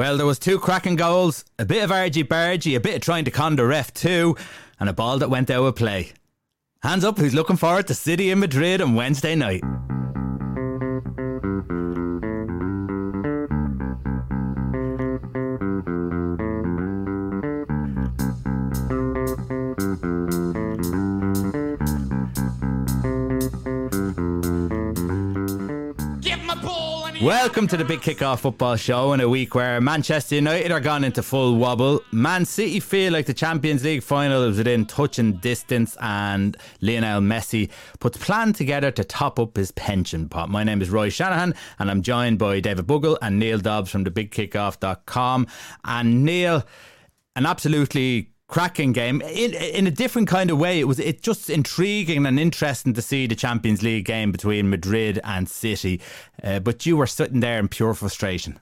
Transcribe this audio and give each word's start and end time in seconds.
Well, 0.00 0.16
there 0.16 0.24
was 0.24 0.38
two 0.38 0.58
cracking 0.58 0.96
goals, 0.96 1.44
a 1.58 1.66
bit 1.66 1.84
of 1.84 1.92
argy 1.92 2.24
bargy, 2.24 2.74
a 2.74 2.80
bit 2.80 2.94
of 2.94 3.00
trying 3.02 3.26
to 3.26 3.30
con 3.30 3.56
the 3.56 3.66
ref 3.66 3.92
too, 3.92 4.34
and 4.78 4.88
a 4.88 4.94
ball 4.94 5.18
that 5.18 5.28
went 5.28 5.50
out 5.50 5.66
of 5.66 5.76
play. 5.76 6.12
Hands 6.82 7.04
up 7.04 7.18
who's 7.18 7.34
looking 7.34 7.58
forward 7.58 7.86
to 7.88 7.94
City 7.94 8.30
in 8.30 8.38
Madrid 8.38 8.80
on 8.80 8.94
Wednesday 8.94 9.34
night. 9.34 9.62
Welcome 27.20 27.66
to 27.66 27.76
the 27.76 27.84
Big 27.84 28.00
Kickoff 28.00 28.40
Football 28.40 28.76
Show 28.76 29.12
in 29.12 29.20
a 29.20 29.28
week 29.28 29.54
where 29.54 29.78
Manchester 29.78 30.36
United 30.36 30.72
are 30.72 30.80
gone 30.80 31.04
into 31.04 31.22
full 31.22 31.56
wobble. 31.56 32.00
Man 32.12 32.46
City 32.46 32.80
feel 32.80 33.12
like 33.12 33.26
the 33.26 33.34
Champions 33.34 33.84
League 33.84 34.02
final 34.02 34.44
is 34.44 34.56
within 34.56 34.86
touching 34.86 35.34
distance, 35.34 35.98
and 36.00 36.56
Lionel 36.80 37.20
Messi 37.20 37.68
puts 37.98 38.16
plan 38.16 38.54
together 38.54 38.90
to 38.92 39.04
top 39.04 39.38
up 39.38 39.58
his 39.58 39.70
pension 39.70 40.30
pot. 40.30 40.48
My 40.48 40.64
name 40.64 40.80
is 40.80 40.88
Roy 40.88 41.10
Shanahan, 41.10 41.54
and 41.78 41.90
I'm 41.90 42.00
joined 42.00 42.38
by 42.38 42.58
David 42.58 42.86
Buggle 42.86 43.18
and 43.20 43.38
Neal 43.38 43.58
Dobbs 43.58 43.90
from 43.90 44.04
the 44.04 44.10
BigKickoff.com. 44.10 45.46
And 45.84 46.24
Neal, 46.24 46.64
an 47.36 47.44
absolutely 47.44 48.30
cracking 48.50 48.92
game 48.92 49.22
in 49.22 49.54
in 49.54 49.86
a 49.86 49.90
different 49.90 50.28
kind 50.28 50.50
of 50.50 50.58
way. 50.58 50.80
It 50.80 50.84
was 50.84 50.98
it 50.98 51.22
just 51.22 51.48
intriguing 51.48 52.26
and 52.26 52.38
interesting 52.38 52.92
to 52.94 53.02
see 53.02 53.26
the 53.26 53.36
Champions 53.36 53.82
League 53.82 54.04
game 54.04 54.32
between 54.32 54.68
Madrid 54.68 55.20
and 55.24 55.48
City, 55.48 56.00
uh, 56.42 56.58
but 56.58 56.84
you 56.84 56.96
were 56.96 57.06
sitting 57.06 57.40
there 57.40 57.58
in 57.58 57.68
pure 57.68 57.94
frustration. 57.94 58.60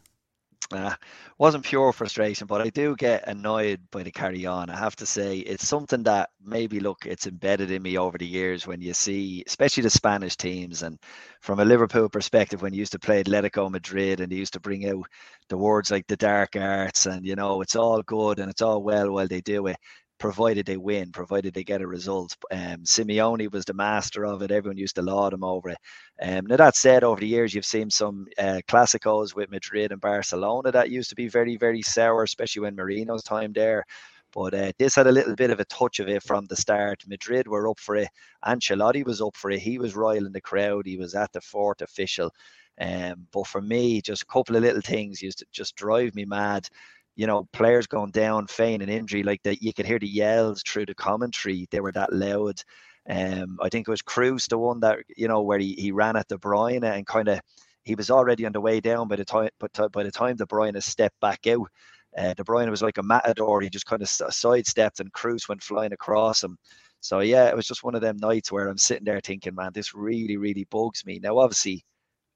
Uh, 0.71 0.95
wasn't 1.39 1.65
pure 1.65 1.93
frustration, 1.93 2.47
but 2.49 2.61
I 2.61 2.71
do 2.71 2.97
get 2.97 3.29
annoyed 3.29 3.81
by 3.93 4.03
the 4.03 4.11
carry 4.11 4.45
on. 4.47 4.71
I 4.71 4.77
have 4.77 4.97
to 4.97 5.07
say, 5.07 5.39
it's 5.39 5.67
something 5.67 6.03
that 6.05 6.31
maybe 6.45 6.81
look, 6.81 7.07
it's 7.07 7.27
embedded 7.29 7.71
in 7.71 7.83
me 7.83 7.97
over 7.97 8.19
the 8.19 8.27
years 8.27 8.67
when 8.67 8.81
you 8.81 8.93
see, 8.93 9.45
especially 9.47 9.85
the 9.85 9.91
Spanish 9.91 10.37
teams, 10.37 10.83
and 10.83 10.99
from 11.41 11.61
a 11.61 11.65
Liverpool 11.65 12.09
perspective, 12.09 12.61
when 12.63 12.73
you 12.73 12.81
used 12.81 12.93
to 12.93 12.99
play 12.99 13.23
Atletico 13.23 13.71
Madrid 13.71 14.21
and 14.21 14.33
they 14.33 14.37
used 14.37 14.55
to 14.55 14.61
bring 14.61 14.89
out 14.89 15.07
the 15.49 15.57
words 15.57 15.91
like 15.91 16.07
the 16.09 16.17
dark 16.17 16.57
arts, 16.57 17.07
and 17.07 17.25
you 17.25 17.37
know, 17.37 17.63
it's 17.63 17.77
all 17.77 18.03
good 18.03 18.41
and 18.41 18.51
it's 18.51 18.63
all 18.63 18.83
well 18.83 19.13
while 19.13 19.29
they 19.29 19.41
do 19.41 19.67
it 19.69 19.77
provided 20.19 20.67
they 20.67 20.77
win, 20.77 21.13
provided 21.13 21.55
they 21.55 21.65
get 21.65 21.81
a 21.81 21.87
result. 21.87 22.37
Um, 22.51 22.85
Simeone 22.85 23.51
was 23.53 23.65
the 23.65 23.75
master 23.75 24.25
of 24.27 24.43
it. 24.43 24.51
Everyone 24.51 24.77
used 24.77 24.97
to 24.97 25.03
laud 25.03 25.33
him 25.33 25.45
over 25.45 25.71
it. 25.71 25.79
Um, 26.21 26.47
now 26.47 26.57
that 26.57 26.77
said, 26.77 27.05
over 27.05 27.21
the 27.21 27.27
years 27.27 27.55
you've 27.55 27.65
seen 27.65 27.91
some 27.91 28.27
uh, 28.39 28.61
classicos 28.69 29.35
with 29.35 29.51
Madrid 29.51 29.93
and 29.93 30.01
Barcelona 30.01 30.73
that 30.73 30.91
used 30.91 31.11
to 31.11 31.17
be 31.17 31.29
very, 31.29 31.57
very 31.57 31.83
sour, 31.83 32.23
especially 32.23 32.63
when 32.63 32.77
Mourinho's 32.77 33.23
time 33.23 33.53
there. 33.53 33.85
But 34.33 34.53
uh, 34.53 34.73
this 34.79 34.95
had 34.95 35.07
a 35.07 35.13
little 35.13 35.35
bit 35.35 35.51
of 35.51 35.61
a 35.61 35.65
touch 35.65 36.01
of 36.01 36.09
it 36.09 36.23
from 36.23 36.45
the 36.47 36.57
start. 36.57 37.03
Madrid 37.07 37.49
were 37.49 37.69
up 37.69 37.81
for 37.81 37.97
it. 37.97 38.09
Ancelotti 38.45 39.05
was 39.05 39.23
up 39.23 39.37
for 39.37 39.51
it. 39.51 39.61
He 39.61 39.79
was 39.79 39.97
roiling 39.97 40.33
the 40.33 40.41
crowd. 40.41 40.87
He 40.87 40.99
was 40.99 41.15
at 41.15 41.33
the 41.33 41.41
fourth 41.41 41.81
official. 41.81 42.31
Um, 42.81 43.27
but 43.33 43.47
for 43.47 43.61
me, 43.61 44.01
just 44.01 44.23
a 44.23 44.27
couple 44.27 44.55
of 44.57 44.63
little 44.63 44.83
things 44.83 45.23
used 45.23 45.39
to 45.39 45.47
just 45.51 45.77
drive 45.77 46.15
me 46.15 46.25
mad 46.25 46.69
you 47.19 47.27
know, 47.27 47.49
players 47.53 47.89
going 47.89 48.13
down, 48.13 48.47
feigning 48.47 48.89
an 48.89 48.95
injury, 48.95 49.25
like 49.25 49.43
that 49.43 49.61
you 49.61 49.73
could 49.73 49.85
hear 49.85 49.99
the 49.99 50.07
yells 50.07 50.63
through 50.63 50.87
the 50.87 50.95
commentary. 50.95 51.67
They 51.73 51.81
were 51.81 51.91
that 51.91 52.13
loud. 52.13 52.63
Um, 53.11 53.59
I 53.61 53.69
think 53.69 53.89
it 53.89 53.91
was 53.91 54.03
Kroos, 54.03 54.49
the 54.49 54.57
one 54.57 54.79
that, 54.81 55.01
you 55.17 55.27
know, 55.27 55.43
where 55.43 55.59
he, 55.59 55.75
he 55.75 55.91
ran 55.91 56.15
at 56.15 56.29
De 56.29 56.39
Bruyne 56.39 56.85
and 56.85 57.05
kind 57.09 57.27
of 57.27 57.41
he 57.83 57.97
was 57.97 58.09
already 58.09 58.47
on 58.47 58.53
the 58.53 58.61
way 58.61 58.79
down 58.79 59.09
by 59.09 59.17
the 59.17 59.25
time 59.25 59.49
but 59.59 59.73
by 59.91 60.05
the 60.05 60.13
time 60.13 60.37
De 60.37 60.47
Bruyne 60.47 60.81
stepped 60.81 61.19
back 61.19 61.45
out, 61.49 61.69
uh, 62.17 62.35
De 62.35 62.45
Bruyne 62.45 62.71
was 62.71 62.83
like 62.83 62.99
a 62.99 63.03
matador. 63.03 63.63
He 63.63 63.69
just 63.69 63.87
kind 63.87 64.01
of 64.01 64.09
sidestepped 64.09 65.01
and 65.01 65.13
Kroos 65.13 65.49
went 65.49 65.61
flying 65.65 65.93
across 65.93 66.45
him. 66.45 66.57
So 67.01 67.19
yeah, 67.19 67.49
it 67.49 67.57
was 67.57 67.67
just 67.67 67.83
one 67.83 67.97
of 67.97 68.01
them 68.01 68.19
nights 68.19 68.53
where 68.53 68.69
I'm 68.69 68.79
sitting 68.79 69.05
there 69.05 69.21
thinking, 69.21 69.57
man, 69.57 69.73
this 69.75 69.93
really, 69.93 70.37
really 70.37 70.69
bugs 70.71 71.05
me. 71.05 71.19
Now, 71.21 71.39
obviously, 71.39 71.85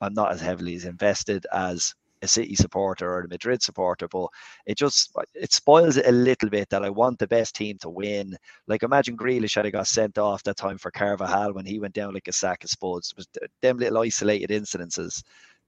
I'm 0.00 0.14
not 0.14 0.32
as 0.32 0.40
heavily 0.40 0.74
as 0.74 0.86
invested 0.86 1.46
as 1.52 1.94
a 2.22 2.28
City 2.28 2.54
supporter 2.54 3.10
or 3.10 3.20
a 3.20 3.28
Madrid 3.28 3.62
supporter, 3.62 4.08
but 4.08 4.28
it 4.66 4.76
just 4.76 5.10
it 5.34 5.52
spoils 5.52 5.96
it 5.96 6.06
a 6.06 6.12
little 6.12 6.48
bit 6.48 6.68
that 6.70 6.84
I 6.84 6.90
want 6.90 7.18
the 7.18 7.26
best 7.26 7.54
team 7.54 7.78
to 7.82 7.90
win. 7.90 8.36
Like 8.66 8.82
imagine 8.82 9.16
Grealish 9.16 9.54
had 9.54 9.70
got 9.72 9.86
sent 9.86 10.18
off 10.18 10.42
that 10.44 10.56
time 10.56 10.78
for 10.78 10.90
Carvajal 10.90 11.52
when 11.52 11.66
he 11.66 11.80
went 11.80 11.94
down 11.94 12.14
like 12.14 12.28
a 12.28 12.32
sack 12.32 12.64
of 12.64 12.70
spuds. 12.70 13.10
It 13.10 13.16
was 13.16 13.28
them 13.60 13.78
little 13.78 13.98
isolated 13.98 14.50
incidences 14.50 15.22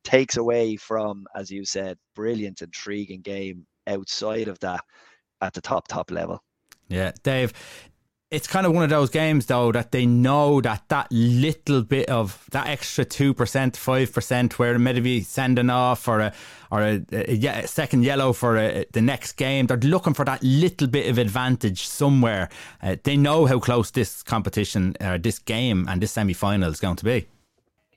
takes 0.04 0.36
away 0.36 0.76
from, 0.76 1.26
as 1.34 1.50
you 1.50 1.64
said, 1.64 1.98
brilliant, 2.14 2.62
intriguing 2.62 3.22
game 3.22 3.66
outside 3.86 4.48
of 4.48 4.58
that 4.60 4.84
at 5.40 5.54
the 5.54 5.60
top 5.60 5.88
top 5.88 6.10
level. 6.10 6.42
Yeah, 6.88 7.12
Dave 7.22 7.52
it's 8.34 8.46
kind 8.48 8.66
of 8.66 8.72
one 8.72 8.82
of 8.82 8.90
those 8.90 9.10
games 9.10 9.46
though 9.46 9.70
that 9.72 9.92
they 9.92 10.06
know 10.06 10.60
that 10.60 10.88
that 10.88 11.06
little 11.10 11.82
bit 11.82 12.08
of 12.10 12.44
that 12.50 12.66
extra 12.66 13.04
two 13.04 13.32
percent, 13.32 13.76
five 13.76 14.12
percent, 14.12 14.58
where 14.58 14.78
maybe 14.78 15.20
sending 15.20 15.70
off 15.70 16.08
or 16.08 16.20
a 16.20 16.32
or 16.70 16.82
a, 16.82 17.04
a, 17.12 17.46
a 17.46 17.66
second 17.68 18.04
yellow 18.04 18.32
for 18.32 18.56
a, 18.56 18.84
the 18.92 19.00
next 19.00 19.32
game, 19.32 19.66
they're 19.66 19.76
looking 19.76 20.14
for 20.14 20.24
that 20.24 20.42
little 20.42 20.88
bit 20.88 21.08
of 21.08 21.18
advantage 21.18 21.86
somewhere. 21.86 22.48
Uh, 22.82 22.96
they 23.04 23.16
know 23.16 23.46
how 23.46 23.60
close 23.60 23.92
this 23.92 24.22
competition, 24.24 24.96
uh, 25.00 25.16
this 25.16 25.38
game, 25.38 25.86
and 25.88 26.00
this 26.00 26.12
semi 26.12 26.32
final 26.32 26.70
is 26.70 26.80
going 26.80 26.96
to 26.96 27.04
be. 27.04 27.28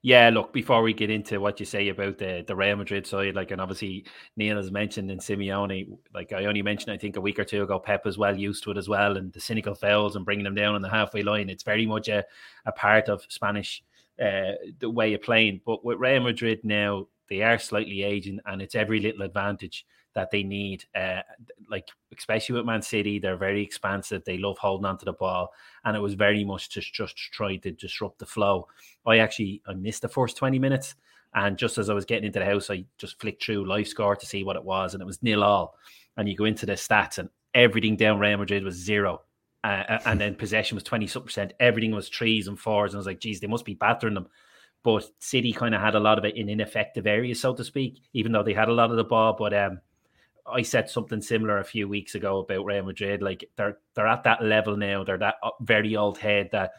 Yeah, 0.01 0.29
look, 0.29 0.53
before 0.53 0.81
we 0.81 0.93
get 0.93 1.09
into 1.09 1.39
what 1.39 1.59
you 1.59 1.65
say 1.65 1.89
about 1.89 2.17
the, 2.17 2.43
the 2.47 2.55
Real 2.55 2.75
Madrid 2.75 3.05
side, 3.07 3.35
like, 3.35 3.51
and 3.51 3.59
obviously 3.59 4.05
Neil 4.35 4.57
has 4.57 4.71
mentioned 4.71 5.09
in 5.11 5.19
Simeone, 5.19 5.97
like 6.13 6.31
I 6.33 6.45
only 6.45 6.61
mentioned, 6.61 6.91
I 6.93 6.97
think 6.97 7.17
a 7.17 7.21
week 7.21 7.39
or 7.39 7.43
two 7.43 7.63
ago, 7.63 7.79
Pep 7.79 8.05
is 8.05 8.17
well 8.17 8.37
used 8.37 8.63
to 8.63 8.71
it 8.71 8.77
as 8.77 8.87
well, 8.87 9.17
and 9.17 9.33
the 9.33 9.41
cynical 9.41 9.75
fouls 9.75 10.15
and 10.15 10.25
bringing 10.25 10.43
them 10.45 10.55
down 10.55 10.75
on 10.75 10.81
the 10.81 10.89
halfway 10.89 11.23
line. 11.23 11.49
It's 11.49 11.63
very 11.63 11.85
much 11.85 12.07
a, 12.07 12.23
a 12.65 12.71
part 12.71 13.09
of 13.09 13.25
Spanish 13.29 13.83
uh, 14.21 14.53
the 14.79 14.89
way 14.89 15.13
of 15.13 15.21
playing. 15.21 15.61
But 15.65 15.83
with 15.83 15.99
Real 15.99 16.21
Madrid 16.21 16.61
now, 16.63 17.07
they 17.29 17.41
are 17.41 17.57
slightly 17.57 18.03
aging, 18.03 18.39
and 18.45 18.61
it's 18.61 18.75
every 18.75 18.99
little 18.99 19.23
advantage 19.23 19.85
that 20.17 20.31
they 20.31 20.41
need. 20.41 20.83
Uh, 20.95 21.21
like 21.69 21.87
especially 22.17 22.55
with 22.55 22.65
Man 22.65 22.81
City, 22.81 23.19
they're 23.19 23.37
very 23.37 23.61
expansive. 23.61 24.25
They 24.25 24.39
love 24.39 24.57
holding 24.57 24.85
onto 24.85 25.05
the 25.05 25.13
ball, 25.13 25.53
and 25.85 25.95
it 25.95 25.99
was 25.99 26.15
very 26.15 26.43
much 26.43 26.69
just 26.71 26.91
just 26.91 27.15
try 27.15 27.55
to 27.57 27.71
disrupt 27.71 28.17
the 28.17 28.25
flow. 28.25 28.67
I 29.05 29.19
actually 29.19 29.61
I 29.67 29.73
missed 29.75 30.01
the 30.01 30.09
first 30.09 30.35
twenty 30.35 30.57
minutes, 30.57 30.95
and 31.35 31.55
just 31.55 31.77
as 31.77 31.89
I 31.89 31.93
was 31.93 32.05
getting 32.05 32.25
into 32.25 32.39
the 32.39 32.45
house, 32.45 32.71
I 32.71 32.83
just 32.97 33.21
flicked 33.21 33.43
through 33.43 33.67
live 33.67 33.87
score 33.87 34.15
to 34.15 34.25
see 34.25 34.43
what 34.43 34.55
it 34.55 34.63
was, 34.63 34.93
and 34.93 35.01
it 35.01 35.05
was 35.05 35.21
nil 35.21 35.43
all. 35.43 35.75
And 36.17 36.27
you 36.27 36.35
go 36.35 36.45
into 36.45 36.65
the 36.65 36.73
stats, 36.73 37.19
and 37.19 37.29
everything 37.53 37.95
down 37.95 38.19
Real 38.19 38.39
Madrid 38.39 38.63
was 38.63 38.75
zero. 38.75 39.21
Uh, 39.63 39.99
and 40.05 40.19
then 40.19 40.33
possession 40.33 40.75
was 40.75 40.83
20 40.83 41.07
percent. 41.19 41.53
Everything 41.59 41.91
was 41.91 42.09
threes 42.09 42.47
and 42.47 42.59
fours. 42.59 42.93
And 42.93 42.97
I 42.97 42.99
was 42.99 43.05
like, 43.07 43.19
geez, 43.19 43.39
they 43.39 43.47
must 43.47 43.65
be 43.65 43.73
battering 43.75 44.13
them. 44.13 44.29
But 44.83 45.03
City 45.19 45.51
kind 45.51 45.75
of 45.75 45.81
had 45.81 45.95
a 45.95 45.99
lot 45.99 46.17
of 46.17 46.25
it 46.25 46.37
in 46.37 46.49
ineffective 46.49 47.05
areas, 47.05 47.41
so 47.41 47.53
to 47.53 47.63
speak, 47.63 47.99
even 48.13 48.31
though 48.31 48.43
they 48.43 48.53
had 48.53 48.69
a 48.69 48.73
lot 48.73 48.91
of 48.91 48.97
the 48.97 49.03
ball. 49.03 49.35
But 49.37 49.53
um, 49.53 49.81
I 50.51 50.61
said 50.61 50.89
something 50.89 51.21
similar 51.21 51.59
a 51.59 51.63
few 51.63 51.87
weeks 51.87 52.15
ago 52.15 52.39
about 52.39 52.65
Real 52.65 52.83
Madrid. 52.83 53.21
Like 53.21 53.49
they're 53.55 53.77
they're 53.95 54.07
at 54.07 54.23
that 54.23 54.43
level 54.43 54.77
now. 54.77 55.03
They're 55.03 55.17
that 55.17 55.35
very 55.61 55.95
old 55.95 56.17
head 56.17 56.49
that 56.51 56.71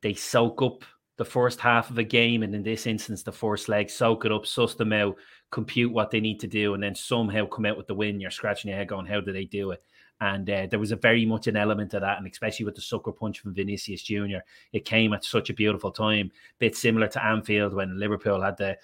they 0.00 0.14
soak 0.14 0.62
up 0.62 0.84
the 1.16 1.24
first 1.24 1.60
half 1.60 1.90
of 1.90 1.98
a 1.98 2.02
game, 2.02 2.42
and 2.42 2.54
in 2.54 2.62
this 2.62 2.86
instance, 2.86 3.22
the 3.22 3.30
first 3.30 3.68
leg, 3.68 3.90
soak 3.90 4.24
it 4.24 4.32
up, 4.32 4.46
suss 4.46 4.74
them 4.74 4.92
out, 4.92 5.16
compute 5.50 5.92
what 5.92 6.10
they 6.10 6.18
need 6.20 6.40
to 6.40 6.46
do, 6.46 6.72
and 6.72 6.82
then 6.82 6.94
somehow 6.94 7.46
come 7.46 7.66
out 7.66 7.76
with 7.76 7.86
the 7.86 7.94
win. 7.94 8.18
You're 8.18 8.30
scratching 8.30 8.70
your 8.70 8.78
head 8.78 8.88
going, 8.88 9.04
how 9.04 9.20
do 9.20 9.30
they 9.30 9.44
do 9.44 9.72
it? 9.72 9.82
And 10.22 10.48
uh, 10.48 10.66
there 10.70 10.78
was 10.78 10.92
a 10.92 10.96
very 10.96 11.26
much 11.26 11.46
an 11.46 11.56
element 11.56 11.92
of 11.92 12.00
that, 12.00 12.18
and 12.18 12.26
especially 12.26 12.64
with 12.64 12.74
the 12.74 12.80
sucker 12.80 13.12
punch 13.12 13.40
from 13.40 13.54
Vinicius 13.54 14.02
Junior, 14.02 14.42
it 14.72 14.84
came 14.84 15.12
at 15.12 15.24
such 15.24 15.50
a 15.50 15.54
beautiful 15.54 15.90
time. 15.90 16.30
Bit 16.58 16.74
similar 16.74 17.08
to 17.08 17.24
Anfield 17.24 17.74
when 17.74 17.98
Liverpool 17.98 18.42
had 18.42 18.56
the 18.56 18.76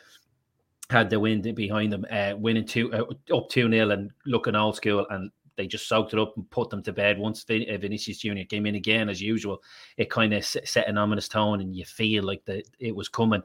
had 0.91 1.10
the 1.10 1.19
wind 1.20 1.52
behind 1.54 1.92
them, 1.92 2.04
uh, 2.10 2.34
winning 2.36 2.66
two 2.66 2.92
uh, 2.92 3.36
up 3.36 3.48
two 3.48 3.70
0 3.70 3.91
and 3.91 4.10
looking 4.24 4.54
old 4.54 4.77
school, 4.77 5.06
and 5.10 5.30
they 5.56 5.66
just 5.66 5.88
soaked 5.88 6.12
it 6.12 6.18
up 6.18 6.34
and 6.36 6.48
put 6.50 6.71
them 6.71 6.83
to 6.83 6.92
bed. 6.92 7.18
Once 7.18 7.42
Vin- 7.44 7.66
uh, 7.72 7.78
Vinicius 7.78 8.18
Junior 8.18 8.44
came 8.44 8.66
in 8.66 8.74
again 8.74 9.09
as 9.09 9.21
usual, 9.21 9.62
it 9.97 10.10
kind 10.10 10.33
of 10.33 10.44
set 10.44 10.88
an 10.88 10.98
ominous 10.98 11.28
tone, 11.28 11.60
and 11.60 11.74
you 11.74 11.84
feel 11.84 12.24
like 12.24 12.44
that 12.44 12.68
it 12.78 12.94
was 12.94 13.09
coming. 13.09 13.42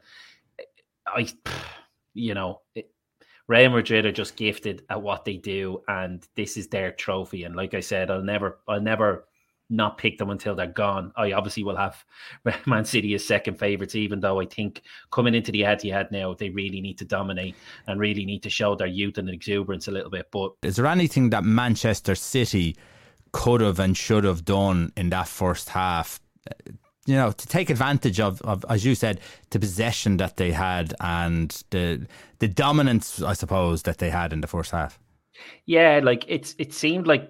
I, 1.08 1.28
you 2.14 2.34
know, 2.34 2.62
it, 2.76 2.92
Real 3.48 3.72
Madrid 3.72 4.06
are 4.06 4.12
just 4.12 4.36
gifted 4.36 4.84
at 4.90 5.02
what 5.02 5.26
they 5.26 5.38
do, 5.38 5.82
and 5.88 6.26
this 6.36 6.58
is 6.58 6.68
their 6.68 6.92
trophy. 6.92 7.44
And 7.44 7.56
like 7.56 7.74
I 7.74 7.80
said, 7.80 8.12
I'll 8.12 8.22
never, 8.22 8.60
I'll 8.68 8.82
never 8.82 9.26
not 9.72 9.98
pick 9.98 10.18
them 10.18 10.30
until 10.30 10.54
they're 10.54 10.68
gone. 10.68 11.12
I 11.16 11.32
obviously 11.32 11.64
will 11.64 11.78
have 11.78 12.04
Man 12.66 12.86
City 12.86 13.14
as 13.16 13.26
second 13.26 13.58
favourites, 13.58 13.96
even 13.96 14.20
though 14.20 14.40
I 14.40 14.46
think 14.46 14.82
coming 15.12 15.34
into 15.34 15.52
the 15.52 15.62
Etihad 15.62 16.12
now, 16.12 16.34
they 16.34 16.50
really 16.50 16.82
need 16.82 16.98
to 17.00 17.06
dominate 17.06 17.56
and 17.88 18.00
really 18.00 18.26
need 18.26 18.44
to 18.44 18.50
show 18.50 18.76
their 18.76 18.88
youth 18.88 19.18
and 19.18 19.30
exuberance 19.30 19.88
a 19.88 19.92
little 19.92 20.12
bit. 20.12 20.30
But 20.32 20.54
is 20.62 20.76
there 20.76 20.86
anything 20.86 21.30
that 21.32 21.44
Manchester 21.44 22.16
City 22.16 22.76
could 23.32 23.62
have 23.62 23.80
and 23.80 23.96
should 23.96 24.26
have 24.26 24.44
done 24.44 24.92
in 24.98 25.10
that 25.10 25.28
first 25.28 25.70
half? 25.70 26.20
You 27.08 27.16
know, 27.16 27.32
to 27.32 27.48
take 27.48 27.70
advantage 27.70 28.20
of, 28.20 28.42
of, 28.44 28.64
as 28.70 28.86
you 28.86 28.94
said, 28.94 29.22
the 29.50 29.60
possession 29.60 30.18
that 30.18 30.38
they 30.38 30.52
had 30.52 30.94
and 31.00 31.50
the 31.72 32.06
the 32.40 32.48
dominance, 32.48 33.22
I 33.22 33.34
suppose, 33.34 33.84
that 33.84 33.98
they 33.98 34.10
had 34.12 34.34
in 34.34 34.42
the 34.42 34.48
first 34.48 34.72
half. 34.72 35.00
Yeah, 35.66 36.00
like 36.04 36.26
it's 36.28 36.56
it 36.60 36.74
seemed 36.74 37.08
like 37.08 37.30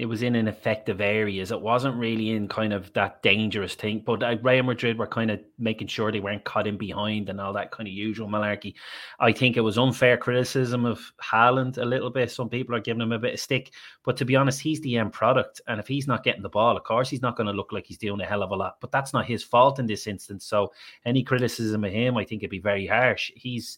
it 0.00 0.06
was 0.06 0.22
in 0.22 0.34
ineffective 0.34 1.02
areas. 1.02 1.52
It 1.52 1.60
wasn't 1.60 1.94
really 1.94 2.30
in 2.30 2.48
kind 2.48 2.72
of 2.72 2.90
that 2.94 3.22
dangerous 3.22 3.74
thing. 3.74 4.02
But 4.04 4.22
uh, 4.22 4.36
Real 4.42 4.62
Madrid 4.62 4.98
were 4.98 5.06
kind 5.06 5.30
of 5.30 5.40
making 5.58 5.88
sure 5.88 6.10
they 6.10 6.20
weren't 6.20 6.44
caught 6.44 6.66
in 6.66 6.78
behind 6.78 7.28
and 7.28 7.38
all 7.38 7.52
that 7.52 7.70
kind 7.70 7.86
of 7.86 7.92
usual 7.92 8.26
malarkey. 8.26 8.72
I 9.18 9.32
think 9.32 9.58
it 9.58 9.60
was 9.60 9.76
unfair 9.76 10.16
criticism 10.16 10.86
of 10.86 11.12
Haaland 11.22 11.76
a 11.76 11.84
little 11.84 12.08
bit. 12.08 12.30
Some 12.30 12.48
people 12.48 12.74
are 12.74 12.80
giving 12.80 13.02
him 13.02 13.12
a 13.12 13.18
bit 13.18 13.34
of 13.34 13.40
stick. 13.40 13.74
But 14.02 14.16
to 14.16 14.24
be 14.24 14.36
honest, 14.36 14.62
he's 14.62 14.80
the 14.80 14.96
end 14.96 15.12
product. 15.12 15.60
And 15.68 15.78
if 15.78 15.86
he's 15.86 16.06
not 16.06 16.24
getting 16.24 16.40
the 16.40 16.48
ball, 16.48 16.78
of 16.78 16.84
course, 16.84 17.10
he's 17.10 17.20
not 17.20 17.36
going 17.36 17.48
to 17.48 17.52
look 17.52 17.70
like 17.70 17.84
he's 17.84 17.98
doing 17.98 18.22
a 18.22 18.24
hell 18.24 18.42
of 18.42 18.52
a 18.52 18.56
lot. 18.56 18.78
But 18.80 18.92
that's 18.92 19.12
not 19.12 19.26
his 19.26 19.44
fault 19.44 19.78
in 19.78 19.86
this 19.86 20.06
instance. 20.06 20.46
So 20.46 20.72
any 21.04 21.22
criticism 21.22 21.84
of 21.84 21.92
him, 21.92 22.16
I 22.16 22.24
think 22.24 22.40
it'd 22.40 22.50
be 22.50 22.58
very 22.58 22.86
harsh. 22.86 23.32
He's 23.36 23.76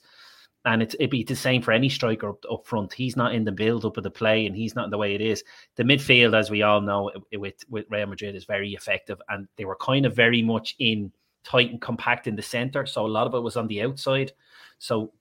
and 0.64 0.82
it's, 0.82 0.94
it'd 0.94 1.10
be 1.10 1.24
the 1.24 1.34
same 1.34 1.62
for 1.62 1.72
any 1.72 1.88
striker 1.88 2.30
up, 2.30 2.44
up 2.50 2.66
front. 2.66 2.92
He's 2.92 3.16
not 3.16 3.34
in 3.34 3.44
the 3.44 3.52
build 3.52 3.84
up 3.84 3.96
of 3.96 4.04
the 4.04 4.10
play, 4.10 4.46
and 4.46 4.56
he's 4.56 4.74
not 4.74 4.84
in 4.84 4.90
the 4.90 4.98
way 4.98 5.14
it 5.14 5.20
is. 5.20 5.42
The 5.76 5.82
midfield, 5.82 6.38
as 6.38 6.50
we 6.50 6.62
all 6.62 6.80
know, 6.80 7.10
with 7.32 7.64
with 7.68 7.86
Real 7.90 8.06
Madrid 8.06 8.36
is 8.36 8.44
very 8.44 8.72
effective, 8.74 9.20
and 9.28 9.48
they 9.56 9.64
were 9.64 9.76
kind 9.76 10.06
of 10.06 10.14
very 10.14 10.42
much 10.42 10.76
in 10.78 11.12
tight 11.44 11.70
and 11.70 11.80
compact 11.80 12.26
in 12.26 12.36
the 12.36 12.42
center. 12.42 12.86
So 12.86 13.04
a 13.04 13.08
lot 13.08 13.26
of 13.26 13.34
it 13.34 13.40
was 13.40 13.56
on 13.56 13.66
the 13.66 13.82
outside. 13.82 14.32
So 14.78 15.12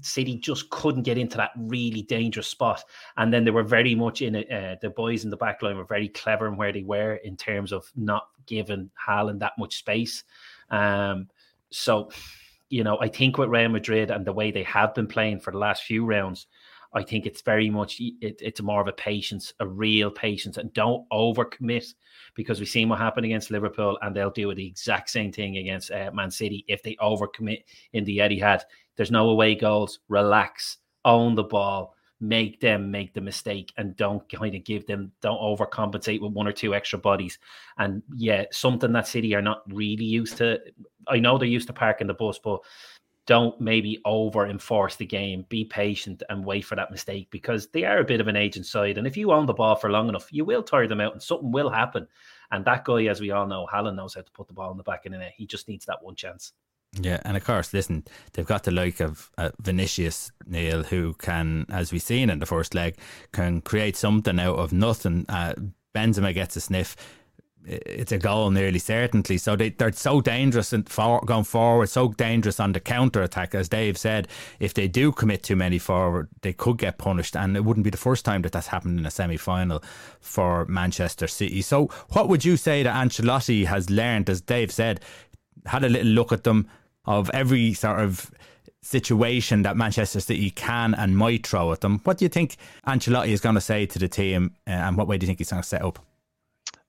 City 0.00 0.36
just 0.38 0.70
couldn't 0.70 1.02
get 1.02 1.18
into 1.18 1.36
that 1.36 1.50
really 1.56 2.02
dangerous 2.02 2.48
spot, 2.48 2.84
and 3.16 3.32
then 3.32 3.44
they 3.44 3.50
were 3.50 3.62
very 3.62 3.94
much 3.94 4.22
in 4.22 4.34
it. 4.34 4.50
Uh, 4.50 4.76
the 4.80 4.90
boys 4.90 5.24
in 5.24 5.30
the 5.30 5.36
back 5.36 5.62
line 5.62 5.76
were 5.76 5.84
very 5.84 6.08
clever 6.08 6.48
in 6.48 6.56
where 6.56 6.72
they 6.72 6.82
were 6.82 7.14
in 7.16 7.36
terms 7.36 7.72
of 7.72 7.90
not 7.94 8.28
giving 8.46 8.90
Haaland 9.06 9.38
that 9.40 9.52
much 9.58 9.78
space. 9.78 10.24
Um, 10.70 11.28
so 11.70 12.10
you 12.72 12.82
know, 12.82 12.98
I 13.00 13.08
think 13.08 13.36
with 13.36 13.50
Real 13.50 13.68
Madrid 13.68 14.10
and 14.10 14.24
the 14.24 14.32
way 14.32 14.50
they 14.50 14.62
have 14.62 14.94
been 14.94 15.06
playing 15.06 15.40
for 15.40 15.50
the 15.50 15.58
last 15.58 15.82
few 15.82 16.06
rounds, 16.06 16.46
I 16.94 17.02
think 17.02 17.26
it's 17.26 17.42
very 17.42 17.68
much 17.68 18.00
it, 18.00 18.40
it's 18.40 18.62
more 18.62 18.80
of 18.80 18.88
a 18.88 18.92
patience, 18.92 19.52
a 19.60 19.66
real 19.66 20.10
patience, 20.10 20.56
and 20.56 20.72
don't 20.72 21.06
overcommit 21.12 21.92
because 22.34 22.58
we've 22.58 22.68
seen 22.68 22.88
what 22.88 22.98
happened 22.98 23.26
against 23.26 23.50
Liverpool, 23.50 23.98
and 24.00 24.16
they'll 24.16 24.30
do 24.30 24.54
the 24.54 24.66
exact 24.66 25.10
same 25.10 25.30
thing 25.32 25.58
against 25.58 25.90
uh, 25.90 26.10
Man 26.14 26.30
City 26.30 26.64
if 26.66 26.82
they 26.82 26.96
overcommit 26.96 27.64
in 27.92 28.04
the 28.04 28.18
Etihad. 28.18 28.62
There's 28.96 29.10
no 29.10 29.28
away 29.28 29.54
goals. 29.54 29.98
Relax, 30.08 30.78
own 31.04 31.34
the 31.34 31.44
ball, 31.44 31.94
make 32.22 32.60
them 32.60 32.90
make 32.90 33.12
the 33.12 33.20
mistake 33.20 33.72
and 33.76 33.96
don't 33.96 34.26
kind 34.32 34.54
of 34.54 34.62
give 34.62 34.86
them 34.86 35.10
don't 35.20 35.40
overcompensate 35.40 36.20
with 36.20 36.32
one 36.32 36.46
or 36.46 36.52
two 36.52 36.72
extra 36.72 36.98
bodies. 36.98 37.38
And 37.78 38.02
yeah 38.16 38.44
something 38.52 38.92
that 38.92 39.08
city 39.08 39.34
are 39.34 39.42
not 39.42 39.62
really 39.72 40.04
used 40.04 40.36
to 40.38 40.60
i 41.08 41.18
know 41.18 41.36
they're 41.36 41.48
used 41.48 41.66
to 41.66 41.72
parking 41.72 42.06
the 42.06 42.14
bus 42.14 42.38
but 42.38 42.60
don't 43.26 43.60
maybe 43.60 44.00
over 44.04 44.48
enforce 44.48 44.96
the 44.96 45.06
game. 45.06 45.46
Be 45.48 45.64
patient 45.64 46.22
and 46.28 46.44
wait 46.44 46.64
for 46.64 46.74
that 46.74 46.90
mistake 46.90 47.28
because 47.30 47.68
they 47.68 47.84
are 47.84 47.98
a 47.98 48.04
bit 48.04 48.20
of 48.20 48.26
an 48.26 48.34
agent 48.34 48.66
side. 48.66 48.98
And 48.98 49.06
if 49.06 49.16
you 49.16 49.30
own 49.30 49.46
the 49.46 49.52
ball 49.52 49.76
for 49.76 49.90
long 49.90 50.08
enough 50.08 50.32
you 50.32 50.44
will 50.44 50.62
tire 50.62 50.88
them 50.88 51.00
out 51.00 51.12
and 51.12 51.22
something 51.22 51.52
will 51.52 51.70
happen. 51.70 52.06
And 52.50 52.64
that 52.64 52.84
guy 52.84 53.04
as 53.04 53.20
we 53.20 53.30
all 53.30 53.46
know 53.46 53.66
Haaland 53.72 53.96
knows 53.96 54.14
how 54.14 54.22
to 54.22 54.32
put 54.32 54.48
the 54.48 54.54
ball 54.54 54.70
in 54.70 54.76
the 54.76 54.82
back 54.82 55.06
of 55.06 55.12
the 55.12 55.18
net. 55.18 55.34
He 55.36 55.46
just 55.46 55.68
needs 55.68 55.86
that 55.86 56.02
one 56.02 56.14
chance 56.14 56.52
yeah, 57.00 57.20
and 57.24 57.36
of 57.36 57.44
course, 57.44 57.72
listen, 57.72 58.04
they've 58.32 58.46
got 58.46 58.64
the 58.64 58.70
like 58.70 59.00
of 59.00 59.30
uh, 59.38 59.50
Vinicius 59.58 60.30
Neal, 60.46 60.82
who 60.82 61.14
can, 61.14 61.64
as 61.70 61.90
we've 61.90 62.02
seen 62.02 62.28
in 62.28 62.38
the 62.38 62.46
first 62.46 62.74
leg, 62.74 62.96
can 63.32 63.62
create 63.62 63.96
something 63.96 64.38
out 64.38 64.58
of 64.58 64.72
nothing. 64.72 65.24
Uh, 65.28 65.54
Benzema 65.94 66.34
gets 66.34 66.56
a 66.56 66.60
sniff. 66.60 66.96
It's 67.64 68.12
a 68.12 68.18
goal 68.18 68.50
nearly 68.50 68.80
certainly. 68.80 69.38
So 69.38 69.56
they, 69.56 69.70
they're 69.70 69.92
so 69.92 70.20
dangerous 70.20 70.72
and 70.72 70.86
for, 70.86 71.20
going 71.24 71.44
forward, 71.44 71.88
so 71.88 72.08
dangerous 72.08 72.60
on 72.60 72.72
the 72.72 72.80
counter 72.80 73.22
attack. 73.22 73.54
As 73.54 73.68
Dave 73.70 73.96
said, 73.96 74.28
if 74.58 74.74
they 74.74 74.88
do 74.88 75.12
commit 75.12 75.44
too 75.44 75.56
many 75.56 75.78
forward, 75.78 76.28
they 76.42 76.52
could 76.52 76.76
get 76.76 76.98
punished. 76.98 77.36
And 77.36 77.56
it 77.56 77.64
wouldn't 77.64 77.84
be 77.84 77.90
the 77.90 77.96
first 77.96 78.24
time 78.24 78.42
that 78.42 78.52
that's 78.52 78.66
happened 78.66 78.98
in 78.98 79.06
a 79.06 79.10
semi 79.12 79.36
final 79.38 79.82
for 80.20 80.66
Manchester 80.66 81.28
City. 81.28 81.62
So, 81.62 81.86
what 82.10 82.28
would 82.28 82.44
you 82.44 82.56
say 82.56 82.82
that 82.82 82.94
Ancelotti 82.94 83.64
has 83.64 83.88
learned, 83.88 84.28
as 84.28 84.40
Dave 84.40 84.72
said, 84.72 85.00
had 85.66 85.84
a 85.84 85.88
little 85.88 86.12
look 86.12 86.32
at 86.32 86.44
them, 86.44 86.68
of 87.04 87.30
every 87.30 87.74
sort 87.74 88.00
of 88.00 88.30
situation 88.82 89.62
that 89.62 89.76
Manchester 89.76 90.20
City 90.20 90.50
can 90.50 90.94
and 90.94 91.16
might 91.16 91.46
throw 91.46 91.72
at 91.72 91.80
them. 91.80 92.00
What 92.04 92.18
do 92.18 92.24
you 92.24 92.28
think 92.28 92.56
Ancelotti 92.86 93.28
is 93.28 93.40
going 93.40 93.54
to 93.54 93.60
say 93.60 93.86
to 93.86 93.98
the 93.98 94.08
team, 94.08 94.54
uh, 94.66 94.70
and 94.70 94.96
what 94.96 95.06
way 95.06 95.18
do 95.18 95.24
you 95.24 95.28
think 95.28 95.38
he's 95.38 95.50
going 95.50 95.62
to 95.62 95.68
set 95.68 95.82
up? 95.82 95.98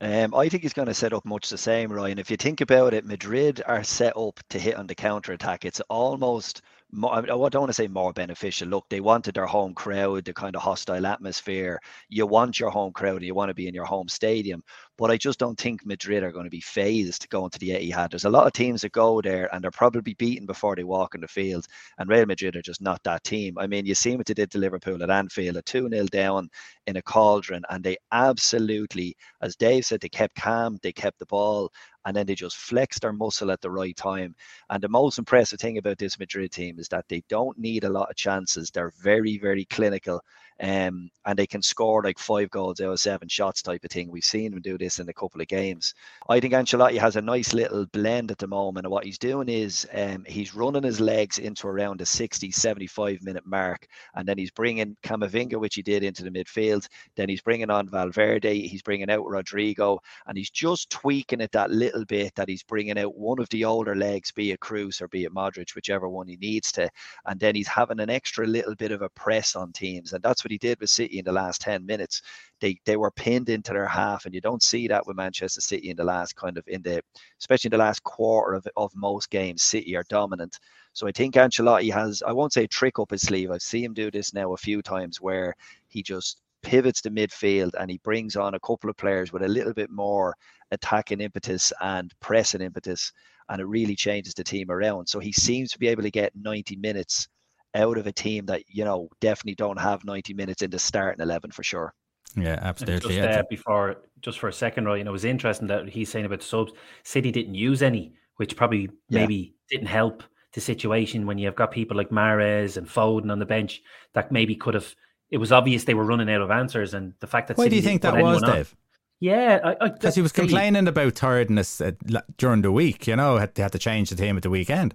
Um, 0.01 0.36
I 0.36 0.50
think 0.50 0.63
he's 0.63 0.74
going 0.74 0.88
to 0.88 0.94
set 0.94 1.13
up 1.13 1.24
much 1.24 1.50
the 1.50 1.57
same, 1.57 1.92
Ryan. 1.92 2.19
If 2.19 2.30
you 2.30 2.36
think 2.36 2.60
about 2.62 2.94
it, 2.94 3.06
Madrid 3.06 3.62
are 3.65 3.83
set 3.83 4.18
up 4.18 4.39
to 4.50 4.60
hit 4.60 4.75
on 4.75 4.88
the 4.88 4.95
counter 4.95 5.31
attack. 5.31 5.63
It's 5.63 5.80
almost 5.89 6.62
more, 6.94 7.16
I 7.16 7.22
don't 7.22 7.40
want 7.40 7.69
to 7.69 7.74
say 7.74 7.88
more 7.88 8.13
beneficial. 8.13 8.68
Look, 8.68 8.86
they 8.90 9.00
wanted 9.00 9.36
their 9.36 9.45
home 9.45 9.74
crowd, 9.74 10.25
the 10.25 10.34
kind 10.34 10.56
of 10.56 10.62
hostile 10.62 11.06
atmosphere. 11.06 11.80
You 12.10 12.28
want 12.28 12.60
your 12.60 12.69
home 12.69 12.94
crowd 12.94 13.18
and 13.18 13.25
you 13.25 13.34
want 13.34 13.50
to 13.50 13.56
be 13.56 13.68
in 13.68 13.74
your 13.74 13.86
home 13.86 14.07
stadium. 14.07 14.63
But 14.98 15.10
I 15.10 15.18
just 15.18 15.40
don't 15.40 15.60
think 15.60 15.86
Madrid 15.86 16.24
are 16.24 16.31
going 16.31 16.45
to 16.45 16.51
be 16.51 16.62
phased 16.62 17.28
going 17.30 17.50
to 17.50 17.60
the 17.60 17.72
Etihad. 17.72 18.12
There's 18.12 18.25
a 18.25 18.30
lot 18.30 18.45
of 18.45 18.54
teams 18.54 18.81
that 18.81 18.92
go 18.92 19.22
there 19.22 19.54
and 19.54 19.63
they're 19.63 19.72
probably 19.72 20.13
beaten 20.13 20.45
before 20.45 20.75
they 20.75 20.84
walk 20.84 21.16
in 21.16 21.22
the 21.22 21.28
field. 21.28 21.66
And 21.98 22.10
Real 22.10 22.28
Madrid 22.28 22.56
are 22.56 22.62
just 22.62 22.81
not 22.81 23.01
that 23.04 23.24
team. 23.24 23.57
I 23.57 23.66
mean, 23.66 23.86
you 23.86 23.96
see 23.96 24.16
what 24.16 24.28
they 24.28 24.36
did 24.36 24.51
to 24.51 24.60
Liverpool 24.60 25.01
at 25.01 25.10
Anfield, 25.10 25.57
a 25.57 25.62
2 25.63 25.89
0 25.89 26.06
down 26.07 26.50
in 26.86 26.98
a 26.98 27.01
cauldron. 27.01 27.63
And 27.69 27.84
they 27.84 27.98
absolutely, 28.12 29.16
as 29.42 29.56
Dave 29.56 29.86
said, 29.86 30.00
they 30.00 30.10
kept 30.10 30.36
calm, 30.36 30.78
they 30.84 30.92
kept 30.92 31.18
the 31.18 31.25
ball, 31.25 31.72
and 32.06 32.16
then 32.16 32.26
they 32.26 32.36
just 32.36 32.58
flex 32.58 33.00
their 33.00 33.14
muscle 33.14 33.52
at 33.52 33.62
the 33.62 33.72
right 33.72 33.96
time. 33.96 34.36
And 34.70 34.82
the 34.82 34.90
most 34.90 35.20
impressive 35.20 35.60
thing 35.60 35.78
about 35.78 35.98
this 35.98 36.20
Madrid 36.20 36.52
team 36.52 36.80
is 36.80 36.88
that 36.90 37.08
they 37.08 37.24
don't 37.30 37.58
need 37.58 37.84
a 37.84 37.90
lot 37.90 38.10
of 38.10 38.16
chances. 38.16 38.70
They're 38.70 38.94
very, 39.02 39.38
very 39.38 39.66
clinical 39.66 40.22
um, 40.63 41.10
and 41.25 41.38
they 41.38 41.45
can 41.45 41.62
score 41.62 42.01
like 42.01 42.18
five 42.18 42.50
goals 42.50 42.80
out 42.80 42.94
of 42.94 43.00
seven 43.00 43.27
shots 43.27 43.62
type 43.62 43.83
of 43.83 43.92
thing. 43.92 44.10
We've 44.10 44.24
seen 44.24 44.51
them 44.51 44.62
do 44.62 44.77
this 44.77 45.00
in 45.00 45.10
a 45.10 45.13
couple 45.13 45.42
of 45.42 45.50
games. 45.50 45.94
I 46.30 46.39
think 46.39 46.54
Ancelotti 46.54 46.98
has 46.98 47.18
a 47.18 47.21
nice 47.21 47.54
little 47.54 47.86
blend 47.88 48.31
at 48.31 48.38
the 48.38 48.48
moment. 48.48 48.86
And 48.86 48.92
what 48.92 49.04
he's 49.04 49.18
doing 49.18 49.50
is 49.50 49.86
um, 49.94 50.24
he's 50.25 50.56
running 50.56 50.83
his 50.83 51.01
legs 51.01 51.38
into 51.38 51.68
around 51.68 52.00
the 52.00 52.06
60, 52.06 52.50
75 52.51 53.21
minute 53.24 53.45
mark. 53.45 53.88
And 54.15 54.25
then 54.25 54.38
he's 54.38 54.51
bringing 54.51 54.95
Camavinga, 55.04 55.60
which 55.60 55.75
he 55.75 55.81
did 55.81 56.01
into 56.01 56.24
the 56.24 56.31
midfield. 56.31 56.88
Then 57.18 57.27
he's 57.27 57.42
bringing 57.42 57.69
on 57.69 57.89
Valverde. 57.89 58.65
He's 58.65 58.81
bringing 58.81 59.12
out 59.12 59.25
Rodrygo. 59.25 60.00
And 60.27 60.38
he's 60.38 60.50
just 60.50 60.89
tweaking 60.89 61.42
it 61.42 61.51
that 61.51 61.71
little 61.71 62.06
bit 62.06 62.36
that 62.36 62.48
he's 62.48 62.63
bringing 62.63 62.98
out 62.98 63.18
one 63.18 63.39
of 63.39 63.50
the 63.50 63.65
older 63.65 63.95
legs, 63.95 64.31
be 64.31 64.51
it 64.51 64.62
Kroos 64.62 65.01
or 65.01 65.10
be 65.10 65.25
it 65.25 65.33
Modric, 65.33 65.75
whichever 65.75 66.07
one 66.07 66.30
he 66.30 66.38
needs 66.38 66.71
to. 66.74 66.89
And 67.25 67.38
then 67.38 67.54
he's 67.54 67.68
having 67.68 68.00
an 68.00 68.10
extra 68.10 68.48
little 68.48 68.75
bit 68.75 68.94
of 68.94 69.01
a 69.01 69.10
press 69.10 69.57
on 69.57 69.74
teams. 69.74 70.13
And 70.13 70.24
that's 70.24 70.45
what 70.45 70.53
he 70.54 70.58
did 70.58 70.80
with 70.80 70.90
City 70.90 71.20
in 71.20 71.26
the 71.26 71.32
last 71.32 71.62
10 71.62 71.86
minutes. 71.86 72.22
They 72.62 72.80
they 72.86 72.98
were 72.98 73.12
pinned 73.12 73.50
into 73.50 73.74
their 73.74 73.88
half, 73.88 74.25
and 74.25 74.34
you 74.34 74.42
don't 74.42 74.63
see 74.63 74.88
that 74.88 75.06
with 75.06 75.18
Manchester 75.18 75.62
City 75.62 75.89
in 75.89 75.98
the 75.98 76.04
last 76.04 76.36
kind 76.36 76.58
of 76.58 76.63
in 76.68 76.82
the 76.82 77.01
especially 77.39 77.68
in 77.68 77.77
the 77.77 77.84
last 77.86 78.04
quarter 78.04 78.54
of, 78.54 78.68
of 78.77 78.92
most 78.96 79.30
games. 79.30 79.63
City 79.63 79.96
are 79.96 80.06
dominant. 80.10 80.60
So 80.94 81.08
I 81.08 81.12
think 81.12 81.36
Ancelotti 81.36 81.92
has, 81.92 82.22
I 82.25 82.32
won't 82.32 82.54
say 82.54 82.68
trick 82.68 83.00
up 83.00 83.10
his 83.12 83.24
sleeve. 83.24 83.50
I've 83.50 83.63
seen 83.63 83.86
him 83.86 83.94
do 83.96 84.12
this 84.12 84.34
now 84.34 84.54
a 84.54 84.58
few 84.58 84.82
times 84.84 85.20
where 85.20 85.56
he 85.88 86.04
just 86.04 86.39
pivots 86.62 87.01
the 87.01 87.10
midfield 87.10 87.72
and 87.80 87.89
he 87.89 87.98
brings 88.04 88.36
on 88.36 88.54
a 88.54 88.60
couple 88.60 88.89
of 88.89 88.98
players 88.98 89.34
with 89.34 89.44
a 89.44 89.48
little 89.48 89.74
bit 89.74 89.89
more 89.89 90.36
attacking 90.72 91.20
impetus 91.20 91.74
and 91.82 92.13
pressing 92.22 92.62
impetus 92.62 93.12
and 93.50 93.60
it 93.60 93.66
really 93.66 93.96
changes 93.96 94.34
the 94.34 94.44
team 94.44 94.72
around. 94.72 95.08
So 95.08 95.20
he 95.20 95.32
seems 95.32 95.72
to 95.72 95.80
be 95.80 95.88
able 95.88 96.04
to 96.04 96.12
get 96.12 96.36
90 96.36 96.75
minutes 96.77 97.27
out 97.75 97.98
of 97.98 98.08
a 98.08 98.12
team 98.12 98.46
that 98.48 98.63
you 98.68 98.84
know 98.84 99.10
definitely 99.20 99.56
don't 99.56 99.80
have 99.80 100.03
90 100.03 100.34
minutes 100.34 100.62
in 100.62 100.70
the 100.70 100.80
starting 100.80 101.22
11 101.22 101.51
for 101.51 101.63
sure. 101.63 101.94
Yeah, 102.36 102.60
absolutely. 102.62 103.18
Just, 103.18 103.38
uh, 103.39 103.44
before, 103.50 103.98
just 104.22 104.39
for 104.39 104.48
a 104.48 104.53
second, 104.53 104.86
Ryan, 104.86 105.08
it 105.08 105.12
was 105.12 105.25
interesting 105.25 105.68
that 105.68 105.88
he's 105.89 106.10
saying 106.10 106.25
about 106.25 106.42
subs. 106.42 106.74
City 107.03 107.32
didn't 107.32 107.56
use 107.56 107.82
any, 107.82 108.13
which 108.38 108.56
probably 108.56 108.89
yeah. 109.10 109.22
maybe 109.22 109.56
didn't 109.70 109.88
help 109.88 110.24
the 110.53 110.62
situation 110.62 111.25
when 111.25 111.38
you've 111.38 111.56
got 111.56 111.72
people 111.72 111.98
like 111.98 112.10
Mahrez 112.10 112.77
and 112.77 112.88
Foden 112.88 113.32
on 113.32 113.39
the 113.39 113.46
bench 113.46 113.82
that 114.13 114.32
maybe 114.32 114.56
could 114.56 114.74
have. 114.74 114.96
It 115.30 115.38
was 115.38 115.51
obvious 115.51 115.84
they 115.84 115.94
were 115.94 116.06
running 116.06 116.30
out 116.30 116.42
of 116.42 116.51
answers, 116.51 116.94
and 116.94 117.13
the 117.20 117.27
fact 117.27 117.48
that 117.48 117.58
why 117.58 117.65
City 117.65 117.72
do 117.72 117.75
you 117.77 117.82
think 117.82 118.01
that 118.03 118.22
was, 118.22 118.42
Dave? 118.42 118.72
On, 118.72 118.77
yeah, 119.20 119.74
because 119.82 120.15
he 120.15 120.22
was 120.22 120.32
complaining 120.32 120.88
about 120.88 121.15
tiredness 121.15 121.82
uh, 121.82 121.92
during 122.38 122.62
the 122.62 122.72
week. 122.72 123.08
You 123.08 123.15
know, 123.15 123.38
had, 123.38 123.56
they 123.56 123.63
had 123.63 123.72
to 123.72 123.80
change 123.80 124.10
the 124.10 124.15
team 124.15 124.38
at 124.38 124.44
the 124.44 124.50
weekend. 124.50 124.94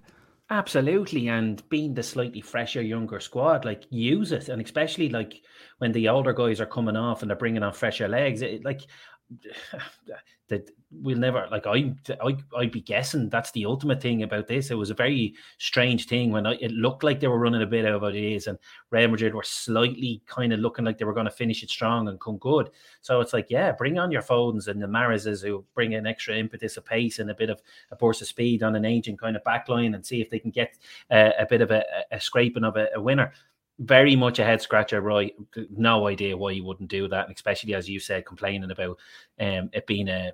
Absolutely, 0.51 1.27
and 1.27 1.61
being 1.69 1.93
the 1.93 2.01
slightly 2.01 2.41
fresher, 2.41 2.81
younger 2.81 3.19
squad, 3.19 3.65
like 3.65 3.83
use 3.91 4.31
it, 4.31 4.49
and 4.49 4.59
especially 4.61 5.07
like 5.09 5.41
when 5.77 5.91
the 5.91 6.09
older 6.09 6.33
guys 6.33 6.59
are 6.59 6.65
coming 6.65 6.95
off 6.95 7.21
and 7.21 7.29
they're 7.29 7.37
bringing 7.37 7.61
on 7.61 7.71
fresher 7.71 8.07
legs, 8.07 8.41
it, 8.41 8.65
like 8.65 8.81
that 10.47 10.69
we'll 10.91 11.17
never 11.17 11.47
like 11.51 11.67
I, 11.67 11.93
I 12.23 12.37
I'd 12.57 12.71
be 12.71 12.81
guessing 12.81 13.29
that's 13.29 13.51
the 13.51 13.65
ultimate 13.65 14.01
thing 14.01 14.23
about 14.23 14.47
this. 14.47 14.71
It 14.71 14.77
was 14.77 14.89
a 14.89 14.95
very 14.95 15.35
strange 15.59 16.07
thing 16.07 16.31
when 16.31 16.47
I, 16.47 16.55
it 16.55 16.71
looked 16.71 17.03
like 17.03 17.19
they 17.19 17.27
were 17.27 17.37
running 17.37 17.61
a 17.61 17.67
bit 17.67 17.85
out 17.85 18.03
of 18.03 18.15
is, 18.15 18.47
and 18.47 18.57
Real 18.89 19.09
Madrid 19.09 19.35
were 19.35 19.43
slightly 19.43 20.21
kind 20.25 20.51
of 20.51 20.59
looking 20.59 20.85
like 20.85 20.97
they 20.97 21.05
were 21.05 21.13
going 21.13 21.25
to 21.25 21.31
finish 21.31 21.61
it 21.61 21.69
strong 21.69 22.07
and 22.07 22.19
come 22.19 22.37
good. 22.37 22.71
So 23.01 23.21
it's 23.21 23.33
like, 23.33 23.47
yeah, 23.49 23.71
bring 23.71 23.99
on 23.99 24.11
your 24.11 24.23
Fodens 24.23 24.67
and 24.67 24.81
the 24.81 24.87
Mahrezes 24.87 25.43
who 25.43 25.63
bring 25.75 25.93
an 25.93 26.07
extra 26.07 26.35
impetus, 26.35 26.77
a 26.77 26.81
pace, 26.81 27.19
and 27.19 27.29
a 27.29 27.35
bit 27.35 27.51
of 27.51 27.61
a 27.91 27.95
burst 27.95 28.21
of 28.21 28.27
speed 28.27 28.63
on 28.63 28.75
an 28.75 28.85
aging 28.85 29.17
kind 29.17 29.35
of 29.35 29.43
backline, 29.43 29.93
and 29.93 30.05
see 30.05 30.21
if 30.21 30.29
they 30.29 30.39
can 30.39 30.51
get 30.51 30.77
uh, 31.11 31.31
a 31.37 31.45
bit 31.45 31.61
of 31.61 31.69
a, 31.69 31.83
a 32.11 32.19
scraping 32.19 32.63
of 32.63 32.75
a, 32.75 32.87
a 32.95 33.01
winner 33.01 33.31
very 33.79 34.15
much 34.15 34.39
a 34.39 34.43
head 34.43 34.61
scratcher, 34.61 35.01
right? 35.01 35.33
No 35.69 36.07
idea 36.07 36.37
why 36.37 36.51
you 36.51 36.63
wouldn't 36.63 36.89
do 36.89 37.07
that, 37.07 37.31
especially 37.33 37.73
as 37.73 37.89
you 37.89 37.99
said, 37.99 38.25
complaining 38.25 38.69
about 38.69 38.97
um, 39.39 39.69
it 39.73 39.87
being 39.87 40.09
a, 40.09 40.31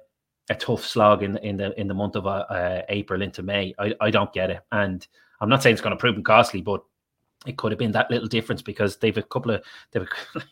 a 0.49 0.55
tough 0.55 0.85
slog 0.85 1.23
in 1.23 1.37
in 1.37 1.57
the 1.57 1.79
in 1.79 1.87
the 1.87 1.93
month 1.93 2.15
of 2.15 2.25
uh, 2.25 2.81
April 2.89 3.21
into 3.21 3.43
May. 3.43 3.73
I, 3.77 3.93
I 4.01 4.09
don't 4.09 4.33
get 4.33 4.49
it, 4.49 4.61
and 4.71 5.05
I'm 5.39 5.49
not 5.49 5.61
saying 5.61 5.73
it's 5.73 5.81
going 5.81 5.95
to 5.95 5.99
prove 5.99 6.21
costly, 6.23 6.61
but 6.61 6.83
it 7.45 7.57
could 7.57 7.71
have 7.71 7.79
been 7.79 7.91
that 7.91 8.09
little 8.09 8.27
difference 8.27 8.61
because 8.61 8.97
they've 8.97 9.17
a 9.17 9.23
couple 9.23 9.51
of 9.51 9.63
they've 9.91 10.07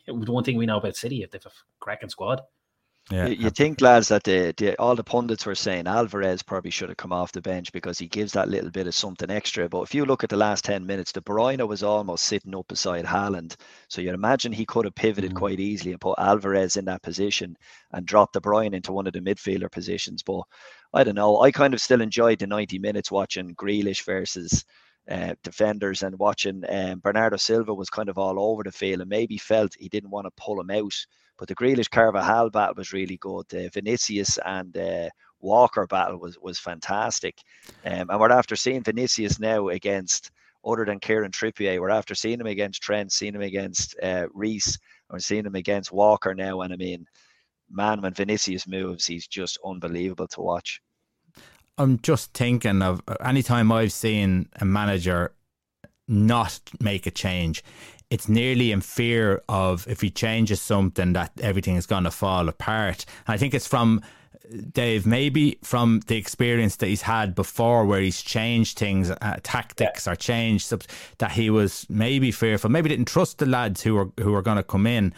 a, 0.08 0.14
one 0.14 0.44
thing 0.44 0.58
we 0.58 0.68
know 0.68 0.78
about 0.78 0.96
City 0.96 1.24
if 1.24 1.32
they've 1.32 1.46
a 1.46 1.52
cracking 1.80 2.10
squad. 2.10 2.42
Yeah. 3.12 3.28
You, 3.28 3.36
you, 3.36 3.50
think, 3.50 3.82
lads, 3.82 4.08
that 4.08 4.24
the, 4.24 4.54
the, 4.56 4.80
all 4.80 4.96
the 4.96 5.04
pundits 5.04 5.46
were 5.46 5.56
saying 5.56 5.88
Alvarez 5.88 6.42
probably 6.42 6.72
should 6.72 6.88
have 6.88 6.98
come 6.98 7.12
off 7.12 7.34
the 7.34 7.42
bench 7.42 7.74
because 7.74 8.00
he 8.00 8.08
gives 8.08 8.32
that 8.32 8.48
little 8.48 8.70
bit 8.70 8.88
of 8.88 8.96
something 8.96 9.30
extra. 9.30 9.68
But 9.68 9.82
if 9.82 9.94
you 9.94 10.06
look 10.06 10.24
at 10.24 10.30
the 10.30 10.38
last 10.38 10.64
10 10.64 10.86
minutes, 10.86 11.12
De 11.12 11.20
Bruyne 11.20 11.68
was 11.68 11.84
almost 11.84 12.24
sitting 12.24 12.56
up 12.56 12.68
beside 12.70 13.04
Haaland. 13.04 13.56
So 13.90 14.02
you'd 14.02 14.14
imagine 14.14 14.54
he 14.54 14.66
could 14.66 14.86
have 14.86 14.96
pivoted 14.96 15.34
mm. 15.34 15.36
quite 15.36 15.60
easily 15.60 15.92
and 15.92 16.00
put 16.00 16.18
Alvarez 16.18 16.78
in 16.78 16.86
that 16.86 17.02
position 17.02 17.58
and 17.92 18.06
dropped 18.06 18.34
De 18.34 18.40
Bruyne 18.40 18.74
into 18.74 18.94
one 18.94 19.06
of 19.06 19.14
the 19.14 19.20
midfielder 19.20 19.70
positions. 19.70 20.24
But 20.24 20.44
I 20.94 21.04
don't 21.04 21.16
know. 21.16 21.42
I 21.42 21.52
kind 21.52 21.74
of 21.74 21.82
still 21.82 22.02
enjoyed 22.02 22.40
the 22.40 22.48
90 22.48 22.80
minutes 22.80 23.12
watching 23.12 23.54
Grealish 23.56 24.06
versus 24.06 24.64
uh, 25.10 25.36
defenders 25.44 26.04
and 26.04 26.18
watching 26.18 26.64
um, 26.70 27.00
Bernardo 27.00 27.36
Silva 27.36 27.74
was 27.74 27.90
kind 27.90 28.08
of 28.08 28.18
all 28.18 28.40
over 28.40 28.64
the 28.64 28.72
field 28.72 29.02
and 29.02 29.10
maybe 29.10 29.38
felt 29.38 29.76
he 29.78 29.90
didn't 29.90 30.12
want 30.12 30.26
to 30.26 30.32
pull 30.42 30.62
him 30.62 30.72
out 30.72 30.96
but 31.38 31.48
the 31.48 31.56
Grealish 31.56 31.90
Carvajal 31.90 32.50
battle 32.50 32.76
was 32.78 32.94
really 32.94 33.18
good. 33.18 33.46
The 33.50 33.70
Vinicius 33.74 34.38
and 34.46 34.76
uh, 34.78 35.10
Walker 35.40 35.88
battle 35.88 36.20
was 36.20 36.38
was 36.42 36.60
fantastic. 36.60 37.40
Um, 37.86 38.10
and 38.10 38.20
we're 38.20 38.32
after 38.32 38.56
seeing 38.56 38.84
Vinicius 38.84 39.40
now 39.40 39.70
against 39.70 40.32
other 40.66 40.86
than 40.86 41.00
Kieran 41.00 41.32
Trippier. 41.32 41.80
We're 41.80 41.90
after 41.90 42.16
seeing 42.16 42.40
him 42.40 42.48
against 42.48 42.82
Trent, 42.82 43.12
seeing 43.12 43.36
him 43.36 43.42
against 43.42 43.96
uh, 44.02 44.28
Reece, 44.34 44.78
we're 45.10 45.20
seeing 45.20 45.46
him 45.46 45.56
against 45.56 45.92
Walker 45.92 46.34
now. 46.34 46.62
And 46.62 46.74
I 46.74 46.78
mean, 46.78 47.06
man, 47.70 48.02
when 48.02 48.14
Vinicius 48.14 48.68
moves, 48.68 49.06
he's 49.06 49.28
just 49.28 49.60
unbelievable 49.64 50.28
to 50.30 50.42
watch. 50.42 50.82
I'm 51.78 52.00
just 52.00 52.34
thinking 52.34 52.82
of 52.82 53.02
anytime 53.24 53.72
I've 53.72 53.94
seen 53.94 54.50
a 54.60 54.66
manager 54.66 55.34
not 56.08 56.60
make 56.80 57.06
a 57.06 57.12
change, 57.12 57.64
it's 58.14 58.30
nearly 58.30 58.72
in 58.72 58.80
fear 58.80 59.42
of 59.50 59.88
if 59.88 60.02
he 60.02 60.12
changes 60.12 60.62
something 60.62 61.14
that 61.14 61.32
everything 61.42 61.78
is 61.78 61.88
going 61.88 62.04
to 62.04 62.12
fall 62.12 62.48
apart. 62.48 63.06
And 63.26 63.34
I 63.34 63.38
think 63.38 63.56
it's 63.56 63.66
from 63.66 64.02
Dave, 64.72 65.08
maybe 65.08 65.58
from 65.64 66.00
the 66.06 66.16
experience 66.16 66.76
that 66.76 66.86
he's 66.86 67.02
had 67.02 67.34
before, 67.34 67.88
where 67.88 68.02
he's 68.02 68.22
changed 68.22 68.78
things, 68.78 69.10
uh, 69.10 69.40
tactics 69.42 70.08
or 70.08 70.16
changed 70.16 70.72
that 71.18 71.32
he 71.32 71.50
was 71.50 71.88
maybe 71.90 72.30
fearful, 72.30 72.70
maybe 72.70 72.88
didn't 72.88 73.08
trust 73.08 73.40
the 73.40 73.48
lads 73.48 73.82
who 73.82 73.96
were 73.96 74.12
who 74.20 74.32
were 74.32 74.44
going 74.44 74.58
to 74.58 74.64
come 74.64 74.86
in, 74.86 75.12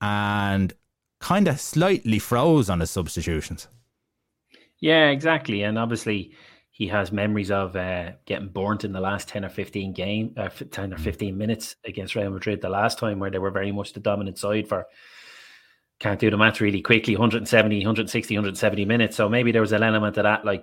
and 0.00 0.72
kind 1.20 1.46
of 1.46 1.60
slightly 1.60 2.18
froze 2.18 2.68
on 2.68 2.80
his 2.80 2.90
substitutions. 2.90 3.68
Yeah, 4.80 5.10
exactly, 5.10 5.62
and 5.62 5.78
obviously 5.78 6.34
he 6.80 6.86
has 6.86 7.12
memories 7.12 7.50
of 7.50 7.76
uh, 7.76 8.12
getting 8.24 8.48
burnt 8.48 8.84
in 8.84 8.92
the 8.92 9.00
last 9.00 9.28
10 9.28 9.44
or 9.44 9.50
15 9.50 9.92
game 9.92 10.32
uh, 10.38 10.48
10 10.48 10.94
or 10.94 10.96
mm. 10.96 11.00
15 11.00 11.36
minutes 11.36 11.76
against 11.84 12.14
Real 12.14 12.30
Madrid 12.30 12.62
the 12.62 12.70
last 12.70 12.98
time 12.98 13.18
where 13.18 13.30
they 13.30 13.38
were 13.38 13.50
very 13.50 13.70
much 13.70 13.92
the 13.92 14.00
dominant 14.00 14.38
side 14.38 14.66
for 14.66 14.86
can't 15.98 16.18
do 16.18 16.30
the 16.30 16.38
math 16.38 16.58
really 16.58 16.80
quickly 16.80 17.14
170 17.14 17.76
160 17.80 18.34
170 18.34 18.84
minutes. 18.86 19.14
So 19.14 19.28
maybe 19.28 19.52
there 19.52 19.60
was 19.60 19.72
an 19.72 19.82
element 19.82 20.16
of 20.16 20.22
that 20.22 20.46
like 20.46 20.62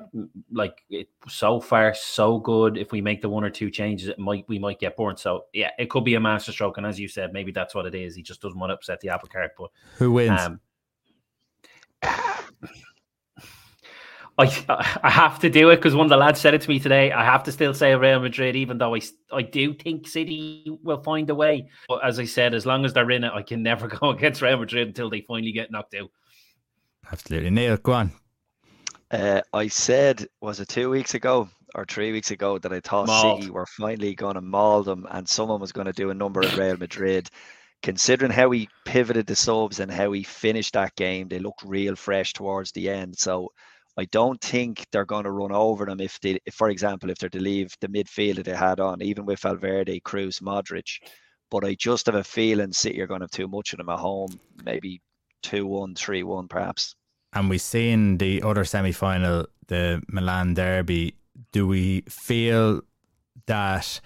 like 0.51 0.81
it 0.89 1.07
so 1.27 1.59
far 1.59 1.93
so 1.93 2.39
good. 2.39 2.79
If 2.79 2.91
we 2.91 2.99
make 2.99 3.21
the 3.21 3.29
one 3.29 3.43
or 3.43 3.51
two 3.51 3.69
changes 3.69 4.07
it 4.07 4.17
might 4.17 4.43
we 4.47 4.57
might 4.57 4.79
get 4.79 4.97
burnt. 4.97 5.19
So 5.19 5.45
yeah 5.53 5.69
it 5.77 5.91
could 5.91 6.03
be 6.03 6.15
a 6.15 6.19
masterstroke. 6.19 6.77
And 6.77 6.87
as 6.87 6.99
you 6.99 7.07
said 7.07 7.31
maybe 7.31 7.51
that's 7.51 7.75
what 7.75 7.85
it 7.85 7.93
is. 7.93 8.15
He 8.15 8.23
just 8.23 8.41
doesn't 8.41 8.57
want 8.59 8.71
to 8.71 8.73
upset 8.73 9.01
the 9.01 9.09
apple 9.09 9.29
cart 9.29 9.51
but 9.55 9.69
who 9.97 10.13
wins? 10.13 10.41
um, 10.41 10.61
I 14.37 14.97
I 15.03 15.09
have 15.09 15.39
to 15.39 15.49
do 15.49 15.69
it 15.71 15.77
because 15.77 15.95
one 15.95 16.05
of 16.05 16.09
the 16.09 16.17
lads 16.17 16.39
said 16.39 16.53
it 16.53 16.61
to 16.61 16.69
me 16.69 16.79
today. 16.79 17.11
I 17.11 17.25
have 17.25 17.43
to 17.43 17.51
still 17.51 17.73
say 17.73 17.95
Real 17.95 18.19
Madrid, 18.19 18.55
even 18.55 18.77
though 18.77 18.95
I 18.95 19.01
I 19.31 19.41
do 19.41 19.73
think 19.73 20.07
City 20.07 20.65
will 20.83 21.01
find 21.01 21.29
a 21.29 21.35
way. 21.35 21.69
But 21.87 22.05
as 22.05 22.19
I 22.19 22.25
said, 22.25 22.53
as 22.53 22.65
long 22.65 22.85
as 22.85 22.93
they're 22.93 23.09
in 23.09 23.23
it, 23.23 23.33
I 23.33 23.41
can 23.41 23.63
never 23.71 23.87
go 23.87 24.11
against 24.11 24.41
Real 24.41 24.57
Madrid 24.57 24.87
until 24.87 25.09
they 25.09 25.21
finally 25.21 25.51
get 25.51 25.71
knocked 25.71 25.95
out. 25.95 26.11
Absolutely, 27.11 27.49
Neal, 27.49 27.77
go 27.77 27.93
on. 27.93 28.11
Uh, 29.09 29.41
I 29.53 29.69
said 29.69 30.27
was 30.41 30.59
it 30.59 30.67
two 30.67 30.89
weeks 30.89 31.13
ago 31.13 31.49
or 31.73 31.85
three 31.85 32.11
weeks 32.11 32.31
ago 32.31 32.59
that 32.59 32.73
I 32.73 32.79
thought 32.79 33.07
Mauled. 33.07 33.41
City 33.41 33.51
were 33.51 33.65
finally 33.65 34.13
going 34.13 34.35
to 34.35 34.41
maul 34.41 34.83
them, 34.83 35.07
and 35.09 35.27
someone 35.27 35.59
was 35.59 35.71
going 35.71 35.87
to 35.87 35.93
do 35.93 36.09
a 36.09 36.13
number 36.13 36.43
at 36.43 36.57
Real 36.57 36.77
Madrid. 36.77 37.29
Considering 37.83 38.31
how 38.31 38.49
he 38.51 38.69
pivoted 38.85 39.27
the 39.27 39.35
subs 39.35 39.79
and 39.79 39.91
how 39.91 40.11
he 40.11 40.23
finished 40.23 40.73
that 40.73 40.95
game, 40.95 41.27
they 41.27 41.39
looked 41.39 41.63
real 41.63 41.95
fresh 41.95 42.33
towards 42.33 42.71
the 42.71 42.89
end. 42.89 43.17
So 43.17 43.51
I 43.97 44.05
don't 44.05 44.39
think 44.39 44.85
they're 44.91 45.05
going 45.05 45.23
to 45.23 45.31
run 45.31 45.51
over 45.51 45.85
them 45.85 45.99
if 45.99 46.19
they, 46.19 46.39
if, 46.45 46.53
for 46.53 46.69
example, 46.69 47.09
if 47.09 47.17
they're 47.17 47.29
to 47.29 47.39
leave 47.39 47.73
the 47.81 47.87
midfield 47.87 48.35
that 48.35 48.45
they 48.45 48.55
had 48.55 48.79
on, 48.79 49.01
even 49.01 49.25
with 49.25 49.39
Valverde, 49.39 50.01
Kroos, 50.01 50.41
Modric. 50.41 50.99
But 51.49 51.65
I 51.65 51.73
just 51.73 52.05
have 52.05 52.15
a 52.15 52.23
feeling 52.23 52.71
City 52.73 53.01
are 53.01 53.07
going 53.07 53.21
to 53.21 53.23
have 53.23 53.31
too 53.31 53.47
much 53.47 53.73
of 53.73 53.77
them 53.77 53.89
at 53.89 53.97
home, 53.97 54.39
maybe 54.63 55.01
2 55.43 55.65
1, 55.65 55.95
3 55.95 56.23
1, 56.23 56.47
perhaps. 56.47 56.95
And 57.33 57.49
we've 57.49 57.61
seen 57.61 58.19
the 58.19 58.43
other 58.43 58.65
semi 58.65 58.91
final, 58.91 59.47
the 59.67 60.03
Milan 60.07 60.53
Derby. 60.53 61.15
Do 61.51 61.65
we 61.65 62.01
feel 62.01 62.81
that 63.47 63.99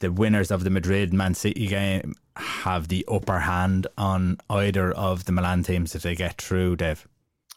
the 0.00 0.10
winners 0.10 0.50
of 0.50 0.64
the 0.64 0.70
Madrid 0.70 1.12
Man 1.12 1.34
City 1.34 1.68
game 1.68 2.14
have 2.36 2.88
the 2.88 3.04
upper 3.08 3.40
hand 3.40 3.86
on 3.96 4.38
either 4.50 4.90
of 4.92 5.26
the 5.26 5.32
Milan 5.32 5.62
teams 5.62 5.94
if 5.94 6.02
they 6.02 6.16
get 6.16 6.40
through, 6.40 6.76
Dave? 6.76 7.06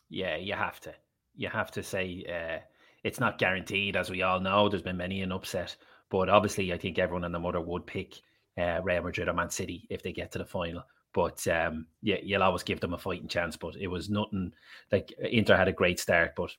Yeah, 0.09 0.35
you 0.35 0.53
have 0.53 0.79
to 0.81 0.93
you 1.35 1.49
have 1.49 1.71
to 1.71 1.83
say 1.83 2.25
uh, 2.29 2.59
it's 3.03 3.19
not 3.19 3.37
guaranteed, 3.37 3.95
as 3.95 4.09
we 4.09 4.21
all 4.21 4.39
know. 4.39 4.69
There's 4.69 4.81
been 4.81 4.97
many 4.97 5.21
an 5.21 5.31
upset, 5.31 5.75
but 6.09 6.29
obviously, 6.29 6.73
I 6.73 6.77
think 6.77 6.97
everyone 6.97 7.23
and 7.23 7.33
the 7.33 7.39
mother 7.39 7.61
would 7.61 7.85
pick 7.85 8.15
uh, 8.57 8.81
Real 8.83 9.03
Madrid 9.03 9.27
or 9.27 9.33
Man 9.33 9.49
City 9.49 9.87
if 9.89 10.01
they 10.01 10.11
get 10.11 10.31
to 10.31 10.39
the 10.39 10.45
final. 10.45 10.83
But 11.13 11.47
um, 11.47 11.87
yeah, 12.01 12.17
you'll 12.21 12.43
always 12.43 12.63
give 12.63 12.79
them 12.79 12.93
a 12.93 12.97
fighting 12.97 13.27
chance. 13.27 13.55
But 13.55 13.75
it 13.77 13.87
was 13.87 14.09
nothing 14.09 14.51
like 14.91 15.13
Inter 15.19 15.55
had 15.55 15.67
a 15.67 15.73
great 15.73 15.99
start, 15.99 16.33
but 16.35 16.51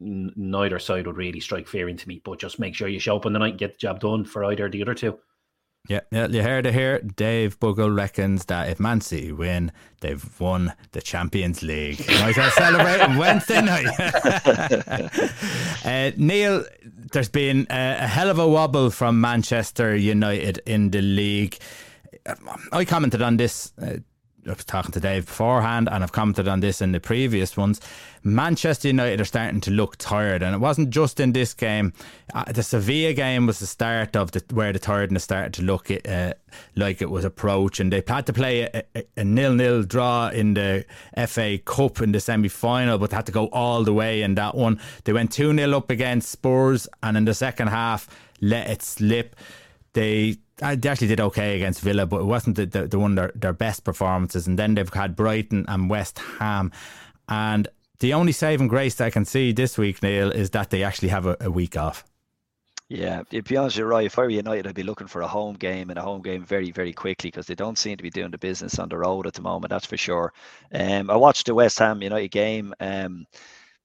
n- 0.00 0.32
neither 0.34 0.78
side 0.78 1.06
would 1.06 1.16
really 1.16 1.40
strike 1.40 1.68
fear 1.68 1.88
into 1.88 2.08
me. 2.08 2.20
But 2.24 2.40
just 2.40 2.58
make 2.58 2.74
sure 2.74 2.88
you 2.88 2.98
show 2.98 3.16
up 3.16 3.26
on 3.26 3.32
the 3.32 3.38
night 3.38 3.50
and 3.50 3.58
get 3.58 3.72
the 3.74 3.78
job 3.78 4.00
done 4.00 4.24
for 4.24 4.44
either 4.44 4.68
the 4.68 4.82
other 4.82 4.94
two. 4.94 5.18
Yeah, 5.88 6.00
yeah, 6.12 6.28
you 6.28 6.42
heard 6.42 6.66
it 6.66 6.74
here. 6.74 7.00
Dave 7.00 7.58
Buggle 7.58 7.94
reckons 7.94 8.44
that 8.44 8.68
if 8.68 8.78
Man 8.78 9.00
City 9.00 9.32
win, 9.32 9.72
they've 10.00 10.40
won 10.40 10.74
the 10.92 11.02
Champions 11.02 11.60
League. 11.62 12.06
Might 12.06 12.36
well 12.36 12.50
celebrate 12.52 13.18
Wednesday 13.18 13.60
night. 13.62 13.88
uh, 15.84 16.12
Neal, 16.16 16.64
there's 16.84 17.28
been 17.28 17.66
a, 17.68 17.96
a 17.98 18.06
hell 18.06 18.30
of 18.30 18.38
a 18.38 18.46
wobble 18.46 18.90
from 18.90 19.20
Manchester 19.20 19.96
United 19.96 20.62
in 20.66 20.90
the 20.90 21.02
league. 21.02 21.58
I 22.70 22.84
commented 22.84 23.20
on 23.20 23.36
this 23.36 23.72
uh, 23.82 23.96
I 24.44 24.50
was 24.50 24.64
talking 24.64 24.90
to 24.92 25.00
Dave 25.00 25.26
beforehand, 25.26 25.88
and 25.90 26.02
I've 26.02 26.10
commented 26.10 26.48
on 26.48 26.60
this 26.60 26.82
in 26.82 26.90
the 26.90 26.98
previous 26.98 27.56
ones. 27.56 27.80
Manchester 28.24 28.88
United 28.88 29.20
are 29.20 29.24
starting 29.24 29.60
to 29.60 29.70
look 29.70 29.96
tired, 29.98 30.42
and 30.42 30.52
it 30.52 30.58
wasn't 30.58 30.90
just 30.90 31.20
in 31.20 31.32
this 31.32 31.54
game. 31.54 31.92
Uh, 32.34 32.50
the 32.50 32.64
Sevilla 32.64 33.12
game 33.12 33.46
was 33.46 33.60
the 33.60 33.66
start 33.66 34.16
of 34.16 34.32
the, 34.32 34.42
where 34.52 34.72
the 34.72 34.80
tiredness 34.80 35.22
started 35.22 35.54
to 35.54 35.62
look 35.62 35.90
uh, 36.08 36.34
like 36.74 37.00
it 37.00 37.10
was 37.10 37.24
approaching. 37.24 37.90
They 37.90 38.02
had 38.06 38.26
to 38.26 38.32
play 38.32 38.62
a, 38.62 38.82
a, 38.96 39.04
a 39.18 39.24
nil-nil 39.24 39.84
draw 39.84 40.28
in 40.28 40.54
the 40.54 40.86
FA 41.28 41.58
Cup 41.58 42.00
in 42.00 42.10
the 42.10 42.20
semi-final, 42.20 42.98
but 42.98 43.10
they 43.10 43.16
had 43.16 43.26
to 43.26 43.32
go 43.32 43.46
all 43.48 43.84
the 43.84 43.94
way 43.94 44.22
in 44.22 44.34
that 44.34 44.56
one. 44.56 44.80
They 45.04 45.12
went 45.12 45.30
two 45.30 45.54
0 45.54 45.76
up 45.76 45.88
against 45.88 46.30
Spurs, 46.30 46.88
and 47.02 47.16
in 47.16 47.26
the 47.26 47.34
second 47.34 47.68
half 47.68 48.08
let 48.40 48.68
it 48.68 48.82
slip. 48.82 49.36
They 49.92 50.38
they 50.62 50.88
actually 50.88 51.08
did 51.08 51.20
okay 51.20 51.56
against 51.56 51.80
Villa, 51.80 52.06
but 52.06 52.20
it 52.20 52.24
wasn't 52.24 52.56
the, 52.56 52.66
the, 52.66 52.86
the 52.86 52.98
one 52.98 53.14
their, 53.14 53.32
their 53.34 53.52
best 53.52 53.84
performances. 53.84 54.46
And 54.46 54.58
then 54.58 54.74
they've 54.74 54.92
had 54.92 55.16
Brighton 55.16 55.64
and 55.68 55.90
West 55.90 56.18
Ham. 56.38 56.72
And 57.28 57.68
the 58.00 58.14
only 58.14 58.32
saving 58.32 58.68
grace 58.68 58.94
that 58.96 59.06
I 59.06 59.10
can 59.10 59.24
see 59.24 59.52
this 59.52 59.78
week, 59.78 60.02
Neal, 60.02 60.30
is 60.30 60.50
that 60.50 60.70
they 60.70 60.82
actually 60.82 61.08
have 61.08 61.26
a, 61.26 61.36
a 61.40 61.50
week 61.50 61.76
off. 61.76 62.04
Yeah, 62.88 63.22
to 63.30 63.42
be 63.42 63.56
honest, 63.56 63.78
you're 63.78 63.86
right. 63.86 64.04
If 64.04 64.18
I 64.18 64.22
were 64.22 64.28
United, 64.28 64.66
I'd 64.66 64.74
be 64.74 64.82
looking 64.82 65.06
for 65.06 65.22
a 65.22 65.26
home 65.26 65.54
game 65.54 65.88
and 65.88 65.98
a 65.98 66.02
home 66.02 66.20
game 66.20 66.44
very, 66.44 66.70
very 66.72 66.92
quickly 66.92 67.28
because 67.28 67.46
they 67.46 67.54
don't 67.54 67.78
seem 67.78 67.96
to 67.96 68.02
be 68.02 68.10
doing 68.10 68.30
the 68.30 68.36
business 68.36 68.78
on 68.78 68.90
the 68.90 68.98
road 68.98 69.26
at 69.26 69.32
the 69.32 69.40
moment. 69.40 69.70
That's 69.70 69.86
for 69.86 69.96
sure. 69.96 70.34
Um, 70.74 71.08
I 71.08 71.16
watched 71.16 71.46
the 71.46 71.54
West 71.54 71.78
Ham 71.78 72.02
United 72.02 72.30
game. 72.30 72.74
Um, 72.80 73.26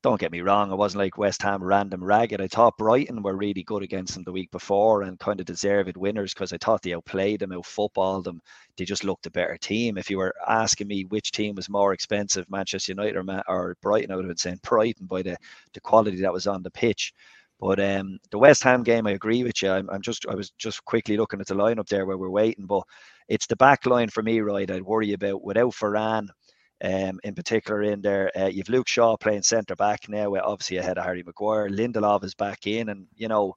don't 0.04 0.20
get 0.20 0.32
me 0.32 0.42
wrong, 0.42 0.72
it 0.72 0.76
wasn't 0.76 1.02
like 1.02 1.18
West 1.18 1.42
Ham 1.42 1.64
random 1.64 2.04
ragged. 2.04 2.40
I 2.40 2.48
thought 2.48 2.78
Brighton 2.78 3.24
were 3.24 3.36
really 3.36 3.64
good 3.64 3.82
against 3.84 4.14
them 4.14 4.24
the 4.24 4.32
week 4.32 4.52
before 4.52 5.02
and 5.02 5.20
kind 5.20 5.40
of 5.40 5.46
deserved 5.48 5.98
winners 5.98 6.34
because 6.34 6.54
I 6.54 6.58
thought 6.58 6.84
they 6.84 6.94
outplayed 6.94 7.40
them, 7.40 7.50
outfootballed 7.50 8.24
them. 8.24 8.42
They 8.78 8.86
just 8.86 9.04
looked 9.04 9.26
a 9.26 9.32
better 9.32 9.58
team. 9.58 9.98
If 9.98 10.10
you 10.10 10.20
were 10.20 10.36
asking 10.48 10.88
me 10.88 11.06
which 11.06 11.32
team 11.32 11.56
was 11.56 11.70
more 11.70 11.94
expensive, 11.94 12.50
Manchester 12.50 12.92
United 12.92 13.18
or, 13.18 13.44
or 13.48 13.76
Brighton, 13.82 14.12
I 14.12 14.16
would 14.16 14.26
have 14.26 14.30
been 14.30 14.38
saying 14.38 14.60
Brighton 14.62 15.08
by 15.08 15.24
the, 15.24 15.36
the 15.74 15.82
quality 15.82 16.22
that 16.22 16.34
was 16.34 16.46
on 16.48 16.62
the 16.62 16.72
pitch. 16.72 17.14
But 17.60 17.80
um, 17.80 18.20
the 18.30 18.38
West 18.38 18.64
Ham 18.64 18.84
game, 18.84 19.08
I 19.08 19.12
agree 19.12 19.44
with 19.44 19.64
you. 19.64 19.72
I'm, 19.72 19.90
I'm, 19.90 20.02
just 20.04 20.28
I 20.30 20.36
was 20.36 20.52
just 20.52 20.86
quickly 20.86 21.18
looking 21.18 21.42
at 21.42 21.48
the 21.48 21.56
lineup 21.56 21.88
there 21.88 22.06
where 22.06 22.18
we're 22.18 22.30
waiting, 22.30 22.68
but 22.68 22.84
it's 23.28 23.48
the 23.48 23.56
back 23.56 23.86
line 23.88 24.10
for 24.10 24.22
me, 24.22 24.42
right? 24.42 24.70
I'd 24.70 24.84
worry 24.84 25.14
about 25.14 25.44
without 25.44 25.74
Varane. 25.74 26.28
Um, 26.84 27.20
in 27.24 27.34
particular, 27.34 27.82
in 27.82 28.02
there, 28.02 28.32
uh, 28.38 28.48
you've 28.48 28.70
Luke 28.70 28.88
Shaw 28.88 29.18
playing 29.18 29.42
centre 29.42 29.76
back 29.76 30.08
now, 30.10 30.36
obviously 30.36 30.78
ahead 30.78 30.98
of 30.98 31.06
Harry 31.06 31.24
Maguire. 31.24 31.70
Lindelof 31.70 32.24
is 32.24 32.36
back 32.36 32.68
in, 32.68 32.90
and 32.90 33.08
you 33.16 33.28
know, 33.28 33.56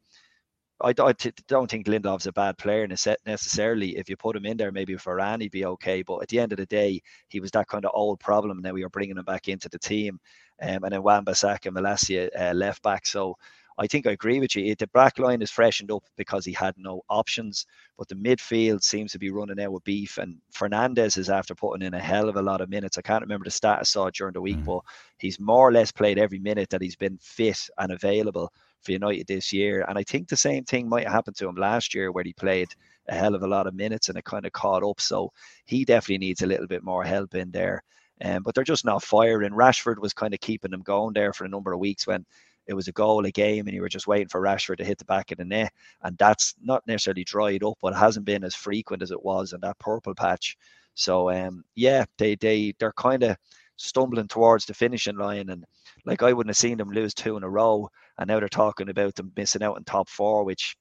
I, 0.83 0.93
don't 0.93 1.71
think 1.71 1.87
Lindelof's 1.87 2.27
a 2.27 2.33
bad 2.33 2.57
player 2.57 2.87
necessarily. 2.87 3.97
If 3.97 4.09
you 4.09 4.17
put 4.17 4.37
him 4.37 4.47
in 4.47 4.57
there, 4.57 4.73
maybe 4.73 4.97
for 4.97 5.17
Varane, 5.17 5.43
he'd 5.43 5.51
be 5.51 5.67
okay. 5.67 6.03
But 6.03 6.23
at 6.23 6.29
the 6.29 6.39
end 6.39 6.53
of 6.53 6.59
the 6.59 6.67
day, 6.67 7.03
he 7.29 7.41
was 7.41 7.51
that 7.51 7.69
kind 7.69 7.85
of 7.85 7.91
old 7.95 8.21
problem. 8.21 8.59
And 8.59 8.63
now 8.63 8.73
we 8.73 8.85
are 8.85 8.89
bringing 8.89 9.19
him 9.19 9.25
back 9.25 9.49
into 9.49 9.69
the 9.69 9.79
team. 9.79 10.19
Um, 10.63 10.85
and 10.85 10.93
then 10.93 11.03
Wan-Bissaka, 11.03 11.71
Malacia 11.71 12.31
uh, 12.39 12.55
left 12.55 12.83
back. 12.83 13.07
So 13.07 13.37
I 13.81 13.87
think 13.87 14.07
I 14.07 14.11
agree 14.11 14.41
with 14.41 14.55
you. 14.55 14.75
The 14.75 14.87
back 14.89 15.19
line 15.19 15.41
is 15.41 15.51
freshened 15.51 15.91
up 15.91 16.05
because 16.19 16.45
he 16.45 16.53
had 16.53 16.75
no 16.77 17.01
options, 17.09 17.65
but 17.97 18.09
the 18.09 18.15
midfield 18.15 18.83
seems 18.83 19.11
to 19.13 19.19
be 19.19 19.31
running 19.31 19.59
out 19.59 19.73
with 19.73 19.85
beef. 19.85 20.19
And 20.19 20.37
Fernandes 20.55 21.17
is 21.17 21.31
after 21.31 21.55
putting 21.55 21.87
in 21.87 21.95
a 21.95 21.99
hell 21.99 22.29
of 22.29 22.37
a 22.37 22.43
lot 22.43 22.61
of 22.61 22.69
minutes. 22.69 22.99
I 22.99 23.03
can't 23.03 23.23
remember 23.23 23.45
the 23.45 23.51
stat 23.51 23.79
I 23.81 23.85
saw 23.85 24.11
during 24.11 24.35
the 24.35 24.41
week, 24.43 24.59
mm. 24.59 24.67
but 24.67 24.81
he's 25.17 25.41
more 25.41 25.67
or 25.67 25.73
less 25.73 25.91
played 25.91 26.19
every 26.19 26.39
minute 26.39 26.69
that 26.69 26.83
he's 26.83 26.95
been 26.95 27.17
fit 27.23 27.59
and 27.79 27.91
available 27.91 28.53
for 28.83 28.93
United 28.93 29.27
this 29.27 29.51
year. 29.51 29.87
And 29.89 29.97
I 29.97 30.03
think 30.03 30.29
the 30.29 30.37
same 30.37 30.65
thing 30.65 30.87
might 30.87 31.09
happen 31.09 31.33
to 31.35 31.49
him 31.49 31.57
last 31.57 31.95
year, 31.95 32.13
where 32.13 32.25
he 32.25 32.35
played 32.35 32.69
a 33.09 33.15
hell 33.15 33.35
of 33.35 33.43
a 33.43 33.49
lot 33.49 33.67
of 33.67 33.73
minutes 33.73 34.11
and 34.11 34.19
it 34.19 34.25
kind 34.25 34.45
of 34.45 34.53
caught 34.53 34.85
up. 34.85 35.01
So 35.01 35.33
he 35.65 35.87
definitely 35.87 36.19
needs 36.19 36.43
a 36.43 36.47
little 36.47 36.67
bit 36.67 36.85
more 36.85 37.03
help 37.03 37.35
in 37.35 37.51
there. 37.51 37.83
Um, 38.23 38.43
but 38.43 38.55
they're 38.55 38.63
just 38.63 38.85
not 38.85 39.03
firing. 39.03 39.53
Rashford 39.53 39.99
was 39.99 40.13
kind 40.13 40.35
of 40.35 40.41
keeping 40.41 40.71
them 40.71 40.83
going 40.83 41.15
there 41.15 41.33
for 41.33 41.47
a 41.47 41.49
number 41.49 41.73
of 41.73 41.81
weeks 41.81 42.07
when 42.07 42.27
it 42.71 42.75
was 42.75 42.87
a 42.87 42.93
goal 42.93 43.27
a 43.27 43.33
game 43.33 43.67
and 43.67 43.75
you 43.75 43.81
were 43.81 43.89
just 43.89 44.07
waiting 44.07 44.29
for 44.29 44.41
Rashford 44.41 44.77
to 44.77 44.85
hit 44.85 44.97
the 44.97 45.05
back 45.05 45.33
of 45.33 45.39
the 45.39 45.45
net. 45.45 45.73
And 46.05 46.17
that's 46.19 46.55
not 46.63 46.87
necessarily 46.87 47.25
dried 47.25 47.65
up, 47.65 47.79
but 47.83 47.95
it 47.95 47.99
hasn't 47.99 48.25
been 48.25 48.45
as 48.45 48.55
frequent 48.55 49.03
as 49.03 49.11
it 49.11 49.25
was 49.25 49.53
in 49.53 49.61
that 49.63 49.81
purple 49.81 50.15
patch. 50.15 50.57
So 50.95 51.31
um, 51.31 51.65
yeah, 51.75 52.05
they 52.17 52.37
they 52.37 52.73
they're 52.79 52.93
kind 52.93 53.25
of 53.25 53.37
stumbling 53.77 54.29
towards 54.29 54.67
the 54.67 54.75
finishing 54.75 55.17
line 55.17 55.49
and 55.49 55.65
like 56.05 56.23
I 56.23 56.33
wouldn't 56.33 56.51
have 56.51 56.59
seen 56.59 56.79
them 56.79 56.93
lose 56.93 57.13
two 57.13 57.37
in 57.37 57.43
a 57.43 57.49
row 57.49 57.91
and 58.19 58.29
now 58.29 58.39
they're 58.39 58.49
talking 58.49 58.89
about 58.89 59.17
them 59.17 59.33
missing 59.37 59.65
out 59.65 59.77
in 59.77 59.83
top 59.83 60.09
four, 60.09 60.45
which 60.45 60.77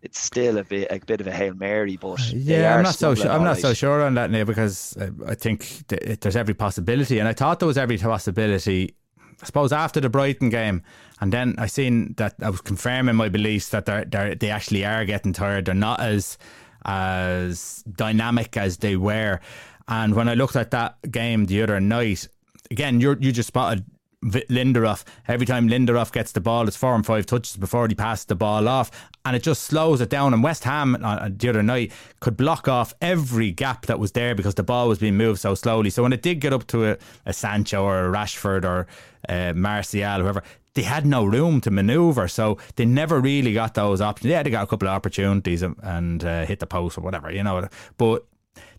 it's 0.00 0.20
still 0.20 0.56
a 0.56 0.64
bit 0.64 0.88
a 0.90 1.00
bit 1.04 1.20
of 1.20 1.26
a 1.26 1.32
hail 1.32 1.52
mary, 1.52 1.98
but 1.98 2.32
yeah, 2.32 2.76
I'm 2.76 2.82
not 2.82 2.94
so 2.94 3.14
sure. 3.14 3.30
I'm 3.30 3.44
not 3.44 3.58
so 3.58 3.74
sure 3.74 4.00
on 4.00 4.14
that 4.14 4.30
now 4.30 4.44
because 4.44 4.96
uh, 4.96 5.10
I 5.26 5.34
think 5.34 5.86
there's 5.88 6.36
every 6.36 6.54
possibility, 6.54 7.18
and 7.18 7.28
I 7.28 7.34
thought 7.34 7.58
there 7.58 7.68
was 7.68 7.76
every 7.76 7.98
possibility 7.98 8.94
I 9.42 9.46
suppose 9.46 9.72
after 9.72 10.00
the 10.00 10.10
Brighton 10.10 10.50
game, 10.50 10.82
and 11.20 11.32
then 11.32 11.54
I 11.58 11.66
seen 11.66 12.14
that 12.16 12.34
I 12.42 12.50
was 12.50 12.60
confirming 12.60 13.16
my 13.16 13.28
beliefs 13.28 13.70
that 13.70 13.86
they're, 13.86 14.04
they're 14.04 14.34
they 14.34 14.50
actually 14.50 14.84
are 14.84 15.04
getting 15.04 15.32
tired. 15.32 15.66
They're 15.66 15.74
not 15.74 16.00
as 16.00 16.38
as 16.84 17.84
dynamic 17.94 18.56
as 18.56 18.78
they 18.78 18.96
were. 18.96 19.40
And 19.88 20.14
when 20.14 20.28
I 20.28 20.34
looked 20.34 20.56
at 20.56 20.70
that 20.70 20.96
game 21.10 21.46
the 21.46 21.62
other 21.62 21.80
night, 21.80 22.28
again, 22.70 23.00
you 23.00 23.16
you 23.20 23.32
just 23.32 23.48
spotted 23.48 23.84
Lindelof. 24.24 25.04
Every 25.28 25.46
time 25.46 25.68
Lindelof 25.68 26.12
gets 26.12 26.32
the 26.32 26.40
ball, 26.40 26.68
it's 26.68 26.76
four 26.76 26.94
and 26.94 27.04
five 27.06 27.24
touches 27.24 27.56
before 27.56 27.88
he 27.88 27.94
passes 27.94 28.26
the 28.26 28.34
ball 28.34 28.68
off, 28.68 28.90
and 29.24 29.34
it 29.34 29.42
just 29.42 29.64
slows 29.64 30.00
it 30.00 30.10
down. 30.10 30.34
And 30.34 30.42
West 30.42 30.64
Ham 30.64 31.02
uh, 31.02 31.30
the 31.32 31.48
other 31.48 31.62
night 31.62 31.92
could 32.20 32.36
block 32.36 32.68
off 32.68 32.94
every 33.00 33.50
gap 33.50 33.86
that 33.86 33.98
was 33.98 34.12
there 34.12 34.34
because 34.34 34.54
the 34.54 34.62
ball 34.62 34.88
was 34.88 34.98
being 34.98 35.16
moved 35.16 35.40
so 35.40 35.54
slowly. 35.54 35.88
So 35.88 36.02
when 36.02 36.12
it 36.12 36.22
did 36.22 36.40
get 36.40 36.52
up 36.52 36.66
to 36.68 36.92
a, 36.92 36.98
a 37.24 37.32
Sancho 37.32 37.82
or 37.82 38.06
a 38.06 38.12
Rashford 38.12 38.64
or 38.64 38.86
uh, 39.28 39.54
Martial, 39.54 40.20
whoever, 40.20 40.42
they 40.74 40.82
had 40.82 41.06
no 41.06 41.24
room 41.24 41.60
to 41.62 41.70
manoeuvre, 41.70 42.28
so 42.28 42.58
they 42.76 42.84
never 42.84 43.20
really 43.20 43.54
got 43.54 43.74
those 43.74 44.00
options. 44.00 44.30
Yeah, 44.30 44.42
they 44.42 44.50
got 44.50 44.64
a 44.64 44.66
couple 44.66 44.88
of 44.88 44.94
opportunities 44.94 45.62
and, 45.62 45.76
and 45.82 46.24
uh, 46.24 46.44
hit 46.44 46.58
the 46.58 46.66
post 46.66 46.98
or 46.98 47.00
whatever, 47.00 47.32
you 47.32 47.42
know, 47.42 47.68
but 47.96 48.26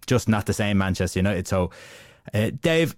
just 0.05 0.29
not 0.29 0.45
the 0.45 0.53
same 0.53 0.77
Manchester 0.77 1.19
United. 1.19 1.47
So, 1.47 1.71
uh, 2.33 2.51
Dave, 2.61 2.95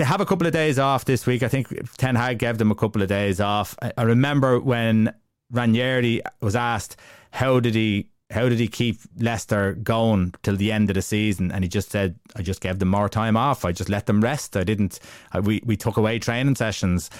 they 0.00 0.06
have 0.06 0.22
a 0.22 0.24
couple 0.24 0.46
of 0.46 0.54
days 0.54 0.78
off 0.78 1.04
this 1.04 1.26
week. 1.26 1.42
I 1.42 1.48
think 1.48 1.68
Ten 1.98 2.14
Hag 2.14 2.38
gave 2.38 2.56
them 2.56 2.70
a 2.70 2.74
couple 2.74 3.02
of 3.02 3.08
days 3.08 3.38
off. 3.38 3.76
I, 3.82 3.92
I 3.98 4.02
remember 4.04 4.58
when 4.58 5.12
Ranieri 5.52 6.22
was 6.40 6.56
asked 6.56 6.96
how 7.32 7.60
did 7.60 7.74
he 7.74 8.08
how 8.30 8.48
did 8.48 8.58
he 8.58 8.66
keep 8.66 8.98
Leicester 9.18 9.74
going 9.74 10.32
till 10.42 10.56
the 10.56 10.72
end 10.72 10.88
of 10.88 10.94
the 10.94 11.02
season? 11.02 11.52
And 11.52 11.64
he 11.64 11.68
just 11.68 11.90
said, 11.90 12.18
I 12.34 12.42
just 12.42 12.62
gave 12.62 12.78
them 12.78 12.88
more 12.88 13.08
time 13.08 13.36
off. 13.36 13.64
I 13.64 13.72
just 13.72 13.90
let 13.90 14.06
them 14.06 14.22
rest. 14.22 14.56
I 14.56 14.62
didn't, 14.62 15.00
I, 15.32 15.40
we, 15.40 15.60
we 15.66 15.76
took 15.76 15.96
away 15.96 16.20
training 16.20 16.54
sessions. 16.54 17.10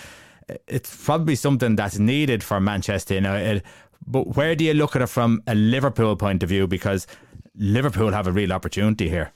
It's 0.69 1.05
probably 1.05 1.35
something 1.35 1.75
that's 1.75 1.99
needed 1.99 2.45
for 2.45 2.61
Manchester 2.61 3.15
United. 3.15 3.65
But 4.07 4.37
where 4.37 4.55
do 4.55 4.65
you 4.65 4.73
look 4.73 4.95
at 4.95 5.03
it 5.03 5.09
from 5.09 5.43
a 5.49 5.55
Liverpool 5.57 6.15
point 6.15 6.45
of 6.45 6.49
view? 6.49 6.69
Because 6.69 7.09
Liverpool 7.57 8.13
have 8.13 8.29
a 8.29 8.33
real 8.33 8.53
opportunity 8.53 9.09
here. 9.09 9.33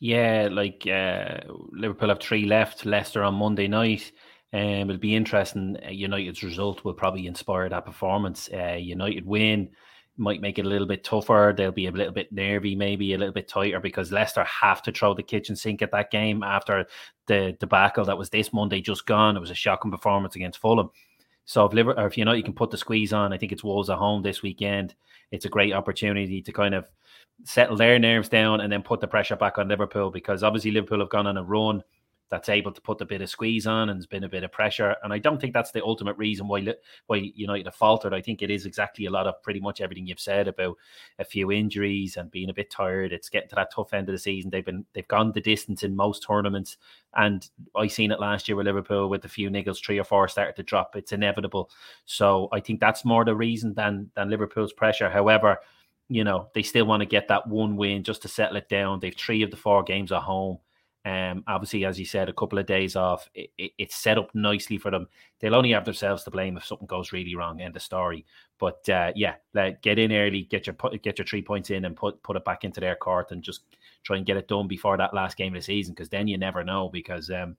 Yeah, 0.00 0.48
like 0.50 0.86
uh, 0.86 1.40
Liverpool 1.70 2.08
have 2.08 2.20
three 2.20 2.44
left. 2.44 2.84
Leicester 2.84 3.22
on 3.22 3.34
Monday 3.34 3.68
night. 3.68 4.12
Um, 4.52 4.88
it'll 4.88 4.98
be 4.98 5.16
interesting. 5.16 5.76
Uh, 5.84 5.90
United's 5.90 6.42
result 6.42 6.84
will 6.84 6.94
probably 6.94 7.26
inspire 7.26 7.68
that 7.68 7.84
performance. 7.84 8.48
Uh, 8.52 8.76
United 8.78 9.26
win 9.26 9.70
might 10.16 10.40
make 10.40 10.58
it 10.58 10.64
a 10.64 10.68
little 10.68 10.86
bit 10.86 11.02
tougher. 11.02 11.52
They'll 11.56 11.72
be 11.72 11.86
a 11.86 11.90
little 11.90 12.12
bit 12.12 12.32
nervy, 12.32 12.76
maybe 12.76 13.14
a 13.14 13.18
little 13.18 13.34
bit 13.34 13.48
tighter 13.48 13.80
because 13.80 14.12
Leicester 14.12 14.44
have 14.44 14.80
to 14.82 14.92
throw 14.92 15.12
the 15.12 15.24
kitchen 15.24 15.56
sink 15.56 15.82
at 15.82 15.90
that 15.90 16.10
game 16.12 16.44
after 16.44 16.86
the 17.26 17.56
debacle 17.58 18.04
that 18.04 18.18
was 18.18 18.30
this 18.30 18.52
Monday 18.52 18.80
just 18.80 19.06
gone. 19.06 19.36
It 19.36 19.40
was 19.40 19.50
a 19.50 19.54
shocking 19.54 19.90
performance 19.90 20.36
against 20.36 20.60
Fulham. 20.60 20.90
So 21.46 21.64
if 21.64 21.72
Liverpool, 21.72 22.06
if 22.06 22.16
you 22.16 22.24
can 22.24 22.52
put 22.54 22.70
the 22.70 22.78
squeeze 22.78 23.12
on, 23.12 23.32
I 23.32 23.38
think 23.38 23.52
it's 23.52 23.64
Wolves 23.64 23.90
at 23.90 23.98
home 23.98 24.22
this 24.22 24.42
weekend. 24.42 24.94
It's 25.30 25.46
a 25.46 25.50
great 25.50 25.72
opportunity 25.72 26.40
to 26.42 26.52
kind 26.52 26.74
of 26.74 26.88
settle 27.44 27.76
their 27.76 27.98
nerves 27.98 28.28
down 28.28 28.60
and 28.60 28.72
then 28.72 28.82
put 28.82 29.00
the 29.00 29.08
pressure 29.08 29.36
back 29.36 29.58
on 29.58 29.68
Liverpool 29.68 30.10
because 30.10 30.42
obviously 30.42 30.70
Liverpool 30.70 31.00
have 31.00 31.10
gone 31.10 31.26
on 31.26 31.36
a 31.36 31.42
run 31.42 31.82
that's 32.30 32.48
able 32.48 32.72
to 32.72 32.80
put 32.80 33.00
a 33.00 33.04
bit 33.04 33.20
of 33.20 33.28
squeeze 33.28 33.66
on 33.66 33.90
and 33.90 33.98
there's 33.98 34.06
been 34.06 34.24
a 34.24 34.28
bit 34.28 34.44
of 34.44 34.50
pressure. 34.50 34.96
And 35.02 35.12
I 35.12 35.18
don't 35.18 35.40
think 35.40 35.52
that's 35.52 35.72
the 35.72 35.84
ultimate 35.84 36.16
reason 36.16 36.48
why 36.48 36.66
why 37.06 37.30
United 37.34 37.66
have 37.66 37.74
faltered. 37.74 38.14
I 38.14 38.20
think 38.20 38.42
it 38.42 38.50
is 38.50 38.66
exactly 38.66 39.06
a 39.06 39.10
lot 39.10 39.26
of 39.26 39.42
pretty 39.42 39.60
much 39.60 39.80
everything 39.80 40.06
you've 40.06 40.18
said 40.18 40.48
about 40.48 40.76
a 41.18 41.24
few 41.24 41.52
injuries 41.52 42.16
and 42.16 42.30
being 42.30 42.50
a 42.50 42.54
bit 42.54 42.70
tired. 42.70 43.12
It's 43.12 43.28
getting 43.28 43.50
to 43.50 43.54
that 43.56 43.72
tough 43.74 43.92
end 43.92 44.08
of 44.08 44.14
the 44.14 44.18
season. 44.18 44.50
They've 44.50 44.64
been 44.64 44.86
they've 44.94 45.06
gone 45.06 45.32
the 45.32 45.40
distance 45.40 45.82
in 45.82 45.94
most 45.94 46.24
tournaments, 46.26 46.78
and 47.14 47.48
I 47.76 47.86
seen 47.88 48.10
it 48.10 48.20
last 48.20 48.48
year 48.48 48.56
with 48.56 48.66
Liverpool 48.66 49.08
with 49.08 49.24
a 49.26 49.28
few 49.28 49.50
niggles, 49.50 49.84
three 49.84 50.00
or 50.00 50.04
four 50.04 50.26
started 50.26 50.56
to 50.56 50.62
drop. 50.62 50.96
It's 50.96 51.12
inevitable. 51.12 51.70
So 52.06 52.48
I 52.52 52.60
think 52.60 52.80
that's 52.80 53.04
more 53.04 53.24
the 53.24 53.36
reason 53.36 53.74
than 53.74 54.10
than 54.14 54.30
Liverpool's 54.30 54.72
pressure. 54.72 55.10
However 55.10 55.58
you 56.08 56.24
know, 56.24 56.48
they 56.54 56.62
still 56.62 56.86
want 56.86 57.00
to 57.00 57.06
get 57.06 57.28
that 57.28 57.48
one 57.48 57.76
win 57.76 58.04
just 58.04 58.22
to 58.22 58.28
settle 58.28 58.56
it 58.56 58.68
down. 58.68 59.00
They've 59.00 59.14
three 59.16 59.42
of 59.42 59.50
the 59.50 59.56
four 59.56 59.82
games 59.82 60.12
at 60.12 60.22
home. 60.22 60.58
Um, 61.06 61.44
obviously, 61.46 61.84
as 61.84 61.98
you 61.98 62.06
said, 62.06 62.30
a 62.30 62.32
couple 62.32 62.58
of 62.58 62.66
days 62.66 62.96
off. 62.96 63.28
It, 63.34 63.50
it, 63.58 63.72
it's 63.76 63.96
set 63.96 64.16
up 64.16 64.34
nicely 64.34 64.78
for 64.78 64.90
them. 64.90 65.06
They'll 65.40 65.54
only 65.54 65.72
have 65.72 65.84
themselves 65.84 66.24
to 66.24 66.30
blame 66.30 66.56
if 66.56 66.64
something 66.64 66.86
goes 66.86 67.12
really 67.12 67.34
wrong. 67.34 67.60
End 67.60 67.76
of 67.76 67.82
story. 67.82 68.24
But 68.58 68.88
uh, 68.88 69.12
yeah, 69.14 69.34
let, 69.52 69.82
get 69.82 69.98
in 69.98 70.12
early, 70.12 70.42
get 70.42 70.66
your 70.66 70.76
get 71.02 71.18
your 71.18 71.26
three 71.26 71.42
points 71.42 71.70
in, 71.70 71.84
and 71.84 71.96
put 71.96 72.22
put 72.22 72.36
it 72.36 72.44
back 72.44 72.64
into 72.64 72.80
their 72.80 72.96
court, 72.96 73.32
and 73.32 73.42
just 73.42 73.62
try 74.02 74.16
and 74.16 74.24
get 74.24 74.38
it 74.38 74.48
done 74.48 74.66
before 74.66 74.96
that 74.96 75.12
last 75.12 75.36
game 75.36 75.54
of 75.54 75.60
the 75.60 75.64
season. 75.64 75.92
Because 75.94 76.08
then 76.08 76.26
you 76.26 76.38
never 76.38 76.64
know. 76.64 76.88
Because 76.88 77.30
um, 77.30 77.56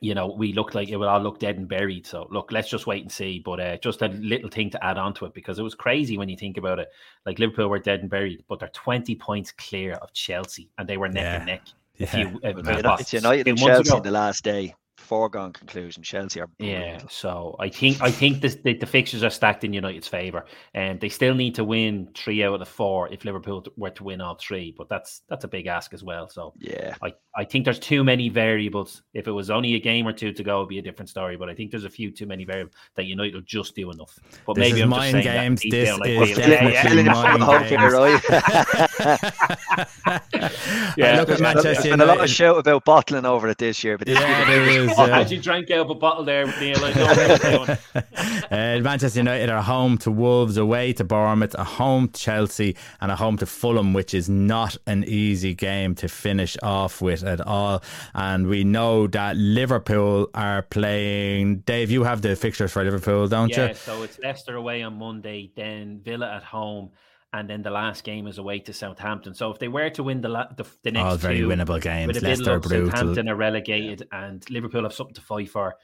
you 0.00 0.14
know, 0.14 0.26
we 0.26 0.52
looked 0.52 0.74
like 0.74 0.88
it 0.88 0.96
would 0.96 1.08
all 1.08 1.20
look 1.20 1.38
dead 1.38 1.56
and 1.56 1.68
buried. 1.68 2.06
So 2.06 2.26
look, 2.30 2.52
let's 2.52 2.68
just 2.68 2.86
wait 2.86 3.02
and 3.02 3.12
see. 3.12 3.40
But 3.44 3.60
uh, 3.60 3.76
just 3.78 4.02
a 4.02 4.08
little 4.08 4.50
thing 4.50 4.70
to 4.70 4.84
add 4.84 4.98
on 4.98 5.14
to 5.14 5.26
it 5.26 5.34
because 5.34 5.58
it 5.58 5.62
was 5.62 5.74
crazy 5.74 6.18
when 6.18 6.28
you 6.28 6.36
think 6.36 6.56
about 6.56 6.78
it. 6.78 6.88
Like 7.26 7.38
Liverpool 7.38 7.68
were 7.68 7.78
dead 7.78 8.00
and 8.00 8.10
buried, 8.10 8.44
but 8.48 8.58
they're 8.58 8.68
20 8.68 9.14
points 9.16 9.52
clear 9.52 9.92
of 9.94 10.12
Chelsea 10.12 10.70
and 10.78 10.88
they 10.88 10.96
were 10.96 11.08
neck 11.08 11.24
yeah. 11.24 11.36
and 11.36 11.46
neck. 11.46 11.62
Yeah. 11.96 12.06
If 12.06 12.14
you, 12.14 12.40
uh, 12.44 12.96
it's 12.98 13.12
United 13.12 13.46
and 13.46 13.58
Chelsea 13.58 13.96
in 13.96 14.02
the 14.02 14.10
last 14.10 14.42
day 14.42 14.74
foregone 14.96 15.52
conclusion. 15.52 16.02
Chelsea 16.02 16.40
are 16.40 16.48
yeah. 16.58 17.00
So 17.08 17.56
I 17.58 17.68
think 17.68 18.00
I 18.00 18.10
think 18.10 18.40
the, 18.40 18.48
the, 18.48 18.74
the 18.74 18.86
fixtures 18.86 19.22
are 19.22 19.30
stacked 19.30 19.64
in 19.64 19.72
United's 19.72 20.08
favour, 20.08 20.46
and 20.74 21.00
they 21.00 21.08
still 21.08 21.34
need 21.34 21.54
to 21.56 21.64
win 21.64 22.08
three 22.14 22.42
out 22.42 22.54
of 22.54 22.60
the 22.60 22.66
four 22.66 23.12
if 23.12 23.24
Liverpool 23.24 23.64
were 23.76 23.90
to 23.90 24.04
win 24.04 24.20
all 24.20 24.36
three. 24.36 24.74
But 24.76 24.88
that's 24.88 25.22
that's 25.28 25.44
a 25.44 25.48
big 25.48 25.66
ask 25.66 25.92
as 25.92 26.02
well. 26.02 26.28
So 26.28 26.52
yeah, 26.58 26.94
I, 27.02 27.12
I 27.36 27.44
think 27.44 27.64
there's 27.64 27.78
too 27.78 28.04
many 28.04 28.28
variables. 28.28 29.02
If 29.12 29.28
it 29.28 29.32
was 29.32 29.50
only 29.50 29.74
a 29.74 29.80
game 29.80 30.06
or 30.06 30.12
two 30.12 30.32
to 30.32 30.42
go, 30.42 30.58
it'd 30.58 30.68
be 30.68 30.78
a 30.78 30.82
different 30.82 31.08
story. 31.08 31.36
But 31.36 31.48
I 31.48 31.54
think 31.54 31.70
there's 31.70 31.84
a 31.84 31.90
few 31.90 32.10
too 32.10 32.26
many 32.26 32.44
variables 32.44 32.74
that 32.94 33.04
United 33.04 33.34
will 33.34 33.42
just 33.42 33.74
do 33.74 33.90
enough. 33.90 34.18
But 34.46 34.54
this 34.54 34.72
maybe 34.72 34.82
I'm 34.82 34.90
just 34.90 35.10
saying 35.10 35.24
games. 35.24 35.62
that 35.62 35.70
this 35.70 35.88
down, 35.88 36.06
is 36.06 36.36
definitely 36.36 37.04
yeah, 37.04 37.36
mind 37.38 37.68
games. 37.68 38.90
Right? 39.00 39.18
yeah, 40.96 41.20
look 41.20 41.30
at 41.30 41.40
Manchester. 41.40 41.62
There's 41.62 41.82
been 41.84 42.00
a 42.00 42.06
lot 42.06 42.22
of 42.22 42.28
shout 42.28 42.58
about 42.58 42.84
bottling 42.84 43.24
over 43.24 43.48
it 43.48 43.58
this 43.58 43.82
year, 43.82 43.98
but 43.98 44.08
yeah, 44.08 44.44
there 44.44 44.66
news. 44.66 44.98
Uh, 44.98 45.04
As 45.04 45.32
you 45.32 45.40
drank 45.40 45.70
out 45.70 45.80
of 45.80 45.90
a 45.90 45.94
bottle 45.94 46.24
there, 46.24 46.46
Neal. 46.60 46.78
uh, 46.84 48.80
Manchester 48.80 49.20
United 49.20 49.50
are 49.50 49.62
home 49.62 49.98
to 49.98 50.10
Wolves, 50.10 50.56
away 50.56 50.92
to 50.94 51.04
Bournemouth, 51.04 51.54
a 51.54 51.64
home 51.64 52.08
to 52.08 52.20
Chelsea, 52.20 52.76
and 53.00 53.10
a 53.10 53.16
home 53.16 53.36
to 53.38 53.46
Fulham, 53.46 53.92
which 53.92 54.14
is 54.14 54.28
not 54.28 54.76
an 54.86 55.04
easy 55.04 55.54
game 55.54 55.94
to 55.96 56.08
finish 56.08 56.56
off 56.62 57.00
with 57.00 57.22
at 57.24 57.40
all. 57.40 57.82
And 58.14 58.46
we 58.46 58.64
know 58.64 59.06
that 59.08 59.36
Liverpool 59.36 60.30
are 60.34 60.62
playing. 60.62 61.58
Dave, 61.60 61.90
you 61.90 62.04
have 62.04 62.22
the 62.22 62.36
fixtures 62.36 62.72
for 62.72 62.84
Liverpool, 62.84 63.28
don't 63.28 63.50
yeah, 63.50 63.62
you? 63.62 63.66
Yeah, 63.68 63.74
so 63.74 64.02
it's 64.02 64.18
Leicester 64.18 64.56
away 64.56 64.82
on 64.82 64.98
Monday, 64.98 65.50
then 65.54 66.00
Villa 66.04 66.30
at 66.30 66.42
home 66.42 66.90
and 67.34 67.50
then 67.50 67.62
the 67.62 67.70
last 67.70 68.04
game 68.04 68.28
is 68.28 68.38
away 68.38 68.60
to 68.60 68.72
Southampton. 68.72 69.34
So 69.34 69.50
if 69.50 69.58
they 69.58 69.66
were 69.66 69.90
to 69.90 70.04
win 70.04 70.20
the 70.20 70.28
the, 70.56 70.64
the 70.84 70.92
next 70.92 71.04
all 71.04 71.16
very 71.16 71.38
two, 71.38 71.48
winnable 71.48 71.80
games, 71.80 72.22
Leicester. 72.22 72.60
Southampton 72.62 73.28
are 73.28 73.34
relegated, 73.34 74.06
yeah. 74.10 74.24
and 74.24 74.48
Liverpool 74.50 74.84
have 74.84 74.94
something 74.94 75.16
to 75.16 75.20
fight 75.20 75.50
for. 75.50 75.74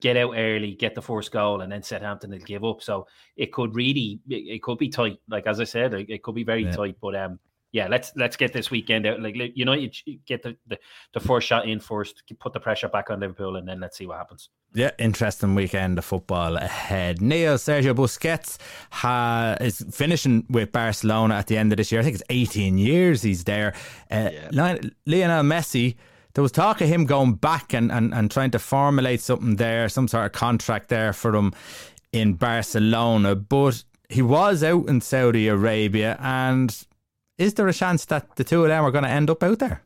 Get 0.00 0.16
out 0.16 0.34
early, 0.36 0.74
get 0.74 0.96
the 0.96 1.00
first 1.00 1.30
goal, 1.30 1.60
and 1.60 1.70
then 1.70 1.84
Southampton 1.84 2.32
will 2.32 2.38
give 2.40 2.64
up. 2.64 2.82
So 2.82 3.06
it 3.36 3.52
could 3.52 3.74
really, 3.76 4.18
it, 4.28 4.60
could 4.62 4.78
be 4.78 4.88
tight. 4.88 5.20
Like 5.28 5.46
as 5.46 5.60
I 5.60 5.64
said, 5.64 5.94
it, 5.94 6.10
it 6.10 6.22
could 6.24 6.34
be 6.34 6.44
very 6.44 6.64
yeah. 6.64 6.72
tight. 6.72 6.96
But 7.00 7.14
um, 7.14 7.38
yeah, 7.76 7.88
let's 7.88 8.10
let's 8.16 8.38
get 8.38 8.54
this 8.54 8.70
weekend 8.70 9.06
out. 9.06 9.20
Like 9.20 9.36
you 9.54 9.66
know, 9.66 9.74
you 9.74 9.90
get 10.24 10.42
the, 10.42 10.56
the, 10.66 10.78
the 11.12 11.20
first 11.20 11.46
shot 11.46 11.68
in 11.68 11.78
first, 11.78 12.22
put 12.38 12.54
the 12.54 12.58
pressure 12.58 12.88
back 12.88 13.10
on 13.10 13.20
Liverpool, 13.20 13.56
and 13.56 13.68
then 13.68 13.80
let's 13.80 13.98
see 13.98 14.06
what 14.06 14.16
happens. 14.16 14.48
Yeah, 14.72 14.92
interesting 14.98 15.54
weekend 15.54 15.98
of 15.98 16.06
football 16.06 16.56
ahead. 16.56 17.20
Neal 17.20 17.56
Sergio 17.56 17.94
Busquets 17.94 18.56
ha, 18.90 19.56
is 19.60 19.84
finishing 19.90 20.46
with 20.48 20.72
Barcelona 20.72 21.34
at 21.34 21.48
the 21.48 21.58
end 21.58 21.70
of 21.70 21.76
this 21.76 21.92
year. 21.92 22.00
I 22.00 22.04
think 22.04 22.14
it's 22.14 22.24
18 22.30 22.78
years 22.78 23.20
he's 23.20 23.44
there. 23.44 23.74
Uh, 24.10 24.30
yeah. 24.32 24.78
Lionel 25.04 25.44
Messi. 25.44 25.96
There 26.32 26.42
was 26.42 26.52
talk 26.52 26.80
of 26.80 26.88
him 26.88 27.04
going 27.04 27.34
back 27.34 27.74
and, 27.74 27.92
and, 27.92 28.14
and 28.14 28.30
trying 28.30 28.52
to 28.52 28.58
formulate 28.58 29.20
something 29.20 29.56
there, 29.56 29.88
some 29.90 30.08
sort 30.08 30.24
of 30.24 30.32
contract 30.32 30.88
there 30.88 31.12
for 31.12 31.34
him 31.34 31.52
in 32.12 32.34
Barcelona. 32.34 33.34
But 33.34 33.84
he 34.08 34.22
was 34.22 34.62
out 34.62 34.88
in 34.88 35.02
Saudi 35.02 35.48
Arabia 35.48 36.16
and 36.20 36.86
is 37.38 37.54
there 37.54 37.68
a 37.68 37.72
chance 37.72 38.04
that 38.06 38.36
the 38.36 38.44
two 38.44 38.62
of 38.62 38.68
them 38.68 38.84
are 38.84 38.90
going 38.90 39.04
to 39.04 39.10
end 39.10 39.30
up 39.30 39.42
out 39.42 39.58
there? 39.58 39.82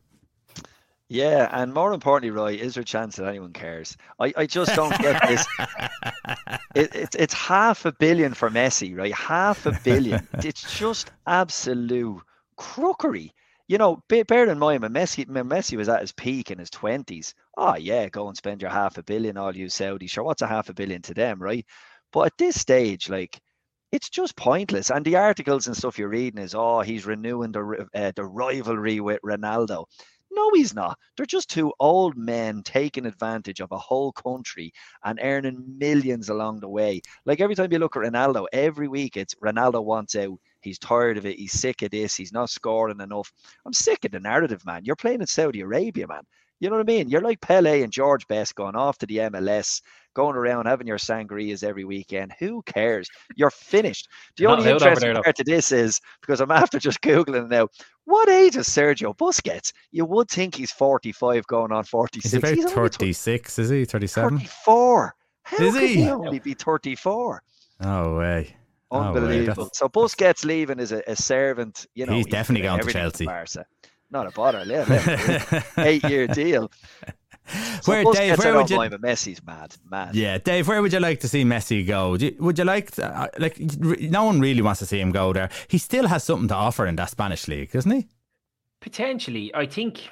Yeah, 1.09 1.49
and 1.51 1.73
more 1.73 1.91
importantly, 1.91 2.31
Roy, 2.31 2.53
is 2.53 2.75
there 2.75 2.83
a 2.83 2.85
chance 2.85 3.17
that 3.17 3.27
anyone 3.27 3.51
cares? 3.51 3.97
I, 4.17 4.33
I 4.37 4.45
just 4.45 4.73
don't 4.77 4.97
get 4.97 5.21
this. 5.27 5.45
it, 6.73 6.95
it's 6.95 7.15
it's 7.17 7.33
half 7.33 7.83
a 7.83 7.91
billion 7.91 8.33
for 8.33 8.49
Messi, 8.49 8.97
right? 8.97 9.13
Half 9.13 9.65
a 9.65 9.77
billion. 9.83 10.25
it's 10.35 10.79
just 10.79 11.11
absolute 11.27 12.21
crookery. 12.55 13.33
You 13.67 13.77
know, 13.77 14.01
bear 14.07 14.49
in 14.49 14.57
mind 14.57 14.83
when 14.83 14.93
Messi 14.93 15.27
when 15.27 15.49
Messi 15.49 15.75
was 15.75 15.89
at 15.89 15.99
his 15.99 16.13
peak 16.13 16.49
in 16.49 16.59
his 16.59 16.69
twenties. 16.69 17.35
Oh 17.57 17.75
yeah, 17.75 18.07
go 18.07 18.29
and 18.29 18.37
spend 18.37 18.61
your 18.61 18.71
half 18.71 18.97
a 18.97 19.03
billion, 19.03 19.35
all 19.35 19.53
you 19.53 19.67
Saudi. 19.67 20.07
Sure, 20.07 20.23
what's 20.23 20.41
a 20.41 20.47
half 20.47 20.69
a 20.69 20.73
billion 20.73 21.01
to 21.01 21.13
them, 21.13 21.41
right? 21.41 21.65
But 22.13 22.27
at 22.27 22.37
this 22.37 22.57
stage, 22.57 23.09
like 23.09 23.41
it's 23.91 24.09
just 24.09 24.35
pointless. 24.35 24.89
And 24.89 25.05
the 25.05 25.17
articles 25.17 25.67
and 25.67 25.75
stuff 25.75 25.99
you're 25.99 26.09
reading 26.09 26.41
is, 26.41 26.55
oh, 26.55 26.81
he's 26.81 27.05
renewing 27.05 27.51
the 27.51 27.87
uh, 27.93 28.11
the 28.15 28.25
rivalry 28.25 28.99
with 28.99 29.21
Ronaldo. 29.21 29.85
No, 30.33 30.49
he's 30.53 30.73
not. 30.73 30.97
They're 31.17 31.25
just 31.25 31.49
two 31.49 31.73
old 31.79 32.15
men 32.15 32.63
taking 32.63 33.05
advantage 33.05 33.59
of 33.59 33.71
a 33.73 33.77
whole 33.77 34.13
country 34.13 34.71
and 35.03 35.19
earning 35.21 35.77
millions 35.77 36.29
along 36.29 36.61
the 36.61 36.69
way. 36.69 37.01
Like 37.25 37.41
every 37.41 37.53
time 37.53 37.71
you 37.73 37.79
look 37.79 37.97
at 37.97 38.03
Ronaldo, 38.03 38.47
every 38.53 38.87
week 38.87 39.17
it's 39.17 39.35
Ronaldo 39.35 39.83
wants 39.83 40.15
out. 40.15 40.39
He's 40.61 40.79
tired 40.79 41.17
of 41.17 41.25
it. 41.25 41.37
He's 41.37 41.51
sick 41.51 41.81
of 41.81 41.91
this. 41.91 42.15
He's 42.15 42.31
not 42.31 42.49
scoring 42.49 43.01
enough. 43.01 43.31
I'm 43.65 43.73
sick 43.73 44.05
of 44.05 44.11
the 44.11 44.21
narrative, 44.21 44.65
man. 44.65 44.85
You're 44.85 44.95
playing 44.95 45.19
in 45.19 45.27
Saudi 45.27 45.59
Arabia, 45.61 46.07
man. 46.07 46.23
You 46.61 46.69
know 46.69 46.77
what 46.77 46.89
I 46.89 46.93
mean? 46.93 47.09
You're 47.09 47.21
like 47.21 47.41
Pele 47.41 47.81
and 47.81 47.91
George 47.91 48.27
Best 48.27 48.55
going 48.55 48.75
off 48.75 48.99
to 48.99 49.07
the 49.07 49.17
MLS, 49.17 49.81
going 50.13 50.35
around 50.35 50.65
having 50.65 50.87
your 50.87 50.97
sangrias 50.97 51.63
every 51.63 51.83
weekend. 51.83 52.33
Who 52.39 52.61
cares? 52.63 53.09
You're 53.35 53.51
finished. 53.51 54.07
The 54.37 54.47
only 54.47 54.69
interesting 54.69 55.13
part 55.15 55.35
to 55.35 55.43
this 55.43 55.71
is 55.71 55.99
because 56.21 56.41
I'm 56.41 56.51
after 56.51 56.79
just 56.79 57.01
Googling 57.01 57.49
now. 57.49 57.67
What 58.05 58.29
age 58.29 58.55
is 58.55 58.67
Sergio 58.67 59.15
Busquets? 59.15 59.71
You 59.91 60.05
would 60.05 60.29
think 60.29 60.55
he's 60.55 60.71
45 60.71 61.45
going 61.47 61.71
on 61.71 61.83
46. 61.83 62.23
He's 62.23 62.33
about 62.33 62.55
he's 62.55 62.71
36, 62.71 63.59
is 63.59 63.69
he? 63.69 63.85
37? 63.85 64.37
34. 64.39 65.15
How 65.43 65.63
is 65.63 65.75
he? 65.75 65.95
he 65.95 66.09
only 66.09 66.39
be 66.39 66.53
34? 66.53 67.43
No 67.81 68.15
way. 68.17 68.55
Unbelievable. 68.91 69.69
so 69.73 69.87
Busquets 69.87 70.43
leaving 70.43 70.79
is 70.79 70.91
a, 70.91 71.01
a 71.07 71.15
servant. 71.15 71.85
You 71.95 72.05
know, 72.05 72.13
he's, 72.13 72.25
he's 72.25 72.31
definitely 72.31 72.63
going 72.63 72.81
to 72.81 72.91
Chelsea. 72.91 73.25
Barca. 73.25 73.65
Not 74.09 74.27
a 74.27 74.31
bother. 74.31 75.63
Eight 75.77 76.03
year 76.03 76.27
deal. 77.51 77.81
So 77.81 77.91
where 77.91 78.03
Dave? 78.13 78.37
Where 78.37 78.55
would 78.55 78.69
you? 78.69 78.77
Mind, 78.77 78.91
but 78.91 79.01
Messi's 79.01 79.43
mad, 79.45 79.75
mad. 79.89 80.15
Yeah, 80.15 80.37
Dave. 80.37 80.67
Where 80.67 80.81
would 80.81 80.93
you 80.93 80.99
like 80.99 81.19
to 81.21 81.27
see 81.27 81.43
Messi 81.43 81.85
go? 81.85 82.15
You, 82.15 82.35
would 82.39 82.57
you 82.57 82.65
like 82.65 82.91
to, 82.91 83.05
uh, 83.05 83.27
like? 83.37 83.59
No 83.59 84.25
one 84.25 84.39
really 84.39 84.61
wants 84.61 84.79
to 84.79 84.85
see 84.85 84.99
him 84.99 85.11
go 85.11 85.33
there. 85.33 85.49
He 85.67 85.77
still 85.77 86.07
has 86.07 86.23
something 86.23 86.47
to 86.49 86.55
offer 86.55 86.85
in 86.85 86.95
that 86.97 87.09
Spanish 87.09 87.47
league, 87.47 87.71
doesn't 87.71 87.91
he? 87.91 88.07
Potentially, 88.81 89.53
I 89.53 89.65
think 89.67 90.09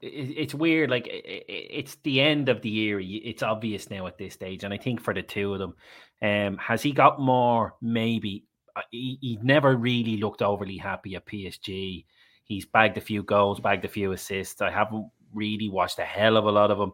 it's 0.00 0.54
weird. 0.54 0.90
Like 0.90 1.08
it's 1.08 1.96
the 2.02 2.20
end 2.20 2.48
of 2.48 2.62
the 2.62 2.68
year. 2.68 3.00
It's 3.00 3.42
obvious 3.42 3.90
now 3.90 4.06
at 4.06 4.18
this 4.18 4.34
stage, 4.34 4.64
and 4.64 4.72
I 4.72 4.78
think 4.78 5.00
for 5.00 5.14
the 5.14 5.22
two 5.22 5.54
of 5.54 5.58
them, 5.58 5.74
um, 6.22 6.58
has 6.58 6.82
he 6.82 6.92
got 6.92 7.20
more? 7.20 7.74
Maybe 7.80 8.44
he, 8.90 9.18
he 9.20 9.38
never 9.42 9.76
really 9.76 10.16
looked 10.16 10.42
overly 10.42 10.76
happy 10.76 11.16
at 11.16 11.26
PSG. 11.26 12.04
He's 12.44 12.66
bagged 12.66 12.96
a 12.96 13.02
few 13.02 13.22
goals, 13.22 13.60
bagged 13.60 13.84
a 13.84 13.88
few 13.88 14.12
assists. 14.12 14.62
I 14.62 14.70
haven't 14.70 15.06
really 15.32 15.68
watched 15.68 15.98
a 15.98 16.04
hell 16.04 16.36
of 16.36 16.44
a 16.44 16.52
lot 16.52 16.70
of 16.70 16.78
him, 16.78 16.92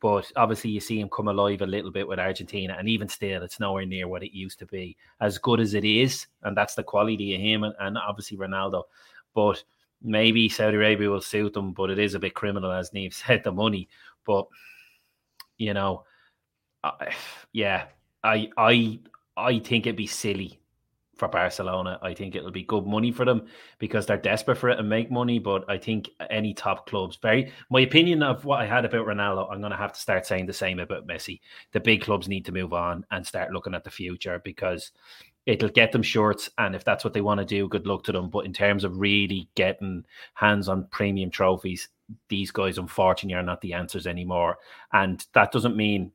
but 0.00 0.30
obviously 0.36 0.70
you 0.70 0.80
see 0.80 1.00
him 1.00 1.08
come 1.08 1.28
alive 1.28 1.62
a 1.62 1.66
little 1.66 1.90
bit 1.90 2.06
with 2.06 2.18
Argentina, 2.18 2.76
and 2.78 2.88
even 2.88 3.08
still, 3.08 3.42
it's 3.42 3.60
nowhere 3.60 3.86
near 3.86 4.08
what 4.08 4.22
it 4.22 4.36
used 4.36 4.58
to 4.58 4.66
be. 4.66 4.96
As 5.20 5.38
good 5.38 5.60
as 5.60 5.74
it 5.74 5.84
is, 5.84 6.26
and 6.42 6.56
that's 6.56 6.74
the 6.74 6.82
quality 6.82 7.34
of 7.34 7.40
him, 7.40 7.64
and, 7.64 7.74
and 7.80 7.98
obviously 7.98 8.36
Ronaldo. 8.36 8.84
But 9.34 9.62
maybe 10.02 10.48
Saudi 10.48 10.76
Arabia 10.76 11.10
will 11.10 11.20
suit 11.20 11.54
them, 11.54 11.72
but 11.72 11.90
it 11.90 11.98
is 11.98 12.14
a 12.14 12.18
bit 12.18 12.34
criminal, 12.34 12.70
as 12.70 12.92
Neal 12.92 13.10
said, 13.12 13.42
the 13.44 13.52
money. 13.52 13.88
But 14.26 14.46
you 15.58 15.74
know, 15.74 16.04
yeah, 17.52 17.86
I 18.22 18.50
I 18.56 19.00
I 19.36 19.58
think 19.58 19.86
it'd 19.86 19.96
be 19.96 20.06
silly 20.06 20.60
for 21.16 21.28
Barcelona. 21.28 21.98
I 22.02 22.14
think 22.14 22.34
it'll 22.34 22.50
be 22.50 22.64
good 22.64 22.86
money 22.86 23.12
for 23.12 23.24
them 23.24 23.46
because 23.78 24.06
they're 24.06 24.16
desperate 24.16 24.58
for 24.58 24.70
it 24.70 24.78
and 24.78 24.88
make 24.88 25.10
money. 25.10 25.38
But 25.38 25.64
I 25.68 25.78
think 25.78 26.10
any 26.30 26.54
top 26.54 26.88
clubs, 26.88 27.16
very 27.16 27.52
my 27.70 27.80
opinion 27.80 28.22
of 28.22 28.44
what 28.44 28.60
I 28.60 28.66
had 28.66 28.84
about 28.84 29.06
Ronaldo, 29.06 29.50
I'm 29.50 29.60
going 29.60 29.72
to 29.72 29.76
have 29.76 29.92
to 29.92 30.00
start 30.00 30.26
saying 30.26 30.46
the 30.46 30.52
same 30.52 30.78
about 30.78 31.06
Messi. 31.06 31.40
The 31.72 31.80
big 31.80 32.02
clubs 32.02 32.28
need 32.28 32.44
to 32.46 32.52
move 32.52 32.72
on 32.72 33.04
and 33.10 33.26
start 33.26 33.52
looking 33.52 33.74
at 33.74 33.84
the 33.84 33.90
future 33.90 34.40
because 34.44 34.92
it'll 35.46 35.68
get 35.68 35.92
them 35.92 36.02
shorts. 36.02 36.50
And 36.58 36.74
if 36.74 36.84
that's 36.84 37.04
what 37.04 37.12
they 37.12 37.20
want 37.20 37.38
to 37.38 37.44
do, 37.44 37.68
good 37.68 37.86
luck 37.86 38.04
to 38.04 38.12
them. 38.12 38.30
But 38.30 38.46
in 38.46 38.52
terms 38.52 38.84
of 38.84 38.98
really 38.98 39.48
getting 39.54 40.04
hands 40.34 40.68
on 40.68 40.88
premium 40.90 41.30
trophies, 41.30 41.88
these 42.28 42.50
guys 42.50 42.78
unfortunately 42.78 43.34
are 43.38 43.42
not 43.42 43.60
the 43.60 43.74
answers 43.74 44.06
anymore. 44.06 44.58
And 44.92 45.24
that 45.32 45.52
doesn't 45.52 45.76
mean 45.76 46.12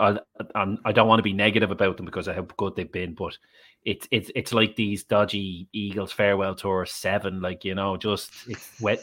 I, 0.00 0.18
I'm, 0.54 0.78
I 0.84 0.92
do 0.92 1.02
not 1.02 1.08
want 1.08 1.18
to 1.18 1.24
be 1.24 1.32
negative 1.32 1.70
about 1.70 1.96
them 1.96 2.06
because 2.06 2.26
of 2.26 2.34
how 2.34 2.42
good 2.56 2.74
they've 2.74 2.90
been, 2.90 3.14
but 3.14 3.36
it's 3.84 4.06
it's 4.10 4.30
it's 4.34 4.52
like 4.52 4.76
these 4.76 5.04
dodgy 5.04 5.68
Eagles 5.72 6.12
farewell 6.12 6.54
tour 6.54 6.84
seven, 6.86 7.40
like 7.40 7.64
you 7.64 7.74
know, 7.74 7.96
just 7.96 8.30
it's 8.46 8.80
wet. 8.80 9.00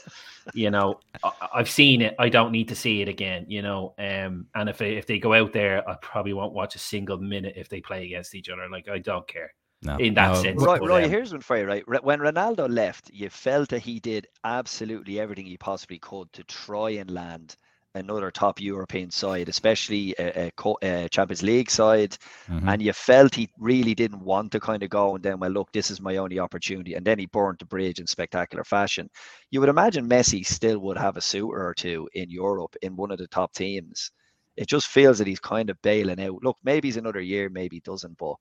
you 0.54 0.70
know, 0.70 1.00
I, 1.24 1.32
have 1.58 1.70
seen 1.70 2.02
it. 2.02 2.16
I 2.20 2.30
don't 2.30 2.52
need 2.52 2.68
to 2.70 2.76
see 2.76 3.02
it 3.02 3.08
again. 3.08 3.46
You 3.48 3.64
know, 3.64 3.94
um, 3.98 4.48
and 4.56 4.70
if 4.70 4.78
they, 4.78 4.96
if 4.96 5.08
they 5.08 5.20
go 5.20 5.34
out 5.34 5.52
there, 5.52 5.88
I 5.90 5.96
probably 6.02 6.34
won't 6.34 6.54
watch 6.54 6.76
a 6.76 6.80
single 6.80 7.18
minute 7.18 7.56
if 7.58 7.70
they 7.70 7.82
play 7.82 8.06
against 8.06 8.36
each 8.36 8.50
other. 8.50 8.70
Like 8.70 8.88
I 8.88 9.00
don't 9.00 9.28
care. 9.28 9.54
No, 9.84 9.98
in 9.98 10.16
that 10.16 10.34
no. 10.34 10.42
sense. 10.42 10.62
Right, 10.62 10.82
right. 10.82 11.04
Um, 11.04 11.10
here's 11.10 11.32
one 11.32 11.42
for 11.42 11.58
you, 11.58 11.66
right? 11.66 12.04
When 12.04 12.20
Ronaldo 12.20 12.68
left, 12.68 13.12
you 13.14 13.30
felt 13.30 13.70
that 13.70 13.82
he 13.82 14.00
did 14.00 14.28
absolutely 14.44 15.20
everything 15.20 15.46
he 15.46 15.58
possibly 15.58 16.00
could 16.00 16.34
to 16.34 16.44
try 16.46 16.92
and 16.92 17.12
land 17.12 17.58
another 17.98 18.32
top 18.32 18.62
European 18.62 19.12
side, 19.12 19.50
especially 19.50 20.16
a, 20.18 20.52
a, 20.66 20.76
a 20.84 21.10
Champions 21.10 21.44
League 21.44 21.70
side, 21.70 22.18
mm-hmm. 22.50 22.68
and 22.70 22.82
you 22.82 22.94
felt 22.94 23.36
he 23.36 23.50
really 23.60 23.94
didn't 23.94 24.22
want 24.22 24.52
to 24.52 24.60
kind 24.60 24.84
of 24.84 24.90
go. 24.90 25.16
And 25.16 25.24
then, 25.24 25.40
well, 25.40 25.52
look, 25.52 25.72
this 25.72 25.92
is 25.92 26.02
my 26.02 26.18
only 26.18 26.40
opportunity, 26.40 26.94
and 26.96 27.06
then 27.06 27.20
he 27.20 27.26
burned 27.26 27.60
the 27.60 27.66
bridge 27.66 28.00
in 28.00 28.08
spectacular 28.08 28.64
fashion. 28.64 29.10
You 29.52 29.60
would 29.60 29.70
imagine 29.70 30.10
Messi 30.10 30.46
still 30.46 30.80
would 30.80 30.98
have 30.98 31.18
a 31.18 31.22
suitor 31.22 31.68
or 31.68 31.74
two 31.74 32.08
in 32.14 32.30
Europe 32.30 32.76
in 32.82 32.96
one 32.96 33.12
of 33.12 33.18
the 33.18 33.28
top 33.28 33.54
teams. 33.54 34.12
It 34.56 34.68
just 34.68 34.88
feels 34.88 35.18
that 35.20 35.28
he's 35.28 35.40
kind 35.40 35.70
of 35.70 35.82
bailing 35.82 36.22
out. 36.22 36.44
Look, 36.44 36.58
maybe 36.64 36.88
he's 36.88 36.98
another 36.98 37.22
year, 37.22 37.50
maybe 37.50 37.78
he 37.78 37.82
doesn't, 37.82 38.18
but. 38.18 38.36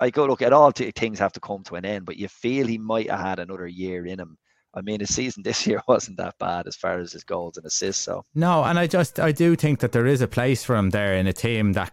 I 0.00 0.10
go 0.10 0.26
look 0.26 0.42
at 0.42 0.52
all 0.52 0.70
t- 0.70 0.92
things 0.92 1.18
have 1.18 1.32
to 1.32 1.40
come 1.40 1.64
to 1.64 1.74
an 1.74 1.84
end, 1.84 2.06
but 2.06 2.16
you 2.16 2.28
feel 2.28 2.68
he 2.68 2.78
might 2.78 3.10
have 3.10 3.18
had 3.18 3.38
another 3.40 3.66
year 3.66 4.06
in 4.06 4.20
him 4.20 4.38
I 4.74 4.80
mean, 4.82 5.00
his 5.00 5.14
season 5.14 5.42
this 5.44 5.66
year 5.66 5.82
wasn't 5.88 6.18
that 6.18 6.38
bad 6.38 6.66
as 6.66 6.76
far 6.76 6.98
as 6.98 7.12
his 7.12 7.24
goals 7.24 7.56
and 7.56 7.66
assists. 7.66 8.02
So 8.02 8.24
no, 8.34 8.64
and 8.64 8.78
I 8.78 8.86
just 8.86 9.18
I 9.20 9.32
do 9.32 9.56
think 9.56 9.80
that 9.80 9.92
there 9.92 10.06
is 10.06 10.20
a 10.20 10.28
place 10.28 10.64
for 10.64 10.76
him 10.76 10.90
there 10.90 11.14
in 11.14 11.26
a 11.26 11.32
team 11.32 11.72
that 11.74 11.92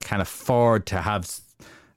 can 0.00 0.20
afford 0.20 0.86
to 0.86 1.02
have, 1.02 1.28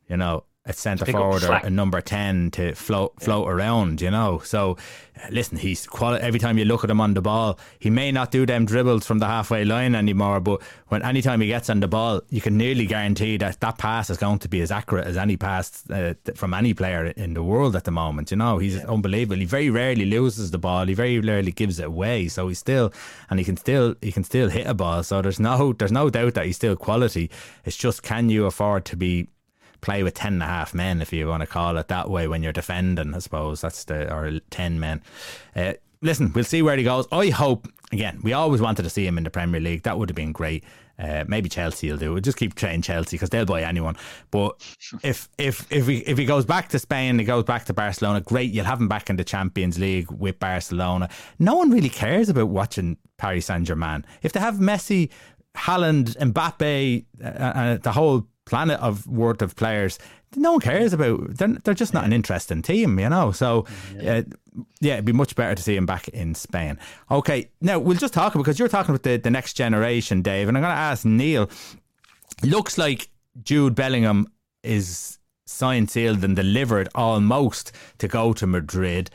you 0.08 0.18
know, 0.18 0.44
a 0.64 0.74
centre 0.74 1.06
forward 1.06 1.44
or 1.44 1.54
a 1.54 1.72
number 1.72 2.02
10 2.02 2.52
to 2.52 2.76
float 2.76 3.20
float 3.20 3.48
yeah. 3.48 3.54
around, 3.54 4.00
you 4.00 4.12
know. 4.12 4.40
So, 4.44 4.78
uh, 5.18 5.28
listen, 5.32 5.58
he's 5.58 5.88
quali- 5.88 6.22
every 6.22 6.40
time 6.40 6.60
you 6.60 6.66
look 6.66 6.84
at 6.84 6.90
him 6.90 7.02
on 7.02 7.16
the 7.16 7.22
ball, 7.22 7.58
he 7.80 7.90
may 7.90 8.12
not 8.12 8.30
do 8.30 8.46
them 8.46 8.66
dribbles 8.66 9.08
from 9.08 9.18
the 9.18 9.26
halfway 9.26 9.66
line 9.66 9.96
anymore, 9.96 10.40
but 10.40 10.62
when 10.90 11.02
anytime 11.02 11.42
he 11.42 11.48
gets 11.48 11.68
on 11.72 11.80
the 11.80 11.88
ball, 11.88 12.22
you 12.30 12.42
can 12.42 12.58
nearly 12.58 12.86
guarantee 12.86 13.38
that 13.38 13.60
that 13.60 13.80
pass 13.80 14.12
is 14.12 14.18
going 14.18 14.38
to 14.38 14.48
be 14.48 14.62
as 14.62 14.70
accurate 14.70 15.08
as 15.08 15.18
any 15.18 15.36
pass 15.36 15.90
uh, 15.90 16.14
from 16.36 16.54
any 16.54 16.76
player 16.76 17.08
in 17.08 17.34
the 17.34 17.42
world 17.42 17.76
at 17.76 17.86
the 17.86 17.92
moment, 17.92 18.30
you 18.30 18.38
know. 18.38 18.60
He's 18.60 18.76
yeah. 18.76 18.86
unbelievable. 18.88 19.38
He 19.38 19.46
very 19.46 19.72
rarely 19.72 20.06
loses 20.06 20.52
the 20.52 20.60
ball. 20.60 20.86
He 20.86 20.94
very 20.94 21.20
rarely 21.20 21.52
gives 21.52 21.80
it 21.80 21.88
away. 21.88 22.28
So 22.28 22.48
he's 22.50 22.60
still 22.60 22.94
and 23.32 23.40
he 23.40 23.46
can 23.46 23.58
still 23.58 23.96
he 24.00 24.12
can 24.12 24.24
still 24.24 24.50
hit 24.50 24.68
a 24.68 24.76
ball. 24.76 25.02
So 25.02 25.24
there's 25.24 25.40
no 25.40 25.74
there's 25.74 25.92
no 25.92 26.12
doubt 26.12 26.36
that 26.36 26.46
he's 26.46 26.58
still 26.58 26.76
quality. 26.76 27.32
It's 27.66 27.78
just 27.78 28.04
can 28.04 28.30
you 28.30 28.46
afford 28.46 28.86
to 28.86 28.96
be 28.96 29.28
play 29.82 30.04
with 30.04 30.14
10 30.14 30.34
and 30.34 30.44
a 30.44 30.48
half 30.48 30.74
men, 30.74 31.02
if 31.02 31.12
you 31.12 31.28
want 31.28 31.42
to 31.42 31.48
call 31.48 31.78
it 31.78 31.88
that 31.90 32.10
way, 32.10 32.28
when 32.28 32.44
you're 32.44 32.54
defending, 32.54 33.14
I 33.14 33.20
suppose. 33.20 33.62
That's 33.62 33.84
the, 33.84 34.14
or 34.14 34.40
10 34.50 34.80
men. 34.80 35.02
Uh, 35.56 35.74
listen, 36.02 36.32
we'll 36.34 36.44
see 36.44 36.62
where 36.62 36.78
he 36.78 36.84
goes. 36.84 37.08
I 37.12 37.30
hope, 37.30 37.68
again, 37.92 38.20
we 38.24 38.34
always 38.34 38.62
wanted 38.62 38.84
to 38.84 38.90
see 38.90 39.06
him 39.06 39.18
in 39.18 39.24
the 39.24 39.30
Premier 39.30 39.60
League. 39.60 39.84
That 39.84 39.98
would 39.98 40.10
have 40.10 40.16
been 40.16 40.32
great. 40.32 40.64
Uh, 41.00 41.26
maybe 41.28 41.50
Chelsea 41.50 41.90
will 41.90 41.98
do. 41.98 42.14
We'll 42.14 42.22
just 42.22 42.38
keep 42.38 42.54
trying 42.54 42.84
Chelsea 42.84 43.18
because 43.18 43.32
they'll 43.32 43.46
buy 43.46 43.64
anyone. 43.64 43.96
But 44.30 44.62
if 45.04 45.30
if 45.40 45.72
if 45.72 45.88
he 45.88 46.00
if 46.00 46.18
he 46.18 46.26
goes 46.26 46.46
back 46.46 46.70
to 46.70 46.80
Spain, 46.80 47.18
he 47.18 47.26
goes 47.26 47.44
back 47.44 47.66
to 47.66 47.74
Barcelona. 47.74 48.22
Great, 48.22 48.52
you'll 48.52 48.66
have 48.66 48.80
him 48.80 48.88
back 48.88 49.10
in 49.10 49.16
the 49.16 49.24
Champions 49.24 49.80
League 49.80 50.12
with 50.12 50.38
Barcelona. 50.40 51.10
No 51.40 51.56
one 51.56 51.72
really 51.72 51.90
cares 51.90 52.30
about 52.30 52.50
watching 52.50 52.98
Paris 53.18 53.48
Saint 53.48 53.66
Germain. 53.66 54.06
If 54.22 54.34
they 54.34 54.40
have 54.40 54.56
Messi, 54.56 55.10
Haaland, 55.56 56.16
Mbappe, 56.18 57.06
uh, 57.24 57.28
uh, 57.28 57.78
the 57.78 57.92
whole 57.92 58.28
planet 58.52 58.80
of 58.80 59.08
worth 59.08 59.42
of 59.42 59.56
players. 59.56 59.98
No 60.36 60.52
one 60.52 60.62
cares 60.62 60.94
about. 60.94 61.38
They're, 61.38 61.58
they're 61.64 61.74
just 61.74 61.94
not 61.94 62.06
an 62.06 62.14
interesting 62.14 62.62
team, 62.62 63.00
you 63.00 63.10
know. 63.10 63.32
So, 63.32 63.66
yeah. 63.96 64.18
Uh, 64.18 64.22
yeah, 64.82 64.94
it'd 64.94 65.06
be 65.06 65.14
much 65.14 65.36
better 65.36 65.56
to 65.56 65.64
see 65.64 65.78
him 65.78 65.86
back 65.86 66.10
in 66.10 66.36
Spain. 66.36 66.78
Okay, 67.10 67.50
now 67.62 67.80
we'll 67.80 67.98
just 67.98 68.14
talk 68.14 68.34
because 68.34 68.60
you're 68.60 68.68
talking 68.68 68.94
about 68.94 69.04
the, 69.04 69.16
the 69.16 69.32
next 69.32 69.54
generation, 69.54 70.22
Dave, 70.22 70.50
and 70.50 70.58
I'm 70.58 70.62
going 70.62 70.74
to 70.74 70.78
ask 70.78 71.06
Neal. 71.06 71.50
Looks 72.44 72.78
like 72.78 73.08
Jude 73.42 73.76
Bellingham 73.76 74.28
is 74.62 75.18
signed, 75.46 75.90
sealed, 75.90 76.24
and 76.24 76.36
delivered 76.36 76.90
almost 76.94 77.72
to 78.00 78.10
go 78.10 78.34
to 78.34 78.46
Madrid. 78.46 79.10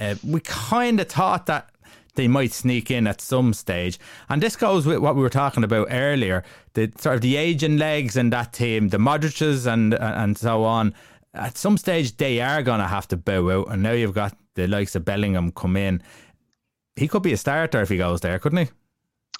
Uh, 0.00 0.14
we 0.24 0.40
kind 0.40 1.00
of 1.00 1.08
thought 1.08 1.44
that 1.46 1.70
they 2.18 2.28
might 2.28 2.52
sneak 2.52 2.90
in 2.90 3.06
at 3.06 3.22
some 3.22 3.54
stage. 3.54 3.98
And 4.28 4.42
this 4.42 4.56
goes 4.56 4.84
with 4.84 4.98
what 4.98 5.14
we 5.14 5.22
were 5.22 5.30
talking 5.30 5.64
about 5.64 5.86
earlier 5.90 6.44
the 6.74 6.92
sort 6.98 7.14
of 7.14 7.20
the 7.22 7.36
aging 7.36 7.78
legs 7.78 8.16
in 8.16 8.30
that 8.30 8.52
team, 8.52 8.88
the 8.88 8.98
Modric's 8.98 9.66
and, 9.66 9.94
and 9.94 10.36
so 10.36 10.64
on. 10.64 10.94
At 11.32 11.56
some 11.56 11.78
stage, 11.78 12.16
they 12.16 12.40
are 12.40 12.62
going 12.62 12.80
to 12.80 12.86
have 12.86 13.08
to 13.08 13.16
bow 13.16 13.50
out. 13.50 13.72
And 13.72 13.82
now 13.82 13.92
you've 13.92 14.14
got 14.14 14.36
the 14.54 14.66
likes 14.66 14.94
of 14.94 15.04
Bellingham 15.04 15.52
come 15.52 15.76
in. 15.76 16.02
He 16.96 17.08
could 17.08 17.22
be 17.22 17.32
a 17.32 17.36
starter 17.36 17.80
if 17.80 17.88
he 17.88 17.96
goes 17.96 18.20
there, 18.20 18.38
couldn't 18.38 18.66
he? 18.66 18.72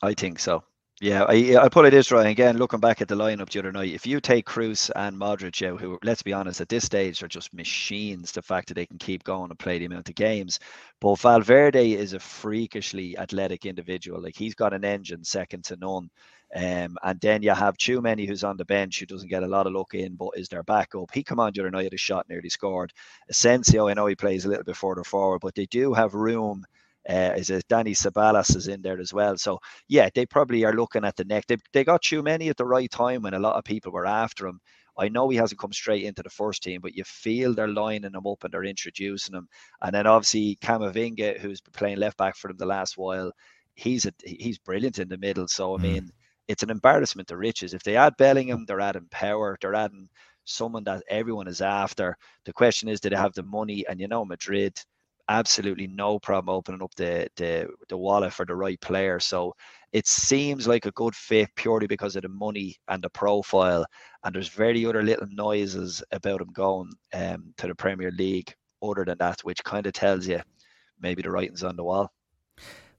I 0.03 0.15
think 0.15 0.39
so. 0.39 0.63
Yeah, 1.01 1.25
I 1.29 1.57
I 1.61 1.69
put 1.69 1.87
it 1.87 1.91
this 1.91 2.11
right 2.11 2.27
again. 2.27 2.57
Looking 2.59 2.81
back 2.81 3.01
at 3.01 3.07
the 3.09 3.15
lineup 3.15 3.51
the 3.51 3.61
other 3.61 3.71
night, 3.71 3.93
if 3.95 4.05
you 4.05 4.21
take 4.21 4.47
Kroos 4.47 4.91
and 4.97 5.17
Modric 5.17 5.65
out, 5.65 5.81
who 5.81 5.97
let's 6.03 6.23
be 6.25 6.33
honest, 6.33 6.61
at 6.61 6.69
this 6.69 6.85
stage 6.87 7.23
are 7.23 7.29
just 7.29 7.55
machines. 7.55 8.33
The 8.33 8.43
fact 8.43 8.67
that 8.69 8.75
they 8.75 8.87
can 8.87 8.99
keep 8.99 9.23
going 9.23 9.51
and 9.51 9.59
play 9.59 9.79
the 9.79 9.85
amount 9.85 10.09
of 10.09 10.17
games, 10.17 10.59
but 11.01 11.21
Valverde 11.21 11.93
is 11.93 12.15
a 12.15 12.19
freakishly 12.19 13.17
athletic 13.17 13.65
individual. 13.65 14.21
Like 14.21 14.37
he's 14.37 14.57
got 14.57 14.75
an 14.75 14.85
engine 14.85 15.23
second 15.25 15.65
to 15.67 15.77
none. 15.77 16.11
Um, 16.57 16.97
and 17.05 17.21
then 17.21 17.43
you 17.43 17.51
have 17.53 17.77
Tchouameni 17.77 18.27
who's 18.27 18.43
on 18.43 18.57
the 18.57 18.65
bench 18.65 18.99
who 18.99 19.07
doesn't 19.07 19.29
get 19.29 19.43
a 19.43 19.47
lot 19.47 19.67
of 19.67 19.75
look 19.75 19.95
in, 19.95 20.17
but 20.17 20.31
is 20.37 20.49
their 20.49 20.63
backup. 20.65 21.11
He 21.13 21.23
come 21.23 21.39
on 21.39 21.53
the 21.55 21.61
other 21.61 21.71
night, 21.71 21.85
had 21.85 21.93
a 21.95 21.99
shot 21.99 22.27
nearly 22.29 22.49
scored. 22.49 22.93
Asensio, 23.29 23.87
I 23.89 23.95
know 23.95 24.07
he 24.07 24.17
plays 24.17 24.47
a 24.47 24.49
little 24.49 24.65
bit 24.65 24.77
further 24.77 25.05
forward, 25.05 25.41
but 25.43 25.55
they 25.55 25.67
do 25.67 25.93
have 25.93 26.15
room 26.15 26.65
uh, 27.09 27.33
is 27.37 27.51
it 27.51 27.67
Dani 27.69 27.97
Ceballos 27.97 28.55
is 28.55 28.69
in 28.69 28.83
there 28.83 29.01
as 29.01 29.15
well. 29.15 29.37
So 29.37 29.59
yeah, 29.89 30.09
they 30.15 30.27
probably 30.27 30.65
are 30.65 30.75
looking 30.75 31.05
at 31.05 31.17
the 31.17 31.25
neck. 31.25 31.45
They, 31.49 31.57
they 31.73 31.85
got 31.85 32.03
Tchouameni 32.03 32.51
at 32.51 32.57
the 32.57 32.67
right 32.67 32.91
time 32.91 33.23
when 33.23 33.35
a 33.35 33.39
lot 33.39 33.57
of 33.57 33.65
people 33.65 33.93
were 33.93 34.07
after 34.07 34.47
him. 34.47 34.61
I 34.99 35.09
know 35.09 35.29
he 35.29 35.37
hasn't 35.37 35.61
come 35.61 35.73
straight 35.73 36.03
into 36.03 36.23
the 36.23 36.31
first 36.31 36.63
team, 36.63 36.81
but 36.81 36.95
you 36.95 37.05
feel 37.05 37.55
they're 37.55 37.69
lining 37.69 38.15
him 38.15 38.27
up 38.27 38.43
and 38.43 38.53
they're 38.53 38.65
introducing 38.65 39.35
him. 39.35 39.49
And 39.81 39.95
then 39.95 40.07
obviously 40.07 40.59
Camavinga, 40.61 41.39
who's 41.39 41.61
been 41.61 41.73
playing 41.73 41.99
left 41.99 42.17
back 42.17 42.37
for 42.37 42.49
them 42.49 42.57
the 42.57 42.67
last 42.67 42.99
while, 42.99 43.33
he's 43.75 44.07
a, 44.07 44.13
he's 44.25 44.59
brilliant 44.59 44.99
in 44.99 45.09
the 45.09 45.17
middle. 45.17 45.47
So 45.47 45.77
I 45.77 45.79
mm. 45.79 45.83
mean, 45.83 46.11
it's 46.49 46.65
an 46.65 46.71
embarrassment 46.71 47.29
to 47.29 47.37
riches. 47.37 47.75
If 47.75 47.85
they 47.85 47.97
add 47.97 48.17
Bellingham, 48.19 48.65
they're 48.67 48.81
adding 48.81 49.07
power. 49.11 49.57
They're 49.61 49.75
adding 49.75 50.09
someone 50.45 50.85
that 50.85 51.05
everyone 51.09 51.47
is 51.47 51.61
after. 51.61 52.17
The 52.45 52.53
question 52.53 52.89
is, 52.89 53.01
do 53.01 53.11
they 53.11 53.17
have 53.17 53.35
the 53.35 53.45
money? 53.45 53.85
And 53.89 54.01
you 54.01 54.09
know, 54.09 54.25
Madrid 54.25 54.75
absolutely 55.29 55.87
no 55.87 56.19
problem 56.19 56.55
opening 56.55 56.83
up 56.83 56.95
the, 56.95 57.29
the 57.37 57.69
the 57.89 57.97
wallet 57.97 58.33
for 58.33 58.47
the 58.47 58.55
right 58.55 58.81
player. 58.81 59.21
So 59.21 59.55
it 59.93 60.07
seems 60.07 60.67
like 60.67 60.87
a 60.87 60.91
good 60.93 61.15
fit 61.15 61.49
purely 61.55 61.87
because 61.87 62.17
of 62.17 62.23
the 62.23 62.29
money 62.29 62.77
and 62.89 63.03
the 63.03 63.11
profile. 63.11 63.87
And 64.25 64.35
there's 64.35 64.49
very 64.49 64.85
other 64.87 65.03
little 65.03 65.29
noises 65.31 66.03
about 66.13 66.41
him 66.41 66.53
going 66.53 66.93
um, 67.15 67.55
to 67.57 67.67
the 67.67 67.75
Premier 67.75 68.11
League 68.11 68.55
other 68.83 69.05
than 69.05 69.19
that, 69.19 69.41
which 69.41 69.65
kind 69.65 69.87
of 69.87 69.93
tells 69.93 70.27
you 70.27 70.41
maybe 71.01 71.23
the 71.23 71.31
writing's 71.31 71.65
on 71.65 71.77
the 71.77 71.85
wall. 71.85 72.13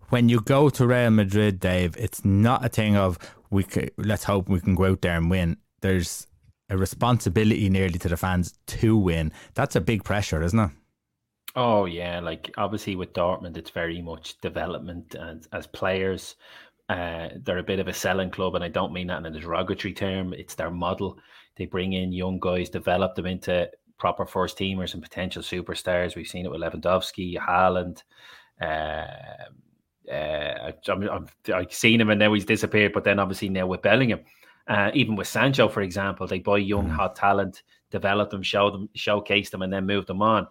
When 0.09 0.29
you 0.29 0.41
go 0.41 0.69
to 0.69 0.87
Real 0.87 1.11
Madrid, 1.11 1.59
Dave, 1.59 1.95
it's 1.97 2.25
not 2.25 2.65
a 2.65 2.69
thing 2.69 2.95
of 2.95 3.19
we 3.51 3.63
could, 3.63 3.91
let's 3.97 4.23
hope 4.23 4.49
we 4.49 4.59
can 4.59 4.73
go 4.73 4.85
out 4.85 5.01
there 5.01 5.15
and 5.15 5.29
win. 5.29 5.57
There's 5.81 6.25
a 6.69 6.77
responsibility 6.77 7.69
nearly 7.69 7.99
to 7.99 8.09
the 8.09 8.17
fans 8.17 8.57
to 8.67 8.97
win. 8.97 9.31
That's 9.53 9.75
a 9.75 9.81
big 9.81 10.03
pressure, 10.03 10.41
isn't 10.41 10.59
it? 10.59 10.71
Oh 11.55 11.85
yeah, 11.85 12.19
like 12.19 12.51
obviously 12.57 12.95
with 12.95 13.13
Dortmund, 13.13 13.57
it's 13.57 13.71
very 13.71 14.01
much 14.01 14.39
development, 14.41 15.15
and 15.15 15.47
as 15.51 15.67
players, 15.67 16.35
uh, 16.89 17.29
they're 17.43 17.57
a 17.57 17.63
bit 17.63 17.79
of 17.79 17.87
a 17.87 17.93
selling 17.93 18.29
club, 18.29 18.55
and 18.55 18.63
I 18.63 18.67
don't 18.69 18.93
mean 18.93 19.07
that 19.07 19.25
in 19.25 19.35
a 19.35 19.39
derogatory 19.39 19.93
term. 19.93 20.33
It's 20.33 20.55
their 20.55 20.71
model. 20.71 21.17
They 21.55 21.65
bring 21.65 21.93
in 21.93 22.13
young 22.13 22.39
guys, 22.39 22.69
develop 22.69 23.15
them 23.15 23.25
into 23.25 23.69
proper 23.97 24.25
first 24.25 24.57
teamers 24.57 24.93
and 24.93 25.03
potential 25.03 25.43
superstars. 25.43 26.15
We've 26.15 26.27
seen 26.27 26.45
it 26.45 26.51
with 26.51 26.61
Lewandowski, 26.61 27.37
Haaland. 27.37 28.01
Uh, 28.61 29.05
uh, 30.11 30.71
I, 30.71 31.13
have 31.47 31.73
seen 31.73 32.01
him 32.01 32.09
and 32.09 32.19
now 32.19 32.33
he's 32.33 32.45
disappeared, 32.45 32.93
but 32.93 33.03
then 33.03 33.19
obviously 33.19 33.49
now 33.49 33.67
with 33.67 33.81
Bellingham, 33.81 34.21
uh, 34.67 34.89
even 34.93 35.15
with 35.15 35.27
Sancho, 35.27 35.67
for 35.67 35.81
example, 35.81 36.25
they 36.25 36.39
buy 36.39 36.57
young 36.57 36.87
mm. 36.87 36.95
hot 36.95 37.15
talent, 37.15 37.63
develop 37.91 38.29
them, 38.29 38.41
show 38.41 38.71
them, 38.71 38.89
showcase 38.95 39.49
them, 39.49 39.61
and 39.61 39.71
then 39.71 39.85
move 39.85 40.05
them 40.07 40.21
on. 40.21 40.47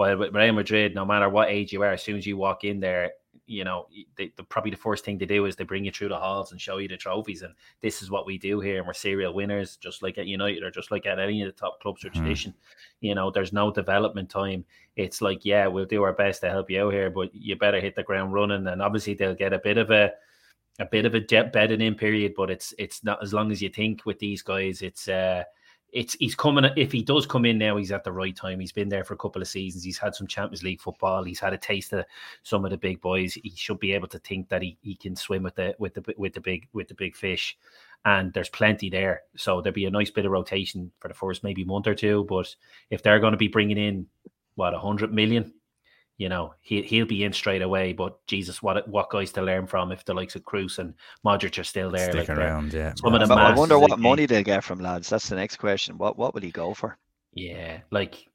While 0.00 0.16
with 0.16 0.34
Real 0.34 0.54
Madrid, 0.54 0.94
no 0.94 1.04
matter 1.04 1.28
what 1.28 1.50
age 1.50 1.74
you 1.74 1.82
are, 1.82 1.92
as 1.92 2.02
soon 2.02 2.16
as 2.16 2.26
you 2.26 2.38
walk 2.38 2.64
in 2.64 2.80
there, 2.80 3.10
you 3.44 3.64
know, 3.64 3.86
they, 4.16 4.32
the, 4.34 4.42
probably 4.44 4.70
the 4.70 4.78
first 4.78 5.04
thing 5.04 5.18
they 5.18 5.26
do 5.26 5.44
is 5.44 5.56
they 5.56 5.64
bring 5.64 5.84
you 5.84 5.90
through 5.90 6.08
the 6.08 6.16
halls 6.16 6.52
and 6.52 6.58
show 6.58 6.78
you 6.78 6.88
the 6.88 6.96
trophies. 6.96 7.42
And 7.42 7.52
this 7.82 8.00
is 8.00 8.10
what 8.10 8.24
we 8.24 8.38
do 8.38 8.60
here. 8.60 8.78
And 8.78 8.86
we're 8.86 8.94
serial 8.94 9.34
winners, 9.34 9.76
just 9.76 10.02
like 10.02 10.16
at 10.16 10.26
United 10.26 10.62
or 10.62 10.70
just 10.70 10.90
like 10.90 11.04
at 11.04 11.18
any 11.18 11.42
of 11.42 11.48
the 11.48 11.52
top 11.52 11.82
clubs 11.82 12.02
or 12.02 12.08
mm. 12.08 12.14
tradition. 12.14 12.54
You 13.02 13.14
know, 13.14 13.30
there's 13.30 13.52
no 13.52 13.70
development 13.70 14.30
time. 14.30 14.64
It's 14.96 15.20
like, 15.20 15.44
yeah, 15.44 15.66
we'll 15.66 15.84
do 15.84 16.02
our 16.02 16.14
best 16.14 16.40
to 16.40 16.48
help 16.48 16.70
you 16.70 16.82
out 16.82 16.94
here, 16.94 17.10
but 17.10 17.28
you 17.34 17.56
better 17.56 17.78
hit 17.78 17.94
the 17.94 18.02
ground 18.02 18.32
running. 18.32 18.68
And 18.68 18.80
obviously, 18.80 19.12
they'll 19.12 19.34
get 19.34 19.52
a 19.52 19.58
bit 19.58 19.76
of 19.76 19.90
a, 19.90 20.12
a 20.78 20.86
bit 20.86 21.04
of 21.04 21.14
a 21.14 21.20
jet 21.20 21.52
bedding 21.52 21.82
in 21.82 21.94
period, 21.94 22.32
but 22.34 22.50
it's 22.50 22.72
it's 22.78 23.04
not 23.04 23.22
as 23.22 23.34
long 23.34 23.52
as 23.52 23.60
you 23.60 23.68
think 23.68 24.06
with 24.06 24.18
these 24.18 24.40
guys. 24.40 24.80
It's 24.80 25.08
uh, 25.08 25.44
it's 25.92 26.14
he's 26.14 26.34
coming 26.34 26.64
if 26.76 26.92
he 26.92 27.02
does 27.02 27.26
come 27.26 27.44
in 27.44 27.58
now 27.58 27.76
he's 27.76 27.92
at 27.92 28.04
the 28.04 28.12
right 28.12 28.34
time. 28.34 28.60
He's 28.60 28.72
been 28.72 28.88
there 28.88 29.04
for 29.04 29.14
a 29.14 29.18
couple 29.18 29.42
of 29.42 29.48
seasons. 29.48 29.84
He's 29.84 29.98
had 29.98 30.14
some 30.14 30.26
champions 30.26 30.62
league 30.62 30.80
football. 30.80 31.24
He's 31.24 31.40
had 31.40 31.52
a 31.52 31.58
taste 31.58 31.92
of 31.92 32.04
some 32.42 32.64
of 32.64 32.70
the 32.70 32.78
big 32.78 33.00
boys. 33.00 33.34
He 33.34 33.52
should 33.54 33.80
be 33.80 33.92
able 33.92 34.08
to 34.08 34.18
think 34.20 34.48
that 34.48 34.62
he, 34.62 34.78
he 34.82 34.94
can 34.94 35.16
swim 35.16 35.42
with 35.42 35.56
the 35.56 35.74
with 35.78 35.94
the 35.94 36.14
with 36.16 36.34
the 36.34 36.40
big 36.40 36.68
with 36.72 36.88
the 36.88 36.94
big 36.94 37.16
fish. 37.16 37.56
And 38.04 38.32
there's 38.32 38.48
plenty 38.48 38.88
there. 38.88 39.22
So 39.36 39.60
there'd 39.60 39.74
be 39.74 39.84
a 39.84 39.90
nice 39.90 40.10
bit 40.10 40.24
of 40.24 40.32
rotation 40.32 40.90
for 41.00 41.08
the 41.08 41.14
first 41.14 41.44
maybe 41.44 41.64
month 41.64 41.86
or 41.86 41.94
two. 41.94 42.24
But 42.28 42.54
if 42.90 43.02
they're 43.02 43.20
going 43.20 43.32
to 43.32 43.36
be 43.36 43.48
bringing 43.48 43.78
in 43.78 44.06
what 44.54 44.72
100 44.72 45.12
million 45.12 45.52
you 46.20 46.28
know, 46.28 46.52
he 46.60 46.82
he'll 46.82 47.06
be 47.06 47.24
in 47.24 47.32
straight 47.32 47.62
away. 47.62 47.94
But 47.94 48.24
Jesus, 48.26 48.62
what 48.62 48.86
what 48.86 49.08
guys 49.08 49.32
to 49.32 49.42
learn 49.42 49.66
from 49.66 49.90
if 49.90 50.04
the 50.04 50.12
likes 50.12 50.36
of 50.36 50.42
Kroos 50.42 50.78
and 50.78 50.92
Modric 51.24 51.58
are 51.58 51.64
still 51.64 51.90
there, 51.90 52.10
Stick 52.10 52.28
like 52.28 52.36
uh, 52.36 52.42
around, 52.42 52.74
yeah. 52.74 52.92
Some 52.94 53.14
of 53.14 53.26
them 53.26 53.32
I 53.32 53.54
wonder 53.54 53.78
what 53.78 53.98
money 53.98 54.26
they'll 54.26 54.42
get 54.42 54.62
from 54.62 54.80
lads. 54.80 55.08
That's 55.08 55.30
the 55.30 55.36
next 55.36 55.56
question. 55.56 55.96
What 55.96 56.18
what 56.18 56.34
will 56.34 56.42
he 56.42 56.50
go 56.50 56.74
for? 56.74 56.98
Yeah, 57.32 57.78
like 57.90 58.26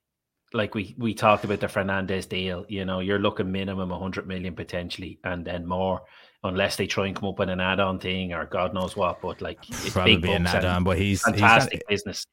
like 0.52 0.74
we 0.74 0.96
we 0.98 1.14
talked 1.14 1.44
about 1.44 1.60
the 1.60 1.68
Fernandez 1.68 2.26
deal. 2.26 2.66
You 2.68 2.86
know, 2.86 3.02
you're 3.02 3.20
looking 3.20 3.52
minimum 3.52 3.90
100 3.90 4.28
million 4.28 4.56
potentially, 4.56 5.20
and 5.24 5.46
then 5.46 5.68
more 5.68 6.02
unless 6.44 6.78
they 6.78 6.88
try 6.88 7.06
and 7.06 7.16
come 7.16 7.30
up 7.30 7.38
with 7.38 7.50
an 7.50 7.60
add-on 7.60 8.00
thing 8.00 8.34
or 8.34 8.46
God 8.46 8.74
knows 8.74 8.96
what. 8.96 9.22
But 9.22 9.42
like, 9.44 9.60
it's 9.70 9.92
probably 9.92 10.18
be 10.18 10.32
an 10.32 10.48
add-on. 10.48 10.84
But 10.84 10.98
he's 10.98 11.22
fantastic 11.22 11.84
he's, 11.88 11.98
business. 12.00 12.26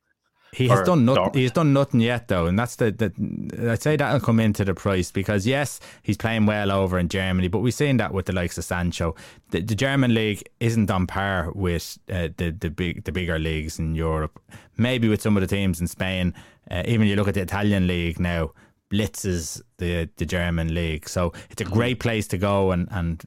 He 0.54 0.68
has 0.68 0.82
done 0.86 1.06
nothing. 1.06 1.40
He's 1.40 1.50
done 1.50 1.72
nothing 1.72 2.00
yet, 2.00 2.28
though, 2.28 2.46
and 2.46 2.58
that's 2.58 2.76
the, 2.76 2.90
the. 2.90 3.70
I'd 3.70 3.82
say 3.82 3.96
that'll 3.96 4.20
come 4.20 4.38
into 4.38 4.64
the 4.64 4.74
price 4.74 5.10
because 5.10 5.46
yes, 5.46 5.80
he's 6.02 6.18
playing 6.18 6.44
well 6.44 6.70
over 6.70 6.98
in 6.98 7.08
Germany, 7.08 7.48
but 7.48 7.60
we've 7.60 7.72
seen 7.72 7.96
that 7.96 8.12
with 8.12 8.26
the 8.26 8.34
likes 8.34 8.58
of 8.58 8.64
Sancho. 8.64 9.14
The, 9.50 9.62
the 9.62 9.74
German 9.74 10.12
league 10.14 10.42
isn't 10.60 10.90
on 10.90 11.06
par 11.06 11.50
with 11.54 11.98
uh, 12.10 12.28
the 12.36 12.50
the 12.50 12.68
big 12.68 13.04
the 13.04 13.12
bigger 13.12 13.38
leagues 13.38 13.78
in 13.78 13.94
Europe. 13.94 14.38
Maybe 14.76 15.08
with 15.08 15.22
some 15.22 15.38
of 15.38 15.40
the 15.40 15.56
teams 15.56 15.80
in 15.80 15.88
Spain, 15.88 16.34
Uh, 16.70 16.82
even 16.86 17.06
you 17.06 17.16
look 17.16 17.28
at 17.28 17.34
the 17.34 17.42
Italian 17.42 17.86
league 17.86 18.20
now, 18.20 18.52
blitzes 18.90 19.62
the 19.78 20.08
the 20.16 20.26
German 20.26 20.74
league. 20.74 21.08
So 21.08 21.32
it's 21.50 21.62
a 21.62 21.64
great 21.64 21.98
place 21.98 22.28
to 22.28 22.38
go 22.38 22.72
and, 22.72 22.88
and 22.90 23.22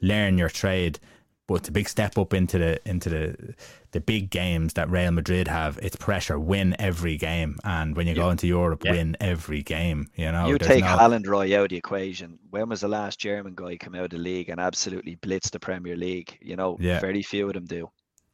learn 0.00 0.38
your 0.38 0.50
trade. 0.50 0.98
But 1.46 1.60
it's 1.60 1.68
a 1.68 1.72
big 1.72 1.88
step 1.88 2.16
up 2.16 2.32
into 2.32 2.58
the 2.58 2.78
into 2.84 3.10
the 3.10 3.54
the 3.92 4.00
big 4.00 4.30
games 4.30 4.74
that 4.74 4.90
Real 4.90 5.10
Madrid 5.10 5.48
have. 5.48 5.78
It's 5.82 5.96
pressure, 5.96 6.38
win 6.38 6.76
every 6.78 7.16
game, 7.16 7.58
and 7.64 7.96
when 7.96 8.06
you 8.06 8.14
yeah. 8.14 8.22
go 8.22 8.30
into 8.30 8.46
Europe, 8.46 8.84
yeah. 8.84 8.92
win 8.92 9.16
every 9.20 9.62
game. 9.62 10.08
You 10.14 10.32
know, 10.32 10.48
you 10.48 10.58
take 10.58 10.84
no... 10.84 10.90
Haaland 10.90 11.26
Roy 11.26 11.56
out 11.56 11.64
of 11.64 11.68
the 11.70 11.76
equation. 11.76 12.38
When 12.50 12.68
was 12.68 12.80
the 12.80 12.88
last 12.88 13.18
German 13.18 13.54
guy 13.54 13.76
come 13.76 13.94
out 13.94 14.04
of 14.04 14.10
the 14.10 14.18
league 14.18 14.48
and 14.48 14.60
absolutely 14.60 15.16
blitz 15.16 15.50
the 15.50 15.60
Premier 15.60 15.96
League? 15.96 16.38
You 16.40 16.56
know, 16.56 16.76
yeah. 16.80 17.00
very 17.00 17.22
few 17.22 17.48
of 17.48 17.54
them 17.54 17.66
do. 17.66 17.90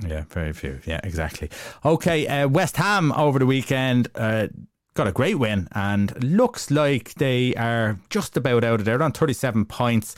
Yeah, 0.07 0.25
very 0.29 0.53
few. 0.53 0.81
Yeah, 0.85 1.01
exactly. 1.03 1.51
Okay, 1.85 2.27
uh, 2.27 2.49
West 2.49 2.77
Ham 2.77 3.12
over 3.12 3.38
the 3.38 3.47
weekend. 3.47 4.09
Uh, 4.14 4.49
got 4.95 5.07
a 5.07 5.12
great 5.12 5.38
win 5.38 5.69
and 5.73 6.25
looks 6.25 6.71
like 6.71 7.14
they 7.14 7.55
are 7.55 7.99
just 8.09 8.37
about 8.37 8.64
out 8.64 8.81
of 8.81 8.87
there. 8.87 9.03
on 9.03 9.12
37 9.12 9.66
points. 9.66 10.16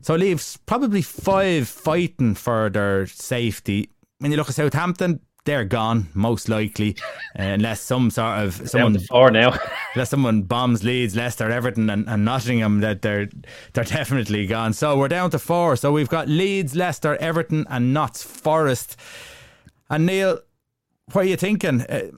So 0.00 0.14
it 0.14 0.18
leaves 0.18 0.58
probably 0.66 1.02
five 1.02 1.68
fighting 1.68 2.34
for 2.34 2.70
their 2.70 3.06
safety. 3.06 3.90
When 4.18 4.30
you 4.30 4.36
look 4.36 4.48
at 4.48 4.54
Southampton, 4.54 5.20
they're 5.44 5.64
gone 5.64 6.08
most 6.12 6.48
likely, 6.48 6.96
uh, 7.38 7.42
unless 7.42 7.80
some 7.80 8.10
sort 8.10 8.40
of 8.40 8.68
someone 8.68 8.98
four 8.98 9.30
now, 9.30 9.56
unless 9.94 10.10
someone 10.10 10.42
bombs 10.42 10.84
Leeds, 10.84 11.14
Leicester, 11.14 11.50
Everton, 11.50 11.88
and, 11.88 12.08
and 12.08 12.24
Nottingham, 12.24 12.80
that 12.80 13.02
they're 13.02 13.28
they're 13.72 13.84
definitely 13.84 14.46
gone. 14.46 14.72
So 14.72 14.98
we're 14.98 15.08
down 15.08 15.30
to 15.30 15.38
four. 15.38 15.76
So 15.76 15.92
we've 15.92 16.08
got 16.08 16.28
Leeds, 16.28 16.74
Leicester, 16.74 17.16
Everton, 17.16 17.66
and 17.70 17.94
Notts 17.94 18.22
Forest. 18.22 18.96
And 19.88 20.04
Neil, 20.04 20.40
what 21.12 21.24
are 21.24 21.28
you 21.28 21.36
thinking? 21.36 21.82
Uh, 21.82 22.10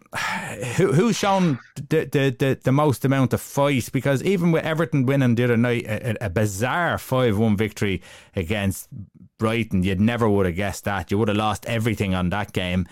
who 0.76 0.92
who's 0.92 1.16
shown 1.16 1.58
the, 1.74 2.06
the, 2.06 2.36
the, 2.38 2.58
the, 2.62 2.72
most 2.72 3.04
amount 3.04 3.34
of 3.34 3.40
fight? 3.40 3.90
Because 3.92 4.22
even 4.22 4.50
with 4.50 4.64
Everton 4.64 5.04
winning 5.04 5.34
the 5.34 5.44
other 5.44 5.58
night, 5.58 5.84
a, 5.86 6.24
a 6.24 6.30
bizarre 6.30 6.96
5 6.96 7.36
1 7.36 7.56
victory 7.56 8.00
against 8.34 8.88
Brighton, 9.38 9.82
You'd 9.82 10.00
never 10.00 10.28
would 10.28 10.46
have 10.46 10.56
guessed 10.56 10.84
that. 10.84 11.10
You 11.10 11.18
would 11.18 11.28
have 11.28 11.36
lost 11.36 11.64
everything 11.66 12.14
on 12.14 12.30
that 12.30 12.52
game. 12.52 12.86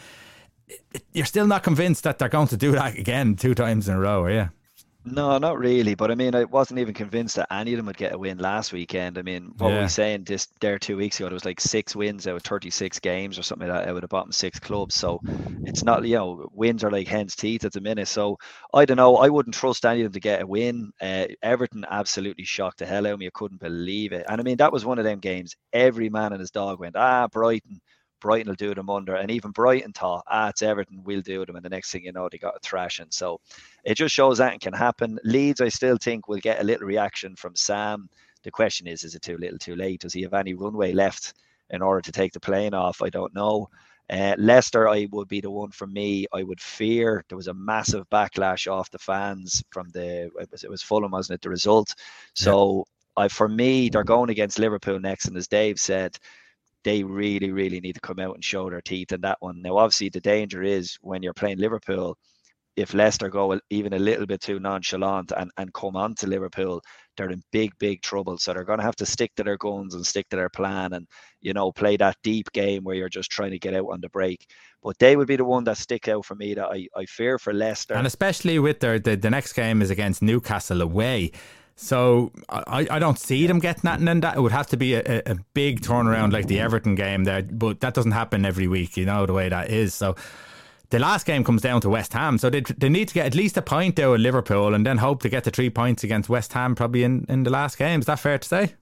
You're 1.13 1.27
still 1.27 1.47
not 1.47 1.63
convinced 1.63 2.05
that 2.05 2.19
they're 2.19 2.29
going 2.29 2.49
to 2.49 2.57
do 2.57 2.73
that 2.73 2.97
again 2.97 3.37
two 3.37 3.55
times 3.55 3.89
in 3.89 3.97
a 3.97 4.01
row, 4.01 4.25
are 4.25 4.31
you? 4.31 4.49
No, 5.09 5.39
not 5.39 5.57
really. 5.59 5.95
But 5.95 6.11
I 6.11 6.17
mean, 6.17 6.35
I 6.35 6.45
wasn't 6.45 6.81
even 6.81 6.93
convinced 6.93 7.37
that 7.37 7.53
any 7.53 7.73
of 7.73 7.77
them 7.77 7.87
would 7.87 7.97
get 7.97 8.13
a 8.13 8.19
win 8.19 8.39
last 8.39 8.73
weekend. 8.73 9.19
I 9.19 9.23
mean, 9.23 9.53
what 9.57 9.69
yeah. 9.69 9.77
were 9.77 9.83
we 9.83 9.89
saying 9.89 10.25
just 10.25 10.51
there 10.61 10.81
two 10.81 10.97
weeks 10.97 11.21
ago? 11.21 11.29
It 11.29 11.33
was 11.33 11.45
like 11.45 11.61
six 11.61 11.95
wins 11.95 12.27
out 12.27 12.35
of 12.35 12.43
36 12.43 12.99
games 12.99 13.39
or 13.39 13.45
something 13.45 13.69
like 13.69 13.85
that 13.85 13.89
out 13.89 13.95
of 13.95 14.01
the 14.01 14.09
bottom 14.09 14.33
six 14.33 14.59
clubs. 14.59 14.97
So 14.97 15.23
it's 15.65 15.85
not, 15.85 16.05
you 16.05 16.17
know, 16.17 16.49
wins 16.53 16.83
are 16.83 16.91
like 16.91 17.07
hen's 17.07 17.37
teeth 17.37 17.65
at 17.65 17.73
the 17.73 17.81
minute. 17.81 18.09
So 18.09 18.39
I 18.75 18.85
don't 18.85 18.97
know. 18.97 19.17
I 19.19 19.29
wouldn't 19.29 19.55
trust 19.55 19.87
any 19.87 20.01
of 20.01 20.07
them 20.07 20.13
to 20.15 20.21
get 20.21 20.43
a 20.43 20.47
win. 20.47 20.91
Uh, 21.01 21.27
Everton 21.41 21.85
absolutely 21.89 22.45
shocked 22.45 22.79
the 22.79 22.87
hell 22.87 23.07
out 23.07 23.13
of 23.13 23.21
me. 23.21 23.29
I 23.29 23.31
couldn't 23.33 23.61
believe 23.61 24.13
it. 24.13 24.27
And 24.29 24.41
I 24.41 24.45
mean, 24.45 24.57
that 24.57 24.73
was 24.73 24.85
one 24.85 24.99
of 24.99 25.05
them 25.05 25.21
games. 25.21 25.55
Every 25.73 26.11
man 26.11 26.33
and 26.33 26.41
his 26.41 26.51
dog 26.51 26.81
went, 26.81 26.97
ah, 26.97 27.29
Brighton. 27.29 27.81
Brighton 28.21 28.49
will 28.49 28.57
do 28.57 28.75
them 28.75 28.91
under. 28.91 29.15
And 29.15 29.31
even 29.31 29.51
Brighton 29.51 29.93
thought, 29.93 30.25
ah, 30.29 30.49
it's 30.49 30.63
Everton, 30.63 31.03
we'll 31.05 31.21
do 31.21 31.45
them. 31.45 31.57
And 31.57 31.65
the 31.65 31.71
next 31.71 31.91
thing 31.91 32.05
you 32.05 32.13
know, 32.13 32.29
they 32.31 32.39
got 32.39 32.57
a 32.57 32.61
thrashing. 32.61 33.07
So 33.11 33.41
it 33.85 33.97
just 33.97 34.15
shows 34.15 34.39
that 34.39 34.61
can 34.61 34.73
happen. 34.73 35.19
Leeds, 35.25 35.61
I 35.61 35.69
still 35.69 35.97
think, 35.97 36.29
will 36.29 36.39
get 36.39 36.61
a 36.61 36.65
little 36.65 36.87
reaction 36.87 37.37
from 37.37 37.55
Sam. 37.55 38.09
The 38.43 38.51
question 38.51 38.87
is, 38.87 39.05
is 39.05 39.15
it 39.15 39.23
too 39.23 39.37
little, 39.39 39.59
too 39.59 39.77
late? 39.77 40.01
Does 40.01 40.13
he 40.13 40.23
have 40.23 40.35
any 40.35 40.55
runway 40.55 40.93
left 40.93 41.35
in 41.71 41.83
order 41.83 42.01
to 42.01 42.13
take 42.13 42.33
the 42.33 42.41
plane 42.41 42.75
off? 42.75 43.03
I 43.03 43.09
don't 43.09 43.35
know. 43.35 43.69
Uh, 44.09 44.37
Leicester, 44.39 44.89
I 44.89 45.09
would 45.11 45.29
be 45.29 45.41
the 45.41 45.51
one 45.51 45.71
for 45.71 45.87
me. 45.87 46.27
I 46.33 46.45
would 46.45 46.61
fear 46.61 47.25
there 47.29 47.37
was 47.37 47.49
a 47.49 47.55
massive 47.55 48.09
backlash 48.09 48.71
off 48.71 48.91
the 48.91 48.99
fans 48.99 49.65
from 49.71 49.89
the 49.91 50.31
it 50.41 50.49
was, 50.51 50.63
it 50.63 50.71
was 50.71 50.83
Fulham, 50.83 51.11
wasn't 51.11 51.35
it? 51.37 51.43
The 51.43 51.51
result. 51.51 51.93
So 52.35 52.85
yeah. 53.19 53.25
I, 53.25 53.29
for 53.29 53.49
me, 53.49 53.89
they're 53.89 54.05
going 54.05 54.31
against 54.31 54.59
Liverpool 54.59 55.01
next, 55.01 55.27
and 55.27 55.37
as 55.37 55.49
Dave 55.49 55.81
said, 55.81 56.17
they 56.87 57.03
really, 57.03 57.51
really 57.51 57.81
need 57.81 57.95
to 57.95 58.01
come 58.01 58.21
out 58.21 58.37
and 58.37 58.45
show 58.45 58.71
their 58.71 58.81
teeth 58.81 59.11
in 59.11 59.21
that 59.23 59.39
one. 59.41 59.61
Now, 59.61 59.79
obviously, 59.79 60.09
the 60.09 60.21
danger 60.21 60.63
is 60.63 60.97
when 61.01 61.21
you're 61.21 61.35
playing 61.35 61.59
Liverpool, 61.59 62.17
if 62.77 62.95
Leicester 62.95 63.29
go 63.29 63.59
even 63.71 63.93
a 63.93 63.99
little 63.99 64.25
bit 64.25 64.41
too 64.41 64.61
nonchalant 64.61 65.33
and, 65.37 65.51
and 65.57 65.75
come 65.75 65.97
on 65.97 66.15
to 66.15 66.29
Liverpool, 66.29 66.81
they're 67.17 67.31
in 67.31 67.43
big, 67.51 67.73
big 67.81 68.03
trouble. 68.03 68.39
So 68.39 68.53
they're 68.53 68.63
going 68.63 68.79
to 68.79 68.85
have 68.85 68.95
to 68.97 69.07
stick 69.07 69.35
to 69.35 69.43
their 69.43 69.57
guns 69.57 69.97
and 69.97 70.07
stick 70.07 70.29
to 70.29 70.37
their 70.37 70.49
plan 70.49 70.93
and, 70.93 71.09
you 71.41 71.55
know, 71.55 71.73
play 71.73 71.97
that 71.97 72.19
deep 72.23 72.53
game 72.53 72.85
where 72.85 72.95
you're 72.95 73.09
just 73.09 73.33
trying 73.33 73.51
to 73.51 73.59
get 73.59 73.75
out 73.75 73.87
on 73.91 74.01
the 74.01 74.11
break. 74.11 74.47
But 74.81 74.97
they 75.01 75.17
would 75.17 75.27
be 75.27 75.37
the 75.37 75.45
one 75.45 75.65
that 75.65 75.79
stick 75.79 76.07
out 76.07 76.25
for 76.25 76.37
me 76.37 76.55
that 76.55 76.69
I, 76.69 76.87
I 76.95 77.07
fear 77.07 77.41
for 77.41 77.53
Leicester. 77.53 77.95
And 77.95 78.07
especially 78.07 78.61
with 78.61 78.79
their, 78.79 79.01
the, 79.01 79.17
the 79.17 79.31
next 79.31 79.55
game 79.55 79.83
is 79.83 79.91
against 79.91 80.23
Newcastle 80.23 80.83
away. 80.83 81.33
So 81.79 82.33
I, 82.49 82.87
I 82.91 82.99
don't 82.99 83.19
see 83.19 83.47
them 83.47 83.59
getting 83.59 83.83
that, 83.83 83.99
and 83.99 84.09
then 84.09 84.21
that 84.21 84.37
it 84.37 84.41
would 84.41 84.53
have 84.53 84.67
to 84.69 84.79
be 84.79 84.95
a, 84.95 85.23
a 85.27 85.37
big 85.53 85.83
turnaround 85.83 86.33
like 86.33 86.47
the 86.47 86.59
Everton 86.59 86.95
game 86.95 87.25
there, 87.25 87.43
but 87.43 87.81
that 87.81 87.93
doesn't 87.93 88.13
happen 88.13 88.47
every 88.47 88.67
week, 88.67 88.97
you 88.97 89.05
know 89.05 89.27
the 89.27 89.35
way 89.35 89.51
that 89.51 89.69
is. 89.71 89.93
So 89.93 90.17
the 90.89 90.99
last 90.99 91.27
game 91.27 91.45
comes 91.45 91.61
down 91.61 91.83
to 91.83 91.91
West 91.91 92.15
Ham, 92.15 92.39
so 92.39 92.49
they, 92.49 92.61
they 92.61 92.89
need 92.89 93.09
to 93.09 93.15
get 93.15 93.27
at 93.27 93.35
least 93.35 93.59
a 93.59 93.63
point 93.63 93.99
out 93.99 94.15
of 94.15 94.21
Liverpool, 94.21 94.73
and 94.73 94.87
then 94.87 94.97
hope 94.97 95.21
to 95.23 95.29
get 95.29 95.45
the 95.45 95.51
three 95.51 95.69
points 95.69 96.03
against 96.03 96.31
West 96.31 96.55
Ham 96.55 96.75
probably 96.75 97.05
in, 97.05 97.27
in 97.29 97.43
the 97.43 97.51
last 97.51 97.77
game. 97.77 98.01
Is 98.01 98.07
that 98.07 98.21
fair 98.21 98.39
to 98.39 98.49
say? 98.49 98.75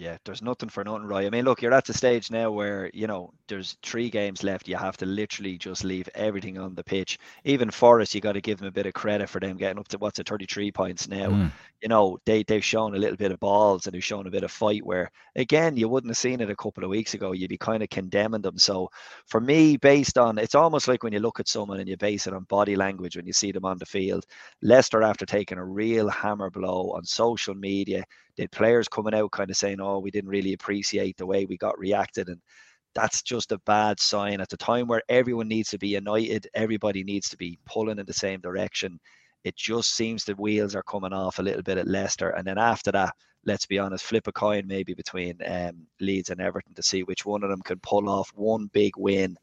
yeah, 0.00 0.16
there's 0.24 0.40
nothing 0.40 0.70
for 0.70 0.82
nothing, 0.82 1.06
Roy. 1.06 1.26
I 1.26 1.30
mean, 1.30 1.44
look, 1.44 1.60
you're 1.60 1.74
at 1.74 1.84
the 1.84 1.92
stage 1.92 2.30
now 2.30 2.50
where 2.50 2.90
you 2.94 3.06
know 3.06 3.34
there's 3.48 3.76
three 3.82 4.08
games 4.08 4.42
left. 4.42 4.66
You 4.66 4.76
have 4.76 4.96
to 4.96 5.06
literally 5.06 5.58
just 5.58 5.84
leave 5.84 6.08
everything 6.14 6.58
on 6.58 6.74
the 6.74 6.82
pitch. 6.82 7.18
Even 7.44 7.70
Forest, 7.70 8.14
you 8.14 8.22
got 8.22 8.32
to 8.32 8.40
give 8.40 8.58
them 8.58 8.68
a 8.68 8.72
bit 8.72 8.86
of 8.86 8.94
credit 8.94 9.28
for 9.28 9.40
them 9.40 9.58
getting 9.58 9.78
up 9.78 9.88
to 9.88 9.98
what's 9.98 10.18
it, 10.18 10.26
33 10.26 10.72
points 10.72 11.06
now. 11.06 11.28
Mm. 11.28 11.50
You 11.82 11.88
know, 11.88 12.18
they 12.26 12.42
they've 12.42 12.64
shown 12.64 12.94
a 12.94 12.98
little 12.98 13.16
bit 13.16 13.32
of 13.32 13.40
balls 13.40 13.86
and 13.86 13.94
they've 13.94 14.04
shown 14.04 14.26
a 14.26 14.30
bit 14.30 14.42
of 14.44 14.50
fight. 14.50 14.84
Where 14.84 15.10
again, 15.34 15.76
you 15.78 15.88
wouldn't 15.88 16.10
have 16.10 16.18
seen 16.18 16.40
it 16.40 16.50
a 16.50 16.56
couple 16.56 16.84
of 16.84 16.90
weeks 16.90 17.14
ago. 17.14 17.32
You'd 17.32 17.48
be 17.48 17.56
kind 17.56 17.82
of 17.82 17.88
condemning 17.88 18.42
them. 18.42 18.58
So 18.58 18.90
for 19.26 19.40
me, 19.40 19.76
based 19.78 20.18
on 20.18 20.36
it's 20.38 20.54
almost 20.54 20.88
like 20.88 21.02
when 21.02 21.12
you 21.14 21.20
look 21.20 21.40
at 21.40 21.48
someone 21.48 21.80
and 21.80 21.88
you 21.88 21.96
base 21.96 22.26
it 22.26 22.34
on 22.34 22.44
body 22.44 22.76
language 22.76 23.16
when 23.16 23.26
you 23.26 23.32
see 23.32 23.50
them 23.52 23.64
on 23.64 23.78
the 23.78 23.86
field. 23.86 24.26
Leicester, 24.62 25.02
after 25.02 25.24
taking 25.24 25.56
a 25.58 25.64
real 25.64 26.08
hammer 26.10 26.50
blow 26.50 26.92
on 26.92 27.04
social 27.04 27.54
media 27.54 28.04
did 28.36 28.50
players 28.52 28.88
coming 28.88 29.14
out 29.14 29.30
kind 29.32 29.50
of 29.50 29.56
saying, 29.56 29.80
"Oh, 29.80 29.98
we 30.00 30.10
didn't 30.10 30.30
really 30.30 30.52
appreciate 30.52 31.16
the 31.16 31.26
way 31.26 31.46
we 31.46 31.56
got 31.56 31.78
reacted," 31.78 32.28
and 32.28 32.40
that's 32.94 33.22
just 33.22 33.52
a 33.52 33.58
bad 33.60 34.00
sign 34.00 34.40
at 34.40 34.48
the 34.50 34.56
time 34.56 34.86
where 34.88 35.02
everyone 35.08 35.48
needs 35.48 35.70
to 35.70 35.78
be 35.78 35.88
united. 35.88 36.48
Everybody 36.54 37.04
needs 37.04 37.28
to 37.30 37.36
be 37.36 37.58
pulling 37.66 37.98
in 37.98 38.06
the 38.06 38.12
same 38.12 38.40
direction. 38.40 39.00
It 39.44 39.56
just 39.56 39.94
seems 39.94 40.24
the 40.24 40.34
wheels 40.34 40.74
are 40.74 40.82
coming 40.82 41.12
off 41.12 41.38
a 41.38 41.42
little 41.42 41.62
bit 41.62 41.78
at 41.78 41.88
Leicester, 41.88 42.30
and 42.30 42.46
then 42.46 42.58
after 42.58 42.92
that, 42.92 43.14
let's 43.44 43.66
be 43.66 43.78
honest, 43.78 44.04
flip 44.04 44.26
a 44.26 44.32
coin 44.32 44.66
maybe 44.66 44.94
between 44.94 45.38
um, 45.46 45.86
Leeds 45.98 46.30
and 46.30 46.40
Everton 46.40 46.74
to 46.74 46.82
see 46.82 47.02
which 47.02 47.24
one 47.24 47.42
of 47.42 47.50
them 47.50 47.62
can 47.62 47.78
pull 47.78 48.08
off 48.08 48.30
one 48.34 48.66
big 48.72 48.96
win, 48.96 49.36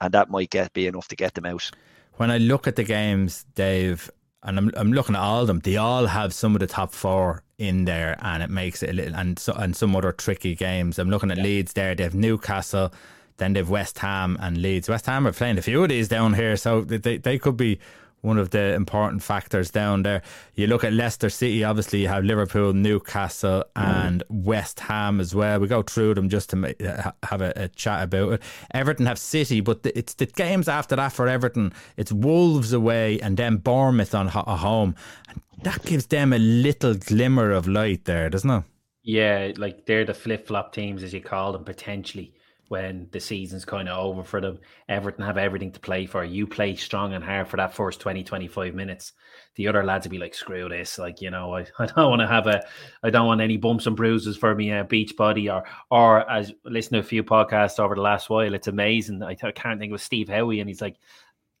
and 0.00 0.12
that 0.12 0.30
might 0.30 0.50
get 0.50 0.72
be 0.72 0.86
enough 0.86 1.08
to 1.08 1.16
get 1.16 1.34
them 1.34 1.46
out. 1.46 1.70
When 2.14 2.30
I 2.30 2.38
look 2.38 2.66
at 2.66 2.76
the 2.76 2.84
games, 2.84 3.44
Dave, 3.54 4.10
and 4.42 4.58
I'm 4.58 4.70
I'm 4.76 4.92
looking 4.92 5.14
at 5.14 5.20
all 5.20 5.42
of 5.42 5.46
them. 5.46 5.60
They 5.60 5.76
all 5.76 6.06
have 6.06 6.32
some 6.32 6.54
of 6.54 6.60
the 6.60 6.66
top 6.66 6.92
four 6.92 7.42
in 7.58 7.84
there, 7.84 8.18
and 8.20 8.42
it 8.42 8.50
makes 8.50 8.82
it 8.82 8.90
a 8.90 8.92
little 8.92 9.14
and 9.14 9.38
so 9.38 9.52
and 9.52 9.76
some 9.76 9.94
other 9.94 10.12
tricky 10.12 10.54
games. 10.54 10.98
I'm 10.98 11.10
looking 11.10 11.30
at 11.30 11.38
yeah. 11.38 11.44
Leeds 11.44 11.72
there. 11.74 11.94
They 11.94 12.04
have 12.04 12.14
Newcastle, 12.14 12.92
then 13.36 13.52
they 13.52 13.60
have 13.60 13.70
West 13.70 13.98
Ham 14.00 14.36
and 14.40 14.60
Leeds. 14.60 14.88
West 14.88 15.06
Ham 15.06 15.26
are 15.26 15.32
playing 15.32 15.58
a 15.58 15.62
few 15.62 15.82
of 15.82 15.88
these 15.88 16.08
down 16.08 16.34
here, 16.34 16.56
so 16.56 16.82
they 16.82 17.18
they 17.18 17.38
could 17.38 17.56
be 17.56 17.78
one 18.20 18.38
of 18.38 18.50
the 18.50 18.74
important 18.74 19.22
factors 19.22 19.70
down 19.70 20.02
there. 20.02 20.22
You 20.54 20.66
look 20.66 20.84
at 20.84 20.92
Leicester 20.92 21.30
City, 21.30 21.64
obviously 21.64 22.02
you 22.02 22.08
have 22.08 22.24
Liverpool, 22.24 22.72
Newcastle, 22.72 23.64
and 23.76 24.22
West 24.28 24.80
Ham 24.80 25.20
as 25.20 25.34
well. 25.34 25.60
We 25.60 25.68
go 25.68 25.82
through 25.82 26.14
them 26.14 26.28
just 26.28 26.50
to 26.50 26.56
make, 26.56 26.82
uh, 26.82 27.12
have 27.22 27.40
a, 27.40 27.52
a, 27.56 27.68
chat 27.68 28.02
about 28.02 28.32
it. 28.34 28.42
Everton 28.72 29.06
have 29.06 29.18
City, 29.18 29.60
but 29.60 29.82
the, 29.82 29.96
it's 29.96 30.14
the 30.14 30.26
games 30.26 30.68
after 30.68 30.96
that 30.96 31.12
for 31.12 31.28
Everton. 31.28 31.72
It's 31.96 32.12
Wolves 32.12 32.72
away 32.72 33.20
and 33.20 33.36
then 33.36 33.58
Bournemouth 33.58 34.14
on 34.14 34.26
a 34.26 34.56
home. 34.56 34.94
And 35.28 35.40
that 35.62 35.84
gives 35.84 36.06
them 36.06 36.32
a 36.32 36.38
little 36.38 36.94
glimmer 36.94 37.50
of 37.52 37.68
light 37.68 38.04
there, 38.04 38.30
doesn't 38.30 38.50
it? 38.50 38.64
Yeah, 39.02 39.52
like 39.56 39.86
they're 39.86 40.04
the 40.04 40.12
flip 40.12 40.46
flop 40.46 40.72
teams, 40.72 41.02
as 41.02 41.14
you 41.14 41.20
call 41.20 41.52
them, 41.52 41.64
potentially 41.64 42.34
when 42.68 43.08
the 43.12 43.20
season's 43.20 43.64
kind 43.64 43.88
of 43.88 43.98
over 43.98 44.22
for 44.22 44.40
them. 44.40 44.58
Everton 44.88 45.24
have 45.24 45.38
everything 45.38 45.72
to 45.72 45.80
play 45.80 46.06
for. 46.06 46.22
You 46.22 46.46
play 46.46 46.76
strong 46.76 47.14
and 47.14 47.24
hard 47.24 47.48
for 47.48 47.56
that 47.56 47.74
first 47.74 48.00
20, 48.00 48.22
25 48.22 48.74
minutes. 48.74 49.12
The 49.56 49.68
other 49.68 49.84
lads 49.84 50.06
will 50.06 50.10
be 50.10 50.18
like, 50.18 50.34
screw 50.34 50.68
this. 50.68 50.98
Like, 50.98 51.20
you 51.20 51.30
know, 51.30 51.56
I, 51.56 51.66
I 51.78 51.86
don't 51.86 52.10
want 52.10 52.20
to 52.20 52.26
have 52.26 52.46
a, 52.46 52.62
I 53.02 53.10
don't 53.10 53.26
want 53.26 53.40
any 53.40 53.56
bumps 53.56 53.86
and 53.86 53.96
bruises 53.96 54.36
for 54.36 54.54
me, 54.54 54.70
a 54.70 54.84
beach 54.84 55.16
body 55.16 55.48
or, 55.48 55.64
or 55.90 56.30
as 56.30 56.52
listen 56.64 56.92
to 56.94 56.98
a 57.00 57.02
few 57.02 57.24
podcasts 57.24 57.80
over 57.80 57.94
the 57.94 58.02
last 58.02 58.30
while, 58.30 58.54
it's 58.54 58.68
amazing. 58.68 59.22
I, 59.22 59.36
I 59.42 59.52
can't 59.52 59.80
think 59.80 59.92
of 59.92 60.00
Steve 60.00 60.28
Howie 60.28 60.60
and 60.60 60.68
he's 60.68 60.82
like, 60.82 60.96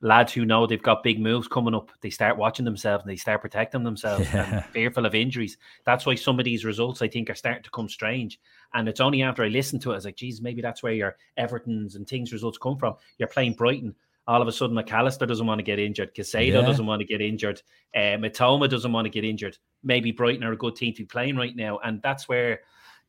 lads 0.00 0.32
who 0.32 0.44
know 0.44 0.66
they've 0.66 0.82
got 0.82 1.02
big 1.02 1.20
moves 1.20 1.48
coming 1.48 1.74
up, 1.74 1.90
they 2.00 2.10
start 2.10 2.36
watching 2.36 2.64
themselves 2.64 3.02
and 3.02 3.10
they 3.10 3.16
start 3.16 3.40
protecting 3.40 3.82
themselves 3.82 4.32
yeah. 4.32 4.60
fearful 4.72 5.06
of 5.06 5.14
injuries. 5.14 5.56
That's 5.84 6.06
why 6.06 6.14
some 6.14 6.38
of 6.38 6.44
these 6.44 6.64
results 6.64 7.02
I 7.02 7.08
think 7.08 7.30
are 7.30 7.34
starting 7.34 7.64
to 7.64 7.70
come 7.70 7.88
strange. 7.88 8.38
And 8.74 8.88
it's 8.88 9.00
only 9.00 9.22
after 9.22 9.42
I 9.42 9.48
listened 9.48 9.82
to 9.82 9.90
it, 9.90 9.94
I 9.94 9.96
was 9.96 10.04
like, 10.04 10.16
geez, 10.16 10.42
maybe 10.42 10.60
that's 10.60 10.82
where 10.82 10.92
your 10.92 11.16
Everton's 11.38 11.94
and 11.94 12.06
things 12.06 12.32
results 12.32 12.58
come 12.58 12.76
from. 12.76 12.96
You're 13.18 13.28
playing 13.28 13.54
Brighton 13.54 13.94
all 14.28 14.42
of 14.42 14.46
a 14.46 14.52
sudden 14.52 14.76
Mac 14.76 14.92
Allister 14.92 15.24
doesn't 15.24 15.46
want 15.46 15.58
to 15.58 15.64
get 15.64 15.78
injured, 15.78 16.14
Caicedo 16.14 16.52
yeah. 16.52 16.60
doesn't 16.60 16.84
want 16.84 17.00
to 17.00 17.06
get 17.06 17.22
injured, 17.22 17.62
uh, 17.96 18.20
Mitoma 18.20 18.68
doesn't 18.68 18.92
want 18.92 19.06
to 19.06 19.10
get 19.10 19.24
injured. 19.24 19.56
Maybe 19.82 20.12
Brighton 20.12 20.44
are 20.44 20.52
a 20.52 20.56
good 20.56 20.76
team 20.76 20.92
to 20.92 21.02
be 21.02 21.06
playing 21.06 21.36
right 21.36 21.56
now, 21.56 21.78
and 21.78 22.00
that's 22.02 22.28
where 22.28 22.60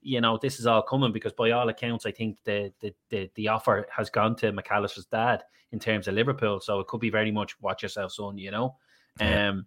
you 0.01 0.22
know 0.22 0.39
this 0.41 0.62
is 0.62 0.66
all 0.66 0.82
coming 0.82 1.12
because 1.12 1.34
by 1.34 1.51
all 1.51 1.68
accounts, 1.68 2.05
I 2.05 2.12
think 2.12 2.38
the 2.45 2.72
the 2.80 2.95
the, 3.10 3.30
the 3.36 3.49
offer 3.49 3.86
has 3.95 4.10
gone 4.10 4.38
to 4.38 4.53
Mac 4.53 4.72
Allister's 4.72 5.05
dad 5.07 5.43
in 5.74 5.80
terms 5.80 6.07
of 6.07 6.14
Liverpool, 6.14 6.62
so 6.62 6.80
it 6.80 6.88
could 6.88 7.01
be 7.01 7.10
very 7.10 7.32
much 7.32 7.60
watch 7.60 7.84
yourself, 7.84 8.14
son. 8.14 8.38
You 8.38 8.51
know, 8.51 8.76
yeah. 9.20 9.49
um, 9.49 9.66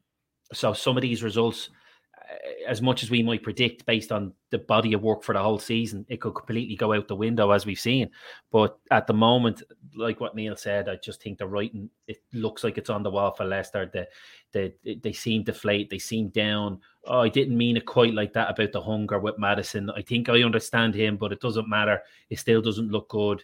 so 0.54 0.72
some 0.72 0.96
of 0.96 1.02
these 1.02 1.22
results 1.22 1.68
as 2.66 2.80
much 2.80 3.02
as 3.02 3.10
we 3.10 3.22
might 3.22 3.42
predict 3.42 3.84
based 3.86 4.12
on 4.12 4.32
the 4.50 4.58
body 4.58 4.92
of 4.92 5.02
work 5.02 5.22
for 5.22 5.34
the 5.34 5.42
whole 5.42 5.58
season, 5.58 6.06
it 6.08 6.20
could 6.20 6.34
completely 6.34 6.76
go 6.76 6.92
out 6.92 7.08
the 7.08 7.16
window 7.16 7.50
as 7.50 7.66
we've 7.66 7.78
seen. 7.78 8.10
But 8.50 8.78
at 8.90 9.06
the 9.06 9.14
moment, 9.14 9.62
like 9.96 10.20
what 10.20 10.34
Neil 10.34 10.56
said, 10.56 10.88
I 10.88 10.96
just 10.96 11.22
think 11.22 11.38
the 11.38 11.46
writing 11.46 11.90
it 12.06 12.22
looks 12.32 12.64
like 12.64 12.78
it's 12.78 12.90
on 12.90 13.02
the 13.02 13.10
wall 13.10 13.32
for 13.32 13.44
Leicester. 13.44 13.90
The, 13.92 14.08
the 14.52 14.96
they 15.02 15.12
seem 15.12 15.42
deflated, 15.42 15.90
they 15.90 15.98
seem 15.98 16.28
down. 16.28 16.80
Oh, 17.06 17.20
I 17.20 17.28
didn't 17.28 17.56
mean 17.56 17.76
it 17.76 17.86
quite 17.86 18.14
like 18.14 18.32
that 18.34 18.50
about 18.50 18.72
the 18.72 18.80
hunger 18.80 19.18
with 19.18 19.38
Maddison. 19.38 19.90
I 19.90 20.02
think 20.02 20.28
I 20.28 20.42
understand 20.42 20.94
him, 20.94 21.16
but 21.16 21.32
it 21.32 21.40
doesn't 21.40 21.68
matter. 21.68 22.02
It 22.30 22.38
still 22.38 22.62
doesn't 22.62 22.90
look 22.90 23.08
good. 23.08 23.42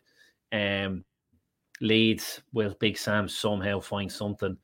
Um, 0.52 1.04
Leeds 1.80 2.42
will 2.52 2.74
Big 2.80 2.98
Sam 2.98 3.28
somehow 3.28 3.80
find 3.80 4.10
something 4.10 4.56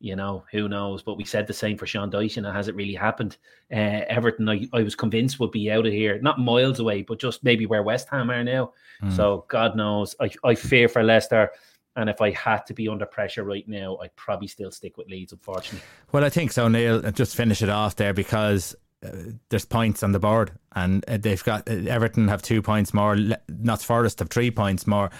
you 0.00 0.16
know, 0.16 0.44
who 0.52 0.68
knows? 0.68 1.02
But 1.02 1.16
we 1.16 1.24
said 1.24 1.46
the 1.46 1.52
same 1.52 1.78
for 1.78 1.86
Sean 1.86 2.10
Dyche, 2.10 2.36
and 2.36 2.46
it 2.46 2.52
hasn't 2.52 2.76
really 2.76 2.94
happened. 2.94 3.36
Uh, 3.72 4.04
Everton, 4.08 4.48
I, 4.48 4.68
I 4.72 4.82
was 4.82 4.94
convinced 4.94 5.40
would 5.40 5.52
be 5.52 5.70
out 5.70 5.86
of 5.86 5.92
here, 5.92 6.18
not 6.20 6.38
miles 6.38 6.80
away, 6.80 7.02
but 7.02 7.18
just 7.18 7.42
maybe 7.42 7.66
where 7.66 7.82
West 7.82 8.08
Ham 8.10 8.30
are 8.30 8.44
now. 8.44 8.72
Mm. 9.02 9.16
So 9.16 9.44
God 9.48 9.76
knows, 9.76 10.14
I, 10.20 10.30
I 10.44 10.54
fear 10.54 10.88
for 10.88 11.02
Leicester. 11.02 11.50
And 11.96 12.10
if 12.10 12.20
I 12.20 12.30
had 12.32 12.66
to 12.66 12.74
be 12.74 12.88
under 12.88 13.06
pressure 13.06 13.42
right 13.42 13.66
now, 13.66 13.96
I'd 14.02 14.14
probably 14.16 14.48
still 14.48 14.70
stick 14.70 14.98
with 14.98 15.08
Leeds, 15.08 15.32
unfortunately. 15.32 15.80
Well, 16.12 16.24
I 16.24 16.28
think 16.28 16.52
so, 16.52 16.68
Neil. 16.68 17.00
Just 17.12 17.34
finish 17.34 17.62
it 17.62 17.70
off 17.70 17.96
there 17.96 18.12
because 18.12 18.76
uh, 19.04 19.10
there's 19.50 19.64
points 19.64 20.02
on 20.02 20.12
the 20.12 20.18
board, 20.18 20.52
and 20.74 21.04
uh, 21.08 21.18
they've 21.18 21.42
got 21.44 21.68
uh, 21.68 21.72
Everton 21.88 22.28
have 22.28 22.42
two 22.42 22.62
points 22.62 22.94
more. 22.94 23.16
Notts 23.48 23.84
Forest 23.84 24.18
have 24.20 24.30
three 24.30 24.50
points 24.50 24.86
more. 24.86 25.10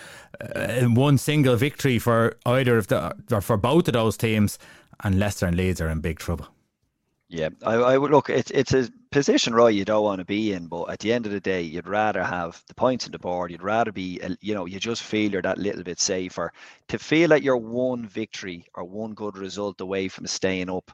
Uh, 0.54 0.84
one 0.84 1.18
single 1.18 1.56
victory 1.56 1.98
for 1.98 2.36
either 2.46 2.78
of 2.78 2.88
the 2.88 3.14
or 3.30 3.40
for 3.40 3.56
both 3.56 3.86
of 3.88 3.94
those 3.94 4.16
teams, 4.16 4.58
and 5.04 5.18
Leicester 5.18 5.46
and 5.46 5.56
Leeds 5.56 5.80
are 5.80 5.88
in 5.88 6.00
big 6.00 6.18
trouble. 6.18 6.48
Yeah, 7.28 7.48
I, 7.64 7.74
I 7.74 7.98
would 7.98 8.12
look. 8.12 8.30
It's 8.30 8.50
it's 8.52 8.72
a 8.72 8.88
position 9.10 9.54
Roy, 9.54 9.68
you 9.68 9.84
don't 9.84 10.04
want 10.04 10.20
to 10.20 10.24
be 10.24 10.52
in, 10.52 10.68
but 10.68 10.84
at 10.90 11.00
the 11.00 11.12
end 11.12 11.26
of 11.26 11.32
the 11.32 11.40
day, 11.40 11.62
you'd 11.62 11.88
rather 11.88 12.22
have 12.22 12.62
the 12.68 12.74
points 12.74 13.06
on 13.06 13.12
the 13.12 13.18
board. 13.18 13.50
You'd 13.50 13.62
rather 13.62 13.90
be, 13.90 14.20
you 14.40 14.54
know, 14.54 14.66
you 14.66 14.78
just 14.78 15.02
feel 15.02 15.32
you're 15.32 15.42
that 15.42 15.58
little 15.58 15.82
bit 15.82 15.98
safer. 15.98 16.52
To 16.88 16.98
feel 16.98 17.30
like 17.30 17.42
you're 17.42 17.56
one 17.56 18.06
victory 18.06 18.66
or 18.74 18.84
one 18.84 19.14
good 19.14 19.36
result 19.36 19.80
away 19.80 20.08
from 20.08 20.26
staying 20.26 20.70
up, 20.70 20.92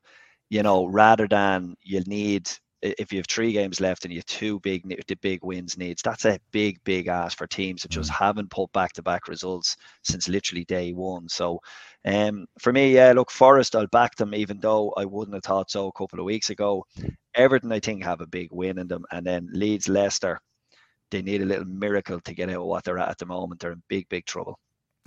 you 0.48 0.62
know, 0.62 0.86
rather 0.86 1.28
than 1.28 1.76
you'll 1.82 2.04
need 2.06 2.48
if 2.82 3.12
you 3.12 3.18
have 3.18 3.26
three 3.26 3.52
games 3.52 3.80
left 3.80 4.04
and 4.04 4.12
you 4.12 4.18
have 4.18 4.26
two 4.26 4.58
big 4.60 4.82
the 5.06 5.14
big 5.16 5.44
wins 5.44 5.78
needs, 5.78 6.02
that's 6.02 6.24
a 6.24 6.38
big 6.50 6.82
big 6.84 7.06
ask 7.06 7.38
for 7.38 7.46
teams 7.46 7.82
that 7.82 7.90
just 7.90 8.10
mm. 8.10 8.14
haven't 8.14 8.50
put 8.50 8.72
back 8.72 8.92
to 8.94 9.02
back 9.02 9.28
results 9.28 9.76
since 10.02 10.28
literally 10.28 10.64
day 10.64 10.92
one. 10.92 11.28
So, 11.28 11.60
um, 12.04 12.46
for 12.58 12.72
me, 12.72 12.94
yeah, 12.94 13.12
look, 13.12 13.30
Forest, 13.30 13.76
I'll 13.76 13.86
back 13.86 14.16
them, 14.16 14.34
even 14.34 14.58
though 14.58 14.92
I 14.96 15.04
wouldn't 15.04 15.34
have 15.34 15.44
thought 15.44 15.70
so 15.70 15.86
a 15.88 15.92
couple 15.92 16.18
of 16.18 16.24
weeks 16.24 16.50
ago. 16.50 16.84
Everton, 17.34 17.72
I 17.72 17.80
think, 17.80 18.02
have 18.02 18.20
a 18.20 18.26
big 18.26 18.48
win 18.50 18.78
in 18.78 18.88
them, 18.88 19.04
and 19.12 19.24
then 19.24 19.48
Leeds, 19.52 19.88
Leicester, 19.88 20.40
they 21.10 21.22
need 21.22 21.42
a 21.42 21.46
little 21.46 21.66
miracle 21.66 22.20
to 22.20 22.34
get 22.34 22.50
out 22.50 22.56
of 22.56 22.66
what 22.66 22.84
they're 22.84 22.98
at 22.98 23.10
at 23.10 23.18
the 23.18 23.26
moment. 23.26 23.60
They're 23.60 23.72
in 23.72 23.82
big 23.88 24.08
big 24.08 24.26
trouble. 24.26 24.58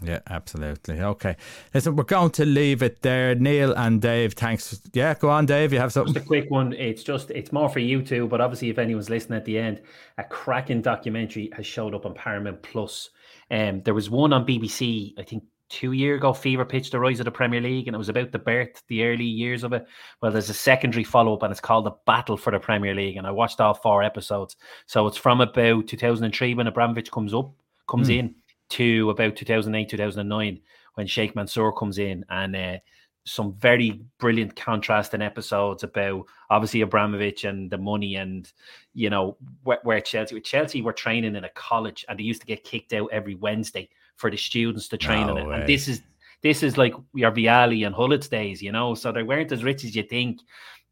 Yeah, 0.03 0.19
absolutely. 0.29 0.99
Okay. 0.99 1.37
Listen, 1.73 1.95
we're 1.95 2.03
going 2.03 2.31
to 2.31 2.45
leave 2.45 2.83
it 2.83 3.01
there. 3.01 3.33
Neil 3.33 3.73
and 3.73 4.01
Dave, 4.01 4.33
thanks. 4.33 4.81
Yeah, 4.93 5.13
go 5.13 5.29
on, 5.29 5.45
Dave. 5.45 5.71
You 5.71 5.79
have 5.79 5.93
something? 5.93 6.13
Just 6.13 6.25
a 6.25 6.27
quick 6.27 6.51
one. 6.51 6.73
It's 6.73 7.01
just, 7.03 7.31
it's 7.31 7.53
more 7.53 7.69
for 7.69 7.79
you 7.79 8.01
two, 8.01 8.27
but 8.27 8.41
obviously, 8.41 8.69
if 8.69 8.77
anyone's 8.77 9.09
listening 9.09 9.37
at 9.37 9.45
the 9.45 9.57
end, 9.57 9.81
a 10.17 10.23
cracking 10.23 10.81
documentary 10.81 11.49
has 11.53 11.65
showed 11.65 11.95
up 11.95 12.05
on 12.05 12.13
Paramount 12.13 12.61
Plus. 12.61 13.09
Um, 13.51 13.81
there 13.83 13.93
was 13.93 14.09
one 14.09 14.33
on 14.33 14.45
BBC, 14.45 15.13
I 15.17 15.23
think 15.23 15.43
two 15.69 15.93
year 15.93 16.15
ago, 16.15 16.33
Fever 16.33 16.65
Pitch, 16.65 16.91
the 16.91 16.99
rise 16.99 17.19
of 17.21 17.25
the 17.25 17.31
Premier 17.31 17.61
League, 17.61 17.87
and 17.87 17.95
it 17.95 17.97
was 17.97 18.09
about 18.09 18.31
the 18.31 18.39
birth, 18.39 18.83
the 18.89 19.03
early 19.05 19.25
years 19.25 19.63
of 19.63 19.71
it. 19.71 19.85
Well, 20.21 20.31
there's 20.31 20.49
a 20.49 20.53
secondary 20.53 21.05
follow 21.05 21.33
up, 21.33 21.43
and 21.43 21.51
it's 21.51 21.61
called 21.61 21.85
The 21.85 21.95
Battle 22.05 22.37
for 22.37 22.51
the 22.51 22.59
Premier 22.59 22.93
League. 22.93 23.15
And 23.15 23.25
I 23.25 23.31
watched 23.31 23.61
all 23.61 23.73
four 23.73 24.03
episodes. 24.03 24.57
So 24.87 25.07
it's 25.07 25.17
from 25.17 25.39
about 25.39 25.87
2003 25.87 26.53
when 26.53 26.67
Abramovich 26.67 27.11
comes 27.11 27.33
up, 27.33 27.53
comes 27.87 28.09
mm. 28.09 28.19
in 28.19 28.35
to 28.69 29.09
about 29.09 29.35
2008, 29.35 29.89
2009, 29.89 30.59
when 30.95 31.07
Sheikh 31.07 31.35
Mansour 31.35 31.71
comes 31.71 31.97
in 31.97 32.25
and 32.29 32.55
uh, 32.55 32.77
some 33.25 33.53
very 33.55 34.01
brilliant 34.19 34.55
contrasting 34.55 35.21
episodes 35.21 35.83
about 35.83 36.25
obviously 36.49 36.81
Abramovich 36.81 37.43
and 37.43 37.69
the 37.71 37.77
money 37.77 38.15
and 38.15 38.51
you 38.93 39.09
know 39.09 39.35
where, 39.63 39.79
where 39.83 39.99
Chelsea 39.99 40.39
Chelsea 40.41 40.81
were 40.81 40.93
training 40.93 41.35
in 41.35 41.43
a 41.43 41.49
college 41.49 42.05
and 42.07 42.19
they 42.19 42.23
used 42.23 42.41
to 42.41 42.47
get 42.47 42.63
kicked 42.63 42.93
out 42.93 43.09
every 43.11 43.35
Wednesday 43.35 43.89
for 44.15 44.29
the 44.29 44.37
students 44.37 44.87
to 44.89 44.97
train 44.97 45.27
no 45.27 45.35
in 45.35 45.43
it. 45.43 45.47
Way. 45.47 45.55
And 45.55 45.67
this 45.67 45.87
is 45.87 46.01
this 46.43 46.61
is 46.61 46.77
like 46.77 46.93
your 47.15 47.31
Vialli 47.31 47.85
and 47.85 47.95
Gullit's 47.95 48.27
days, 48.27 48.61
you 48.61 48.71
know. 48.71 48.93
So 48.93 49.11
they 49.11 49.23
weren't 49.23 49.51
as 49.51 49.63
rich 49.63 49.83
as 49.83 49.95
you 49.95 50.03
think. 50.03 50.41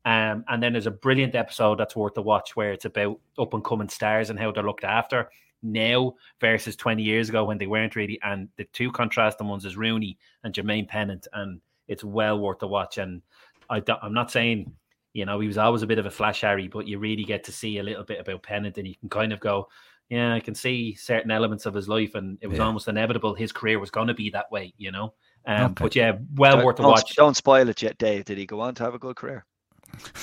Um, 0.05 0.43
and 0.49 0.61
then 0.61 0.73
there's 0.73 0.87
a 0.87 0.91
brilliant 0.91 1.35
episode 1.35 1.77
that's 1.77 1.95
worth 1.95 2.17
a 2.17 2.21
watch 2.21 2.55
where 2.55 2.73
it's 2.73 2.85
about 2.85 3.19
up 3.37 3.53
and 3.53 3.63
coming 3.63 3.87
stars 3.87 4.29
and 4.29 4.39
how 4.39 4.51
they're 4.51 4.63
looked 4.63 4.83
after 4.83 5.29
now 5.63 6.13
versus 6.39 6.75
20 6.75 7.01
years 7.01 7.29
ago 7.29 7.45
when 7.45 7.57
they 7.57 7.67
weren't 7.67 7.95
really. 7.95 8.19
And 8.23 8.49
the 8.57 8.65
two 8.65 8.91
contrasting 8.91 9.47
ones 9.47 9.65
is 9.65 9.77
Rooney 9.77 10.17
and 10.43 10.53
Jermaine 10.53 10.87
Pennant, 10.87 11.27
and 11.33 11.61
it's 11.87 12.03
well 12.03 12.39
worth 12.39 12.59
the 12.59 12.67
watch. 12.67 12.97
And 12.97 13.21
I 13.69 13.81
am 14.03 14.13
not 14.13 14.31
saying, 14.31 14.71
you 15.13 15.25
know, 15.25 15.39
he 15.39 15.47
was 15.47 15.57
always 15.57 15.81
a 15.81 15.87
bit 15.87 15.99
of 15.99 16.05
a 16.05 16.11
flash 16.11 16.41
Harry, 16.41 16.67
but 16.67 16.87
you 16.87 16.99
really 16.99 17.23
get 17.23 17.43
to 17.45 17.51
see 17.51 17.77
a 17.77 17.83
little 17.83 18.03
bit 18.03 18.19
about 18.19 18.43
Pennant, 18.43 18.77
and 18.77 18.87
you 18.87 18.95
can 18.95 19.09
kind 19.09 19.31
of 19.31 19.39
go, 19.39 19.67
yeah, 20.09 20.33
I 20.33 20.39
can 20.39 20.55
see 20.55 20.95
certain 20.95 21.31
elements 21.31 21.65
of 21.65 21.73
his 21.73 21.87
life, 21.87 22.15
and 22.15 22.37
it 22.41 22.47
was 22.47 22.59
yeah. 22.59 22.65
almost 22.65 22.87
inevitable 22.87 23.33
his 23.33 23.51
career 23.51 23.79
was 23.79 23.89
going 23.89 24.07
to 24.07 24.13
be 24.13 24.29
that 24.31 24.51
way, 24.51 24.73
you 24.77 24.91
know. 24.91 25.13
Um, 25.45 25.71
okay. 25.71 25.83
But 25.83 25.95
yeah, 25.95 26.13
well 26.35 26.57
don't, 26.57 26.65
worth 26.65 26.79
a 26.79 26.83
watch. 26.83 27.15
Don't 27.15 27.35
spoil 27.35 27.69
it 27.69 27.81
yet, 27.81 27.97
Dave. 27.97 28.25
Did 28.25 28.37
he 28.37 28.45
go 28.45 28.61
on 28.61 28.75
to 28.75 28.83
have 28.83 28.93
a 28.93 28.99
good 28.99 29.15
career? 29.15 29.45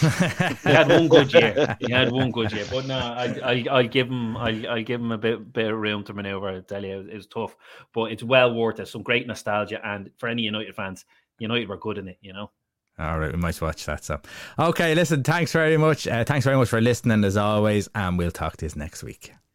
He 0.00 0.70
had 0.70 0.88
one 0.88 1.08
good 1.08 1.32
year. 1.32 1.76
He 1.80 1.92
had 1.92 2.10
one 2.10 2.30
good 2.30 2.52
year, 2.52 2.64
but 2.70 2.86
no, 2.86 2.96
I, 2.96 3.38
I, 3.42 3.64
I 3.70 3.82
give 3.84 4.08
him, 4.08 4.36
I, 4.36 4.66
I 4.68 4.82
give 4.82 5.00
him 5.00 5.12
a 5.12 5.18
bit, 5.18 5.52
bit 5.52 5.70
of 5.70 5.78
room 5.78 6.04
to 6.04 6.12
maneuver. 6.12 6.48
I 6.48 6.60
tell 6.60 6.84
you, 6.84 7.20
tough, 7.32 7.56
but 7.92 8.12
it's 8.12 8.22
well 8.22 8.54
worth 8.54 8.80
it. 8.80 8.88
Some 8.88 9.02
great 9.02 9.26
nostalgia, 9.26 9.80
and 9.84 10.10
for 10.18 10.28
any 10.28 10.42
United 10.42 10.74
fans, 10.74 11.04
United 11.38 11.68
were 11.68 11.78
good 11.78 11.98
in 11.98 12.08
it. 12.08 12.18
You 12.20 12.32
know. 12.32 12.50
All 12.98 13.18
right, 13.18 13.32
we 13.32 13.38
might 13.38 13.60
watch 13.60 13.86
that. 13.86 14.04
So, 14.04 14.20
okay, 14.58 14.94
listen. 14.94 15.22
Thanks 15.22 15.52
very 15.52 15.76
much. 15.76 16.06
Uh, 16.06 16.24
thanks 16.24 16.44
very 16.44 16.56
much 16.56 16.68
for 16.68 16.80
listening, 16.80 17.24
as 17.24 17.36
always, 17.36 17.88
and 17.94 18.18
we'll 18.18 18.30
talk 18.30 18.56
to 18.58 18.66
you 18.66 18.72
next 18.76 19.02
week. 19.02 19.32